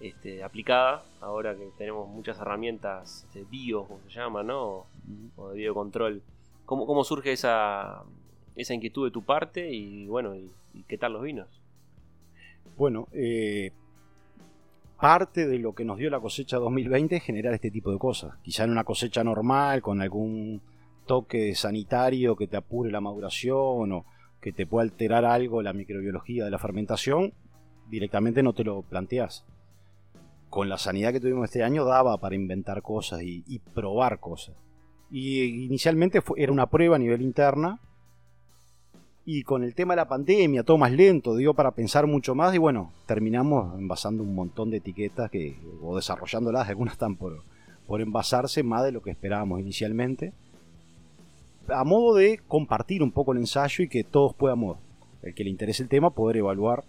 este, 0.00 0.44
aplicada, 0.44 1.02
ahora 1.20 1.56
que 1.56 1.70
tenemos 1.76 2.08
muchas 2.08 2.38
herramientas 2.38 3.26
de 3.34 3.40
este, 3.40 3.50
bio, 3.50 3.84
como 3.84 4.00
se 4.08 4.10
llama, 4.10 4.44
¿no? 4.44 4.86
O 5.36 5.48
de 5.48 5.56
biocontrol. 5.56 6.22
¿Cómo, 6.66 6.86
cómo 6.86 7.02
surge 7.02 7.32
esa, 7.32 8.04
esa 8.58 8.74
inquietud 8.74 9.06
de 9.06 9.12
tu 9.12 9.22
parte 9.22 9.72
y 9.72 10.06
bueno, 10.06 10.34
y, 10.36 10.50
qué 10.86 10.98
tal 10.98 11.14
los 11.14 11.22
vinos? 11.22 11.48
Bueno, 12.76 13.08
eh, 13.12 13.72
parte 15.00 15.46
de 15.46 15.58
lo 15.58 15.74
que 15.74 15.84
nos 15.84 15.98
dio 15.98 16.10
la 16.10 16.20
cosecha 16.20 16.58
2020 16.58 17.16
es 17.16 17.22
generar 17.22 17.54
este 17.54 17.70
tipo 17.70 17.90
de 17.90 17.98
cosas. 17.98 18.34
Quizá 18.42 18.64
en 18.64 18.70
una 18.70 18.84
cosecha 18.84 19.24
normal, 19.24 19.80
con 19.80 20.02
algún 20.02 20.60
toque 21.06 21.54
sanitario 21.54 22.36
que 22.36 22.48
te 22.48 22.56
apure 22.56 22.90
la 22.90 23.00
maduración 23.00 23.92
o 23.92 24.04
que 24.40 24.52
te 24.52 24.66
pueda 24.66 24.82
alterar 24.82 25.24
algo 25.24 25.62
la 25.62 25.72
microbiología 25.72 26.44
de 26.44 26.50
la 26.50 26.58
fermentación, 26.58 27.32
directamente 27.88 28.42
no 28.42 28.52
te 28.52 28.64
lo 28.64 28.82
planteas. 28.82 29.44
Con 30.50 30.68
la 30.68 30.78
sanidad 30.78 31.12
que 31.12 31.20
tuvimos 31.20 31.44
este 31.44 31.62
año 31.62 31.84
daba 31.84 32.18
para 32.18 32.34
inventar 32.34 32.82
cosas 32.82 33.22
y, 33.22 33.60
probar 33.74 34.18
cosas. 34.18 34.56
Y 35.10 35.64
inicialmente 35.64 36.22
era 36.36 36.52
una 36.52 36.66
prueba 36.66 36.96
a 36.96 36.98
nivel 36.98 37.22
interna 37.22 37.80
y 39.30 39.42
con 39.42 39.62
el 39.62 39.74
tema 39.74 39.92
de 39.92 39.98
la 39.98 40.08
pandemia, 40.08 40.62
todo 40.62 40.78
más 40.78 40.90
lento, 40.90 41.36
dio 41.36 41.52
para 41.52 41.72
pensar 41.72 42.06
mucho 42.06 42.34
más 42.34 42.54
y 42.54 42.58
bueno, 42.58 42.94
terminamos 43.04 43.78
envasando 43.78 44.22
un 44.22 44.34
montón 44.34 44.70
de 44.70 44.78
etiquetas 44.78 45.30
que, 45.30 45.54
o 45.82 45.96
desarrollándolas, 45.96 46.66
algunas 46.66 46.94
están 46.94 47.14
por, 47.14 47.42
por 47.86 48.00
envasarse 48.00 48.62
más 48.62 48.84
de 48.84 48.92
lo 48.92 49.02
que 49.02 49.10
esperábamos 49.10 49.60
inicialmente. 49.60 50.32
A 51.68 51.84
modo 51.84 52.14
de 52.14 52.40
compartir 52.48 53.02
un 53.02 53.12
poco 53.12 53.32
el 53.32 53.40
ensayo 53.40 53.84
y 53.84 53.88
que 53.90 54.02
todos 54.02 54.32
podamos, 54.32 54.78
el 55.20 55.34
que 55.34 55.44
le 55.44 55.50
interese 55.50 55.82
el 55.82 55.90
tema, 55.90 56.08
poder 56.08 56.38
evaluar 56.38 56.84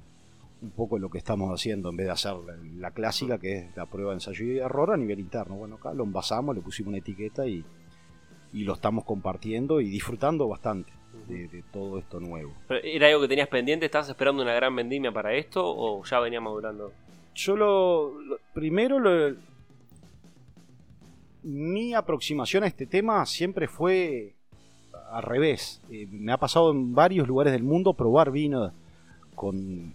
un 0.62 0.72
poco 0.72 0.98
lo 0.98 1.10
que 1.10 1.18
estamos 1.18 1.54
haciendo 1.54 1.90
en 1.90 1.98
vez 1.98 2.06
de 2.06 2.14
hacer 2.14 2.36
la, 2.78 2.92
clásica 2.92 3.38
que 3.38 3.58
es 3.58 3.76
la 3.76 3.86
prueba 3.86 4.12
de 4.12 4.16
ensayo 4.16 4.46
y 4.46 4.60
error 4.60 4.94
a 4.94 4.98
nivel 4.98 5.20
interno. 5.20 5.56
Bueno, 5.56 5.76
acá 5.76 5.94
lo 5.94 6.06
envasamos, 6.06 6.56
le 6.56 6.62
pusimos 6.62 6.88
una 6.88 7.00
etiqueta 7.00 7.46
y, 7.48 7.66
y 8.54 8.64
lo 8.64 8.76
estamos 8.76 9.04
compartiendo 9.04 9.82
y 9.82 9.90
disfrutando 9.90 10.48
bastante 10.48 10.99
de, 11.28 11.64
todo 11.72 12.00
esto 12.00 12.20
nuevo. 12.20 12.54
¿Era 12.84 13.08
algo 13.08 13.22
que 13.22 13.28
tenías 13.28 13.48
pendiente? 13.48 13.86
¿Estabas 13.86 14.10
esperando 14.10 14.42
una 14.42 14.54
gran 14.54 14.76
vendimia 14.76 15.12
para 15.12 15.34
esto 15.34 15.62
o 15.66 16.04
ya 16.04 16.20
venía 16.20 16.42
madurando? 16.42 16.92
Yo 17.36 17.56
lo, 17.56 18.14
primero 18.54 19.00
lo, 19.00 19.36
mi 21.44 21.94
aproximación 21.94 22.64
a 22.64 22.68
este 22.68 22.86
tema 22.86 23.26
siempre 23.26 23.68
fue 23.68 24.34
al 25.12 25.24
revés. 25.24 25.82
Eh, 25.90 26.08
me 26.10 26.32
ha 26.32 26.38
pasado 26.38 26.72
en 26.72 26.94
varios 26.94 27.28
lugares 27.28 27.54
del 27.54 27.64
mundo 27.64 27.94
probar 27.94 28.32
vino 28.32 28.72
con, 29.36 29.94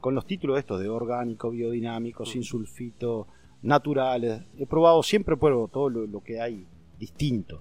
con 0.00 0.14
los 0.14 0.26
títulos 0.26 0.58
estos 0.58 0.80
de 0.80 0.88
orgánico, 0.88 1.50
biodinámico, 1.50 2.24
sin 2.24 2.44
sulfito, 2.44 3.26
naturales. 3.62 4.42
He 4.58 4.66
probado, 4.66 5.02
siempre 5.02 5.36
pruebo 5.36 5.68
todo 5.68 5.90
lo 5.90 6.20
que 6.22 6.40
hay 6.40 6.66
distinto. 6.98 7.60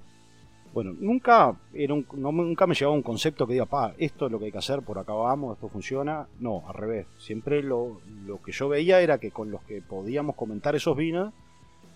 Bueno, 0.76 0.94
nunca, 1.00 1.56
era 1.74 1.96
nunca 1.96 2.68
me 2.68 2.76
llevaba 2.76 2.98
un 2.98 3.02
concepto 3.02 3.48
que 3.48 3.54
diga, 3.54 3.66
pa, 3.66 3.94
esto 3.98 4.26
es 4.26 4.32
lo 4.34 4.40
que 4.40 4.48
hay 4.48 4.52
que 4.52 4.58
hacer, 4.58 4.82
por 4.82 5.00
acá 5.00 5.14
vamos, 5.14 5.56
esto 5.56 5.70
funciona. 5.70 6.28
No, 6.42 6.68
al 6.68 6.74
revés. 6.74 7.08
Siempre 7.18 7.64
lo, 7.64 8.02
que 8.44 8.52
yo 8.52 8.68
veía 8.68 9.00
era 9.00 9.18
que 9.18 9.32
con 9.32 9.50
los 9.52 9.64
que 9.64 9.82
podíamos 9.82 10.36
comentar 10.36 10.76
esos 10.76 10.98
vinos, 10.98 11.34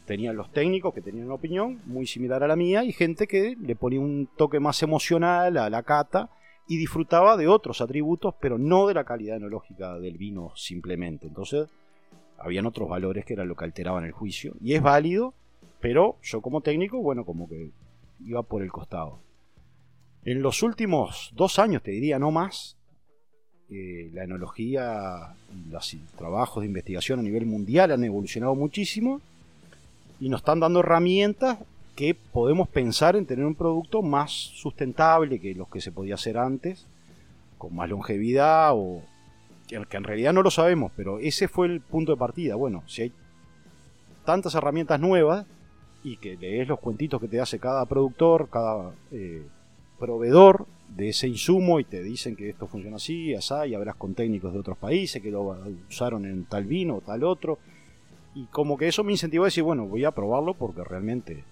tenían 0.06 0.38
los 0.38 0.54
técnicos 0.54 0.94
que 0.94 1.02
tenían 1.02 1.26
una 1.26 1.36
opinión 1.36 1.82
muy 1.88 2.08
similar 2.08 2.42
a 2.42 2.48
la 2.48 2.56
mía 2.56 2.86
y 2.86 2.94
gente 2.94 3.28
que 3.28 3.58
le 3.60 3.76
ponía 3.76 4.00
un 4.00 4.30
toque 4.38 4.62
más 4.62 4.82
emocional 4.82 5.58
a 5.58 5.70
la 5.70 5.84
cata 5.84 6.30
y 6.66 6.78
disfrutaba 6.78 7.36
de 7.36 7.50
otros 7.50 7.82
atributos, 7.82 8.34
pero 8.40 8.58
no 8.58 8.88
de 8.88 8.94
la 8.94 9.04
calidad 9.04 9.36
enológica 9.36 10.00
del 10.00 10.18
vino 10.18 10.54
simplemente. 10.56 11.28
Entonces, 11.28 11.68
habían 12.38 12.66
otros 12.66 12.88
valores 12.88 13.26
que 13.26 13.34
eran 13.34 13.50
lo 13.50 13.58
que 13.58 13.66
alteraban 13.66 14.06
el 14.06 14.14
juicio. 14.14 14.54
Y 14.62 14.76
es 14.76 14.82
válido, 14.82 15.34
pero 15.82 16.16
yo 16.24 16.40
como 16.40 16.62
técnico, 16.62 17.02
bueno, 17.02 17.26
como 17.26 17.50
que 17.50 17.72
iba 18.26 18.44
por 18.44 18.62
el 18.62 18.72
costado. 18.72 19.20
En 20.26 20.42
los 20.42 20.64
últimos 20.64 21.32
dos 21.36 21.60
años, 21.60 21.82
te 21.82 21.92
diría 21.92 22.20
no 22.20 22.32
más, 22.32 22.78
eh, 23.70 24.10
la 24.14 24.24
enología 24.24 25.36
y 25.54 25.70
los 25.70 25.96
trabajos 26.18 26.62
de 26.62 26.68
investigación 26.68 27.20
a 27.20 27.24
nivel 27.24 27.46
mundial 27.46 27.92
han 27.92 28.04
evolucionado 28.04 28.56
muchísimo 28.56 29.22
y 30.20 30.28
nos 30.30 30.42
están 30.42 30.60
dando 30.60 30.80
herramientas 30.80 31.60
que 31.96 32.16
podemos 32.16 32.68
pensar 32.68 33.16
en 33.16 33.26
tener 33.26 33.46
un 33.46 33.56
producto 33.56 34.02
más 34.02 34.32
sustentable 34.32 35.40
que 35.40 35.54
los 35.54 35.70
que 35.70 35.82
se 35.82 35.92
podía 35.92 36.16
hacer 36.16 36.38
antes, 36.38 36.88
con 37.58 37.76
más 37.76 37.90
longevidad 37.90 38.72
o 38.74 39.04
que 39.68 39.98
en 39.98 40.04
realidad 40.04 40.34
no 40.34 40.42
lo 40.42 40.50
sabemos, 40.50 40.92
pero 40.96 41.20
ese 41.20 41.48
fue 41.48 41.68
el 41.68 41.82
punto 41.82 42.12
de 42.14 42.18
partida. 42.18 42.56
Bueno, 42.56 42.84
si 42.88 43.04
hay 43.04 43.12
tantas 44.26 44.56
herramientas 44.56 45.00
nuevas, 45.00 45.46
y 46.04 46.18
que 46.18 46.38
lees 46.38 46.68
los 46.68 46.80
cuentitos 46.80 47.20
que 47.20 47.28
te 47.28 47.42
hace 47.42 47.60
cada 47.60 47.86
productor, 47.86 48.50
cada 48.50 48.94
eh, 49.12 49.46
proveedor 49.98 50.66
de 50.96 51.10
ese 51.10 51.28
insumo 51.28 51.80
y 51.80 51.84
te 51.84 52.02
dicen 52.02 52.36
que 52.36 52.50
esto 52.50 52.68
funciona 52.68 52.96
así, 52.96 53.34
así, 53.36 53.54
y 53.68 53.76
hablas 53.76 53.96
con 53.96 54.16
técnicos 54.16 54.54
de 54.54 54.60
otros 54.60 54.78
países 54.78 55.22
que 55.22 55.32
lo 55.32 55.58
usaron 55.90 56.26
en 56.26 56.46
tal 56.46 56.66
vino 56.66 56.98
o 56.98 57.02
tal 57.02 57.24
otro. 57.24 57.60
Y 58.34 58.46
como 58.46 58.78
que 58.78 58.88
eso 58.88 59.04
me 59.04 59.12
incentivó 59.12 59.44
a 59.44 59.48
decir, 59.48 59.64
bueno, 59.64 59.86
voy 59.86 60.06
a 60.06 60.12
probarlo 60.12 60.54
porque 60.54 60.84
realmente... 60.84 61.44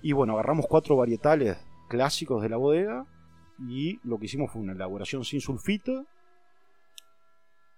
Y 0.00 0.12
bueno, 0.12 0.34
agarramos 0.34 0.66
cuatro 0.68 0.96
varietales 0.96 1.58
clásicos 1.88 2.40
de 2.42 2.48
la 2.48 2.56
bodega 2.56 3.04
y 3.68 3.98
lo 4.04 4.18
que 4.18 4.26
hicimos 4.26 4.52
fue 4.52 4.62
una 4.62 4.72
elaboración 4.72 5.24
sin 5.24 5.40
sulfito, 5.40 6.06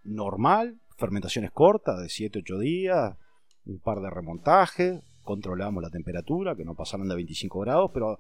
normal, 0.05 0.78
fermentaciones 0.98 1.51
cortas 1.51 1.98
de 1.98 2.07
7-8 2.07 2.59
días, 2.59 3.16
un 3.64 3.78
par 3.78 4.01
de 4.01 4.11
remontajes, 4.11 5.03
controlamos 5.31 5.81
la 5.81 5.91
temperatura, 5.91 6.57
que 6.57 6.64
no 6.64 6.74
pasaran 6.74 7.07
de 7.07 7.14
25 7.14 7.61
grados, 7.61 7.93
pero 7.95 8.18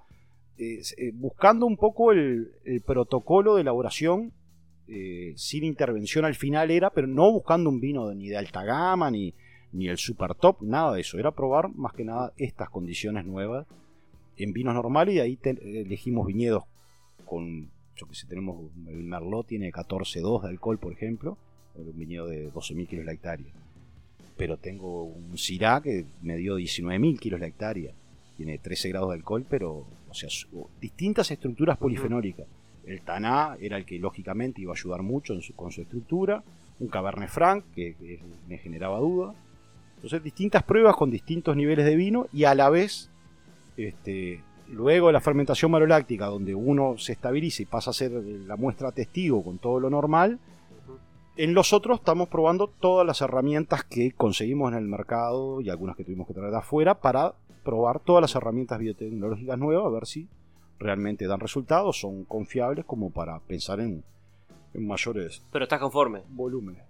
eh, 0.56 0.80
eh, 0.96 1.10
buscando 1.12 1.66
un 1.66 1.76
poco 1.76 2.12
el, 2.12 2.52
protocolo 2.86 3.56
de 3.56 3.62
elaboración 3.62 4.32
eh, 4.86 5.32
sin 5.34 5.64
intervención 5.64 6.24
al 6.24 6.36
final 6.36 6.70
era, 6.70 6.90
pero 6.90 7.08
no 7.08 7.32
buscando 7.32 7.68
un 7.68 7.80
vino 7.80 8.14
ni 8.14 8.28
de 8.28 8.36
alta 8.36 8.62
gama, 8.62 9.10
ni, 9.10 9.34
ni 9.72 9.88
el 9.88 9.98
super 9.98 10.36
top, 10.36 10.62
nada 10.62 10.94
de 10.94 11.00
eso. 11.00 11.18
Era 11.18 11.32
probar 11.32 11.74
más 11.74 11.94
que 11.94 12.04
nada 12.04 12.32
estas 12.36 12.70
condiciones 12.70 13.26
nuevas 13.26 13.66
en 14.36 14.52
vinos 14.52 14.74
normales 14.74 15.16
y 15.16 15.18
ahí 15.18 15.38
elegimos 15.42 16.28
viñedos 16.28 16.62
con, 17.24 17.72
yo 17.96 18.06
que 18.06 18.14
sé, 18.14 18.28
tenemos, 18.28 18.70
el 18.86 19.02
Merlot 19.02 19.48
tiene 19.48 19.72
14,2 19.72 20.42
de 20.42 20.48
alcohol, 20.50 20.78
por 20.78 20.92
ejemplo, 20.92 21.36
un 21.74 21.98
viñedo 21.98 22.28
de 22.28 22.52
12.000 22.52 22.86
kilos 22.86 23.04
la 23.04 23.12
hectárea 23.14 23.52
pero 24.36 24.56
tengo 24.56 25.04
un 25.04 25.36
Syrah 25.36 25.80
que 25.80 26.06
me 26.22 26.36
dio 26.36 26.58
19.000 26.58 27.18
kilos 27.18 27.40
la 27.40 27.46
hectárea. 27.46 27.92
Tiene 28.36 28.58
13 28.58 28.88
grados 28.88 29.10
de 29.10 29.16
alcohol, 29.16 29.44
pero, 29.48 29.86
o 30.08 30.14
sea, 30.14 30.28
distintas 30.80 31.30
estructuras 31.30 31.76
polifenólicas. 31.76 32.46
El 32.86 33.02
Taná 33.02 33.56
era 33.60 33.76
el 33.76 33.84
que 33.84 33.98
lógicamente 33.98 34.62
iba 34.62 34.72
a 34.72 34.76
ayudar 34.76 35.02
mucho 35.02 35.34
con 35.54 35.70
su 35.70 35.82
estructura. 35.82 36.42
Un 36.78 36.88
Cabernet 36.88 37.28
Franc, 37.28 37.64
que, 37.74 37.94
me 38.48 38.58
generaba 38.58 38.98
duda. 38.98 39.34
Entonces, 39.96 40.22
distintas 40.22 40.62
pruebas 40.62 40.96
con 40.96 41.10
distintos 41.10 41.54
niveles 41.54 41.84
de 41.84 41.94
vino 41.94 42.26
y 42.32 42.44
a 42.44 42.54
la 42.54 42.70
vez, 42.70 43.10
este, 43.76 44.42
luego 44.68 45.12
la 45.12 45.20
fermentación 45.20 45.70
maloláctica, 45.70 46.26
donde 46.26 46.54
uno 46.54 46.96
se 46.96 47.12
estabiliza 47.12 47.62
y 47.62 47.66
pasa 47.66 47.90
a 47.90 47.94
ser 47.94 48.12
la 48.12 48.56
muestra 48.56 48.92
testigo 48.92 49.44
con 49.44 49.58
todo 49.58 49.78
lo 49.78 49.90
normal, 49.90 50.38
en 51.42 51.54
los 51.54 51.72
otros 51.72 52.00
estamos 52.00 52.28
probando 52.28 52.66
todas 52.66 53.06
las 53.06 53.22
herramientas 53.22 53.82
que 53.84 54.12
conseguimos 54.12 54.72
en 54.72 54.76
el 54.78 54.84
mercado 54.84 55.62
y 55.62 55.70
algunas 55.70 55.96
que 55.96 56.04
tuvimos 56.04 56.26
que 56.26 56.34
traer 56.34 56.50
de 56.50 56.58
afuera 56.58 57.00
para 57.00 57.32
probar 57.64 58.00
todas 58.00 58.20
las 58.20 58.34
herramientas 58.34 58.78
biotecnológicas 58.78 59.58
nuevas, 59.58 59.86
a 59.86 59.88
ver 59.88 60.06
si 60.06 60.28
realmente 60.78 61.26
dan 61.26 61.40
resultados, 61.40 61.98
son 61.98 62.24
confiables 62.24 62.84
como 62.84 63.08
para 63.08 63.38
pensar 63.40 63.80
en, 63.80 64.04
mayores 64.74 65.42
Pero 65.50 65.64
estás 65.64 65.80
conforme. 65.80 66.20
volúmenes. 66.28 66.82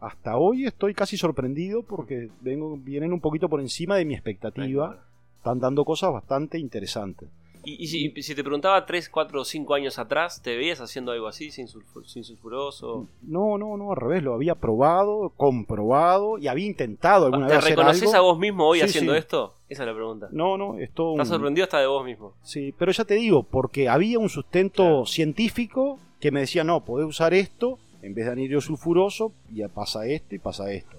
Hasta 0.00 0.38
hoy 0.38 0.66
estoy 0.66 0.92
casi 0.92 1.16
sorprendido 1.16 1.84
porque 1.84 2.30
vengo, 2.40 2.76
vienen 2.76 3.12
un 3.12 3.20
poquito 3.20 3.48
por 3.48 3.60
encima 3.60 3.94
de 3.94 4.04
mi 4.04 4.14
expectativa. 4.14 5.04
Están 5.36 5.60
dando 5.60 5.84
cosas 5.84 6.12
bastante 6.12 6.58
interesantes. 6.58 7.28
Y, 7.64 7.86
si, 8.22 8.34
te 8.34 8.42
preguntaba 8.42 8.84
3, 8.84 9.08
4 9.08 9.40
o 9.40 9.44
5 9.44 9.74
años 9.74 9.98
atrás, 9.98 10.42
¿te 10.42 10.56
veías 10.56 10.80
haciendo 10.80 11.12
algo 11.12 11.26
así, 11.26 11.50
sin, 11.50 11.68
sulfuroso? 11.68 13.08
No, 13.22 13.58
no, 13.58 13.76
no, 13.76 13.90
al 13.92 13.96
revés, 13.96 14.22
lo 14.22 14.34
había 14.34 14.54
probado, 14.54 15.32
comprobado 15.36 16.38
y 16.38 16.48
había 16.48 16.66
intentado 16.66 17.26
alguna 17.26 17.46
vez. 17.46 17.60
¿Te 17.60 17.70
reconoces 17.70 18.14
a 18.14 18.20
vos 18.20 18.38
mismo 18.38 18.66
hoy 18.66 18.80
haciendo 18.80 19.14
esto? 19.14 19.54
Esa 19.68 19.82
es 19.82 19.88
la 19.88 19.94
pregunta. 19.94 20.28
No, 20.30 20.56
no, 20.58 20.78
esto. 20.78 21.12
¿Estás 21.12 21.28
sorprendido 21.28 21.64
hasta 21.64 21.80
de 21.80 21.86
vos 21.86 22.04
mismo? 22.04 22.34
Sí, 22.42 22.74
pero 22.78 22.92
ya 22.92 23.04
te 23.04 23.14
digo, 23.14 23.42
porque 23.42 23.88
había 23.88 24.18
un 24.18 24.28
sustento 24.28 25.06
científico 25.06 25.98
que 26.20 26.30
me 26.30 26.40
decía, 26.40 26.64
no, 26.64 26.84
podés 26.84 27.06
usar 27.06 27.34
esto 27.34 27.78
en 28.02 28.14
vez 28.14 28.26
de 28.26 28.32
anhídrido 28.32 28.60
sulfuroso, 28.60 29.32
ya 29.50 29.68
pasa 29.68 30.06
esto 30.06 30.34
y 30.34 30.38
pasa 30.38 30.70
esto. 30.70 30.98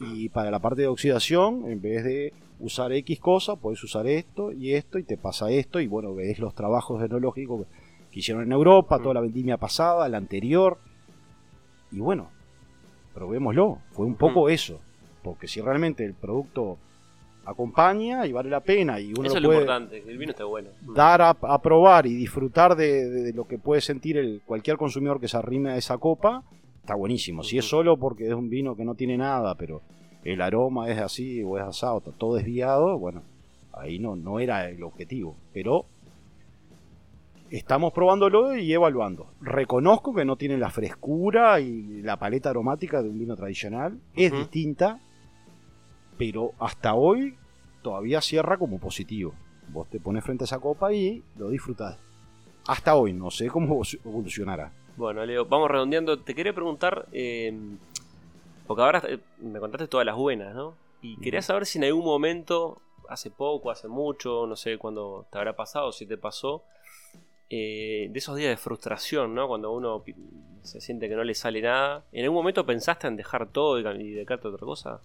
Y 0.00 0.28
para 0.28 0.50
la 0.50 0.58
parte 0.58 0.82
de 0.82 0.88
oxidación, 0.88 1.70
en 1.70 1.80
vez 1.80 2.04
de 2.04 2.32
usar 2.60 2.92
X 2.92 3.20
cosa, 3.20 3.56
puedes 3.56 3.82
usar 3.82 4.06
esto 4.06 4.52
y 4.52 4.74
esto 4.74 4.98
y 4.98 5.02
te 5.02 5.16
pasa 5.16 5.50
esto 5.50 5.80
y 5.80 5.86
bueno, 5.86 6.14
ves 6.14 6.38
los 6.38 6.54
trabajos 6.54 7.02
enológicos 7.02 7.66
que 8.10 8.20
hicieron 8.20 8.44
en 8.44 8.52
Europa, 8.52 8.98
toda 9.00 9.14
la 9.14 9.20
vendimia 9.20 9.56
pasada, 9.56 10.08
la 10.08 10.18
anterior. 10.18 10.78
Y 11.90 11.98
bueno, 11.98 12.28
probémoslo, 13.12 13.78
fue 13.92 14.06
un 14.06 14.16
poco 14.16 14.48
eso, 14.48 14.80
porque 15.22 15.48
si 15.48 15.60
realmente 15.60 16.04
el 16.04 16.14
producto 16.14 16.78
acompaña 17.46 18.26
y 18.26 18.32
vale 18.32 18.50
la 18.50 18.60
pena 18.60 18.98
y 19.00 19.12
uno 19.12 19.24
Eso 19.24 19.40
lo 19.40 19.48
puede 19.48 19.66
el 20.08 20.18
vino 20.18 20.30
está 20.30 20.44
bueno. 20.44 20.70
Dar 20.94 21.22
a, 21.22 21.58
probar 21.60 22.06
y 22.06 22.14
disfrutar 22.14 22.76
de, 22.76 23.32
lo 23.34 23.46
que 23.46 23.58
puede 23.58 23.80
sentir 23.80 24.16
el, 24.16 24.42
cualquier 24.44 24.76
consumidor 24.76 25.20
que 25.20 25.28
se 25.28 25.36
arrime 25.36 25.70
a 25.70 25.76
esa 25.76 25.98
copa, 25.98 26.42
está 26.84 26.94
buenísimo. 26.94 27.42
Si 27.42 27.56
es 27.56 27.64
solo 27.64 27.96
porque 27.96 28.28
es 28.28 28.34
un 28.34 28.50
vino 28.50 28.76
que 28.76 28.84
no 28.84 28.94
tiene 28.94 29.16
nada, 29.16 29.54
pero 29.54 29.80
el 30.22 30.42
aroma 30.42 30.90
es 30.90 31.00
así 31.00 31.42
o 31.42 31.56
es 31.56 31.64
asado, 31.64 31.98
está 31.98 32.12
todo 32.12 32.34
desviado, 32.34 32.98
bueno, 32.98 33.22
ahí 33.72 33.98
no, 33.98 34.16
no 34.16 34.38
era 34.38 34.68
el 34.68 34.82
objetivo. 34.82 35.34
Pero 35.54 35.86
estamos 37.48 37.94
probándolo 37.94 38.54
y 38.54 38.70
evaluando. 38.70 39.28
Reconozco 39.40 40.14
que 40.14 40.26
no 40.26 40.36
tiene 40.36 40.58
la 40.58 40.68
frescura 40.68 41.58
y 41.58 42.02
la 42.02 42.18
paleta 42.18 42.50
aromática 42.50 43.02
de 43.02 43.08
un 43.08 43.18
vino 43.18 43.34
tradicional, 43.34 43.98
es 44.14 44.30
distinta, 44.30 45.00
pero 46.18 46.52
hasta 46.58 46.92
hoy 46.92 47.34
todavía 47.80 48.20
cierra 48.20 48.58
como 48.58 48.78
positivo. 48.78 49.32
Vos 49.72 49.88
te 49.88 50.00
pones 50.00 50.22
frente 50.22 50.44
a 50.44 50.46
esa 50.46 50.58
copa 50.58 50.92
y 50.92 51.22
lo 51.38 51.48
disfrutás. 51.48 51.96
Hasta 52.66 52.94
hoy, 52.94 53.14
no 53.14 53.30
sé 53.30 53.46
cómo 53.46 53.80
evolucionará. 54.04 54.83
Bueno, 54.96 55.26
Leo, 55.26 55.44
vamos 55.44 55.70
redondeando. 55.70 56.20
Te 56.20 56.34
quería 56.34 56.52
preguntar, 56.52 57.06
eh, 57.12 57.52
porque 58.66 58.82
ahora 58.82 59.02
eh, 59.08 59.18
me 59.40 59.58
contaste 59.58 59.88
todas 59.88 60.06
las 60.06 60.16
buenas, 60.16 60.54
¿no? 60.54 60.74
Y 61.02 61.18
quería 61.18 61.42
saber 61.42 61.66
si 61.66 61.78
en 61.78 61.84
algún 61.84 62.04
momento, 62.04 62.80
hace 63.08 63.30
poco, 63.30 63.70
hace 63.70 63.88
mucho, 63.88 64.46
no 64.46 64.56
sé 64.56 64.78
cuándo 64.78 65.26
te 65.30 65.36
habrá 65.36 65.54
pasado, 65.54 65.92
si 65.92 66.06
te 66.06 66.16
pasó, 66.16 66.62
eh, 67.50 68.08
de 68.10 68.18
esos 68.18 68.36
días 68.36 68.50
de 68.50 68.56
frustración, 68.56 69.34
¿no? 69.34 69.48
Cuando 69.48 69.72
uno 69.72 70.02
se 70.62 70.80
siente 70.80 71.08
que 71.08 71.16
no 71.16 71.24
le 71.24 71.34
sale 71.34 71.60
nada. 71.60 72.04
¿En 72.12 72.24
algún 72.24 72.38
momento 72.38 72.64
pensaste 72.64 73.06
en 73.06 73.16
dejar 73.16 73.48
todo 73.48 73.78
y 73.78 74.12
dedicarte 74.12 74.48
a 74.48 74.50
otra 74.50 74.64
cosa? 74.64 75.00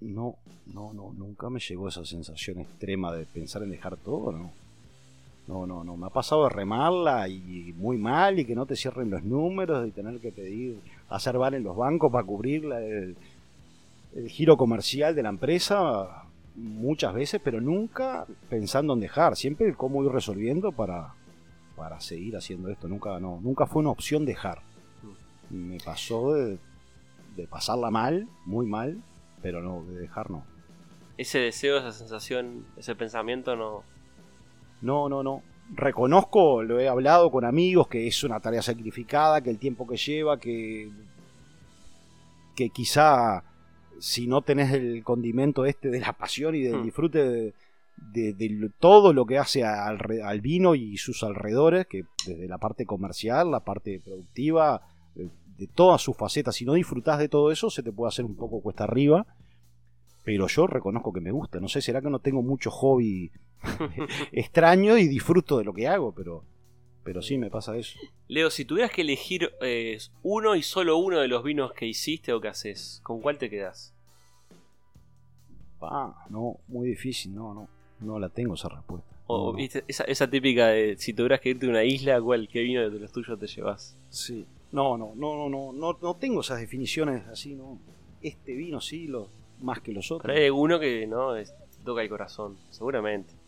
No, 0.00 0.36
no, 0.66 0.92
no, 0.92 1.12
nunca 1.12 1.48
me 1.48 1.58
llegó 1.58 1.88
esa 1.88 2.04
sensación 2.04 2.60
extrema 2.60 3.12
de 3.12 3.24
pensar 3.24 3.62
en 3.62 3.70
dejar 3.70 3.96
todo, 3.96 4.30
¿no? 4.30 4.52
No, 5.46 5.66
no, 5.66 5.84
no. 5.84 5.96
Me 5.96 6.06
ha 6.06 6.10
pasado 6.10 6.44
de 6.44 6.50
remarla 6.50 7.28
y 7.28 7.74
muy 7.76 7.98
mal 7.98 8.38
y 8.38 8.44
que 8.44 8.54
no 8.54 8.64
te 8.64 8.76
cierren 8.76 9.10
los 9.10 9.22
números 9.22 9.86
y 9.86 9.90
tener 9.90 10.18
que 10.20 10.32
pedir, 10.32 10.80
hacer 11.08 11.36
bar 11.36 11.54
en 11.54 11.64
los 11.64 11.76
bancos 11.76 12.10
para 12.10 12.24
cubrir 12.24 12.64
el, 12.64 13.16
giro 14.28 14.56
comercial 14.56 15.14
de 15.14 15.24
la 15.24 15.28
empresa 15.28 16.24
muchas 16.54 17.12
veces, 17.12 17.40
pero 17.42 17.60
nunca 17.60 18.26
pensando 18.48 18.94
en 18.94 19.00
dejar. 19.00 19.36
Siempre 19.36 19.74
cómo 19.74 20.02
ir 20.04 20.10
resolviendo 20.10 20.72
para, 20.72 21.14
para 21.76 22.00
seguir 22.00 22.36
haciendo 22.36 22.70
esto. 22.70 22.88
Nunca, 22.88 23.20
no, 23.20 23.40
nunca 23.42 23.66
fue 23.66 23.80
una 23.80 23.90
opción 23.90 24.24
dejar. 24.24 24.62
Me 25.50 25.78
pasó 25.78 26.32
de, 26.32 26.58
de 27.36 27.46
pasarla 27.46 27.90
mal, 27.90 28.28
muy 28.46 28.66
mal, 28.66 29.02
pero 29.42 29.60
no, 29.60 29.84
de 29.84 29.98
dejar 29.98 30.30
no. 30.30 30.44
Ese 31.18 31.38
deseo, 31.38 31.76
esa 31.76 31.92
sensación, 31.92 32.64
ese 32.76 32.94
pensamiento 32.94 33.56
no, 33.56 33.84
no, 34.84 35.08
no, 35.08 35.22
no. 35.22 35.42
Reconozco, 35.74 36.62
lo 36.62 36.78
he 36.78 36.88
hablado 36.88 37.30
con 37.30 37.44
amigos, 37.44 37.88
que 37.88 38.06
es 38.06 38.22
una 38.22 38.38
tarea 38.38 38.62
sacrificada, 38.62 39.40
que 39.40 39.50
el 39.50 39.58
tiempo 39.58 39.86
que 39.86 39.96
lleva, 39.96 40.38
que, 40.38 40.90
que 42.54 42.70
quizá 42.70 43.42
si 43.98 44.26
no 44.26 44.42
tenés 44.42 44.72
el 44.72 45.02
condimento 45.02 45.64
este 45.64 45.88
de 45.88 46.00
la 46.00 46.12
pasión 46.12 46.54
y 46.54 46.62
del 46.62 46.80
hmm. 46.80 46.84
disfrute 46.84 47.54
de, 47.96 48.70
todo 48.78 49.12
lo 49.12 49.24
que 49.24 49.38
hace 49.38 49.64
al, 49.64 49.98
al, 50.22 50.40
vino 50.40 50.74
y 50.74 50.98
sus 50.98 51.22
alrededores, 51.22 51.86
que 51.86 52.04
desde 52.26 52.46
la 52.46 52.58
parte 52.58 52.84
comercial, 52.84 53.50
la 53.50 53.60
parte 53.60 54.00
productiva, 54.04 54.82
de, 55.14 55.30
de 55.56 55.66
todas 55.66 56.02
sus 56.02 56.16
facetas, 56.16 56.56
si 56.56 56.64
no 56.64 56.74
disfrutás 56.74 57.18
de 57.18 57.28
todo 57.28 57.50
eso, 57.50 57.70
se 57.70 57.82
te 57.82 57.92
puede 57.92 58.08
hacer 58.08 58.24
un 58.24 58.36
poco 58.36 58.60
cuesta 58.60 58.84
arriba. 58.84 59.26
Pero 60.24 60.48
yo 60.48 60.66
reconozco 60.66 61.12
que 61.12 61.20
me 61.20 61.30
gusta. 61.30 61.60
No 61.60 61.68
sé, 61.68 61.82
será 61.82 62.00
que 62.00 62.08
no 62.08 62.18
tengo 62.18 62.42
mucho 62.42 62.70
hobby 62.70 63.30
extraño 64.32 64.98
y 64.98 65.08
disfruto 65.08 65.58
de 65.58 65.64
lo 65.64 65.72
que 65.72 65.88
hago, 65.88 66.12
pero, 66.12 66.44
pero 67.02 67.22
sí 67.22 67.38
me 67.38 67.50
pasa 67.50 67.76
eso. 67.76 67.98
Leo, 68.28 68.50
si 68.50 68.64
tuvieras 68.64 68.90
que 68.90 69.02
elegir 69.02 69.52
eh, 69.60 69.98
uno 70.22 70.56
y 70.56 70.62
solo 70.62 70.96
uno 70.98 71.20
de 71.20 71.28
los 71.28 71.42
vinos 71.42 71.72
que 71.72 71.86
hiciste 71.86 72.32
o 72.32 72.40
que 72.40 72.48
haces, 72.48 73.00
¿con 73.02 73.20
cuál 73.20 73.38
te 73.38 73.50
quedas? 73.50 73.94
Ah, 75.80 76.24
no, 76.30 76.58
muy 76.68 76.88
difícil, 76.88 77.34
no, 77.34 77.52
no, 77.52 77.68
no 78.00 78.18
la 78.18 78.30
tengo 78.30 78.54
esa 78.54 78.68
respuesta. 78.68 79.14
O, 79.26 79.52
¿viste? 79.54 79.84
Esa, 79.86 80.28
típica 80.28 80.68
de 80.68 80.96
si 80.98 81.12
tuvieras 81.12 81.40
que 81.40 81.50
irte 81.50 81.66
a 81.66 81.70
una 81.70 81.84
isla, 81.84 82.20
¿cuál, 82.20 82.48
¿qué 82.48 82.60
vino 82.60 82.88
de 82.88 82.98
los 82.98 83.12
tuyos 83.12 83.38
te 83.38 83.46
llevas? 83.46 83.96
Sí, 84.08 84.46
no, 84.72 84.96
no, 84.96 85.12
no, 85.14 85.36
no, 85.36 85.48
no, 85.48 85.72
no, 85.72 85.98
no 86.00 86.16
tengo 86.16 86.40
esas 86.40 86.60
definiciones 86.60 87.26
así, 87.28 87.54
¿no? 87.54 87.78
Este 88.22 88.54
vino 88.54 88.80
sí, 88.80 89.06
lo, 89.06 89.28
más 89.60 89.80
que 89.80 89.92
los 89.92 90.10
otros. 90.10 90.26
Pero 90.26 90.42
hay 90.42 90.50
uno 90.50 90.80
que 90.80 91.06
no, 91.06 91.32
toca 91.84 92.02
el 92.02 92.08
corazón, 92.08 92.56
seguramente 92.70 93.43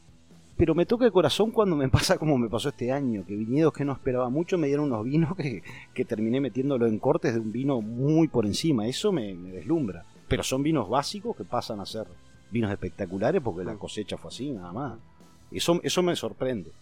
pero 0.57 0.75
me 0.75 0.87
toca 0.87 1.05
el 1.05 1.13
corazón 1.13 1.51
cuando 1.51 1.77
me 1.77 1.89
pasa 1.91 2.19
como 2.19 2.39
me 2.39 2.49
pasó 2.49 2.71
este 2.71 2.93
año, 2.93 3.25
que 3.27 3.37
viñedos 3.37 3.73
que 3.73 3.85
no 3.85 3.93
esperaba 3.93 4.29
mucho 4.31 4.59
me 4.59 4.67
dieron 4.67 4.87
unos 4.87 5.05
vinos 5.05 5.37
que, 5.37 5.63
que 5.95 6.05
terminé 6.05 6.41
metiéndolo 6.41 6.87
en 6.87 6.99
cortes 6.99 7.35
de 7.35 7.41
un 7.41 7.53
vino 7.53 7.81
muy 7.81 8.29
por 8.29 8.47
encima, 8.47 8.87
eso 8.87 9.13
me, 9.13 9.35
deslumbra. 9.35 10.05
Pero 10.29 10.43
son 10.43 10.63
vinos 10.63 10.89
básicos 10.89 11.37
que 11.37 11.45
pasan 11.45 11.81
a 11.81 11.87
ser 11.87 12.07
vinos 12.51 12.71
espectaculares 12.73 13.41
porque 13.43 13.65
la 13.65 13.75
mm. 13.75 13.79
cosecha 13.79 14.17
fue 14.17 14.29
así, 14.29 14.51
nada 14.51 14.73
más. 14.73 14.99
Eso, 15.51 15.81
eso 15.83 16.03
me 16.03 16.17
sorprende. 16.17 16.73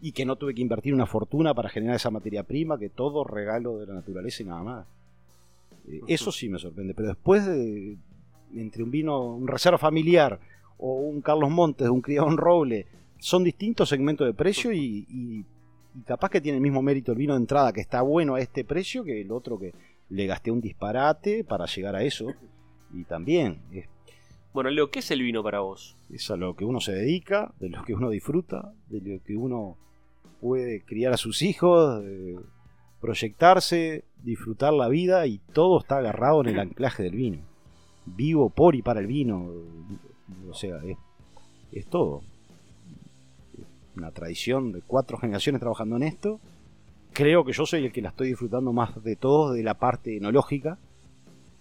Y 0.00 0.12
que 0.12 0.24
no 0.24 0.36
tuve 0.36 0.54
que 0.54 0.62
invertir 0.62 0.94
una 0.94 1.06
fortuna 1.06 1.54
para 1.54 1.68
generar 1.68 1.96
esa 1.96 2.10
materia 2.10 2.42
prima, 2.42 2.78
que 2.78 2.88
todo 2.88 3.22
regalo 3.22 3.78
de 3.78 3.86
la 3.86 3.94
naturaleza 3.94 4.42
y 4.42 4.46
nada 4.46 4.62
más. 4.62 4.86
Eh, 5.86 6.00
eso 6.08 6.32
sí 6.32 6.48
me 6.48 6.58
sorprende. 6.58 6.94
Pero 6.94 7.08
después 7.08 7.46
de, 7.46 7.96
entre 8.54 8.82
un 8.82 8.90
vino, 8.90 9.20
un 9.20 9.46
reserva 9.46 9.78
familiar, 9.78 10.40
o 10.78 10.94
un 10.94 11.20
Carlos 11.20 11.50
Montes, 11.50 11.88
un 11.88 12.00
Criadón 12.00 12.38
Roble, 12.38 12.86
son 13.20 13.44
distintos 13.44 13.88
segmentos 13.88 14.26
de 14.26 14.34
precio 14.34 14.72
y, 14.72 15.44
capaz 16.06 16.30
que 16.30 16.40
tiene 16.40 16.56
el 16.56 16.62
mismo 16.62 16.82
mérito 16.82 17.12
el 17.12 17.18
vino 17.18 17.34
de 17.34 17.40
entrada 17.40 17.72
que 17.72 17.80
está 17.80 18.02
bueno 18.02 18.36
a 18.36 18.40
este 18.40 18.64
precio 18.64 19.04
que 19.04 19.20
el 19.20 19.32
otro 19.32 19.58
que 19.58 19.74
le 20.08 20.26
gasté 20.26 20.50
un 20.50 20.60
disparate 20.60 21.44
para 21.44 21.66
llegar 21.66 21.94
a 21.94 22.02
eso. 22.02 22.32
Y 22.92 23.04
también 23.04 23.60
Bueno, 24.52 24.70
Leo, 24.70 24.90
¿qué 24.90 24.98
es 24.98 25.10
el 25.10 25.22
vino 25.22 25.42
para 25.42 25.60
vos? 25.60 25.96
Es 26.10 26.30
a 26.30 26.36
lo 26.36 26.56
que 26.56 26.64
uno 26.64 26.80
se 26.80 26.92
dedica, 26.92 27.52
de 27.60 27.68
lo 27.68 27.84
que 27.84 27.94
uno 27.94 28.10
disfruta, 28.10 28.72
de 28.88 29.00
lo 29.00 29.22
que 29.22 29.36
uno 29.36 29.76
puede 30.40 30.82
criar 30.84 31.12
a 31.12 31.16
sus 31.16 31.42
hijos, 31.42 32.02
proyectarse, 33.00 34.04
disfrutar 34.22 34.72
la 34.72 34.88
vida 34.88 35.26
y 35.26 35.38
todo 35.52 35.78
está 35.78 35.98
agarrado 35.98 36.40
en 36.40 36.48
el 36.48 36.58
anclaje 36.60 37.02
del 37.02 37.14
vino. 37.14 37.38
Vivo 38.06 38.50
por 38.50 38.74
y 38.74 38.82
para 38.82 39.00
el 39.00 39.06
vino. 39.06 39.50
O 40.48 40.54
sea, 40.54 40.80
es 41.70 41.86
todo 41.86 42.22
una 44.00 44.10
tradición 44.10 44.72
de 44.72 44.80
cuatro 44.80 45.18
generaciones 45.18 45.60
trabajando 45.60 45.96
en 45.96 46.02
esto. 46.04 46.40
Creo 47.12 47.44
que 47.44 47.52
yo 47.52 47.66
soy 47.66 47.84
el 47.84 47.92
que 47.92 48.00
la 48.00 48.08
estoy 48.08 48.28
disfrutando 48.28 48.72
más 48.72 49.02
de 49.02 49.16
todos 49.16 49.54
de 49.54 49.62
la 49.62 49.74
parte 49.74 50.16
enológica. 50.16 50.78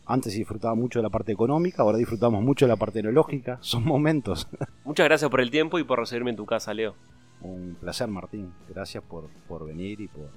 Antes 0.05 0.33
disfrutaba 0.33 0.73
mucho 0.73 0.99
de 0.99 1.03
la 1.03 1.09
parte 1.09 1.31
económica, 1.31 1.83
ahora 1.83 1.97
disfrutamos 1.97 2.41
mucho 2.41 2.65
de 2.65 2.69
la 2.69 2.77
parte 2.77 2.99
enológica. 2.99 3.57
Son 3.61 3.83
momentos. 3.83 4.47
Muchas 4.85 5.05
gracias 5.05 5.29
por 5.29 5.41
el 5.41 5.51
tiempo 5.51 5.77
y 5.77 5.83
por 5.83 5.99
recibirme 5.99 6.31
en 6.31 6.37
tu 6.37 6.45
casa, 6.45 6.73
Leo. 6.73 6.95
Un 7.41 7.77
placer, 7.79 8.07
Martín. 8.07 8.51
Gracias 8.67 9.03
por, 9.03 9.29
por 9.47 9.67
venir 9.67 10.01
y 10.01 10.07
por, 10.07 10.29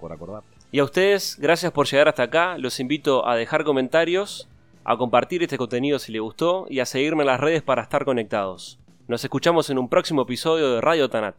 por 0.00 0.12
acordarte. 0.12 0.48
Y 0.72 0.80
a 0.80 0.84
ustedes, 0.84 1.38
gracias 1.38 1.70
por 1.70 1.86
llegar 1.86 2.08
hasta 2.08 2.24
acá. 2.24 2.58
Los 2.58 2.80
invito 2.80 3.28
a 3.28 3.36
dejar 3.36 3.62
comentarios, 3.62 4.48
a 4.84 4.96
compartir 4.96 5.42
este 5.42 5.58
contenido 5.58 5.98
si 5.98 6.12
les 6.12 6.20
gustó 6.20 6.66
y 6.68 6.80
a 6.80 6.86
seguirme 6.86 7.22
en 7.22 7.28
las 7.28 7.40
redes 7.40 7.62
para 7.62 7.82
estar 7.82 8.04
conectados. 8.04 8.81
Nos 9.08 9.24
escuchamos 9.24 9.68
en 9.68 9.78
un 9.78 9.88
próximo 9.88 10.22
episodio 10.22 10.74
de 10.74 10.80
Radio 10.80 11.10
Tanat. 11.10 11.34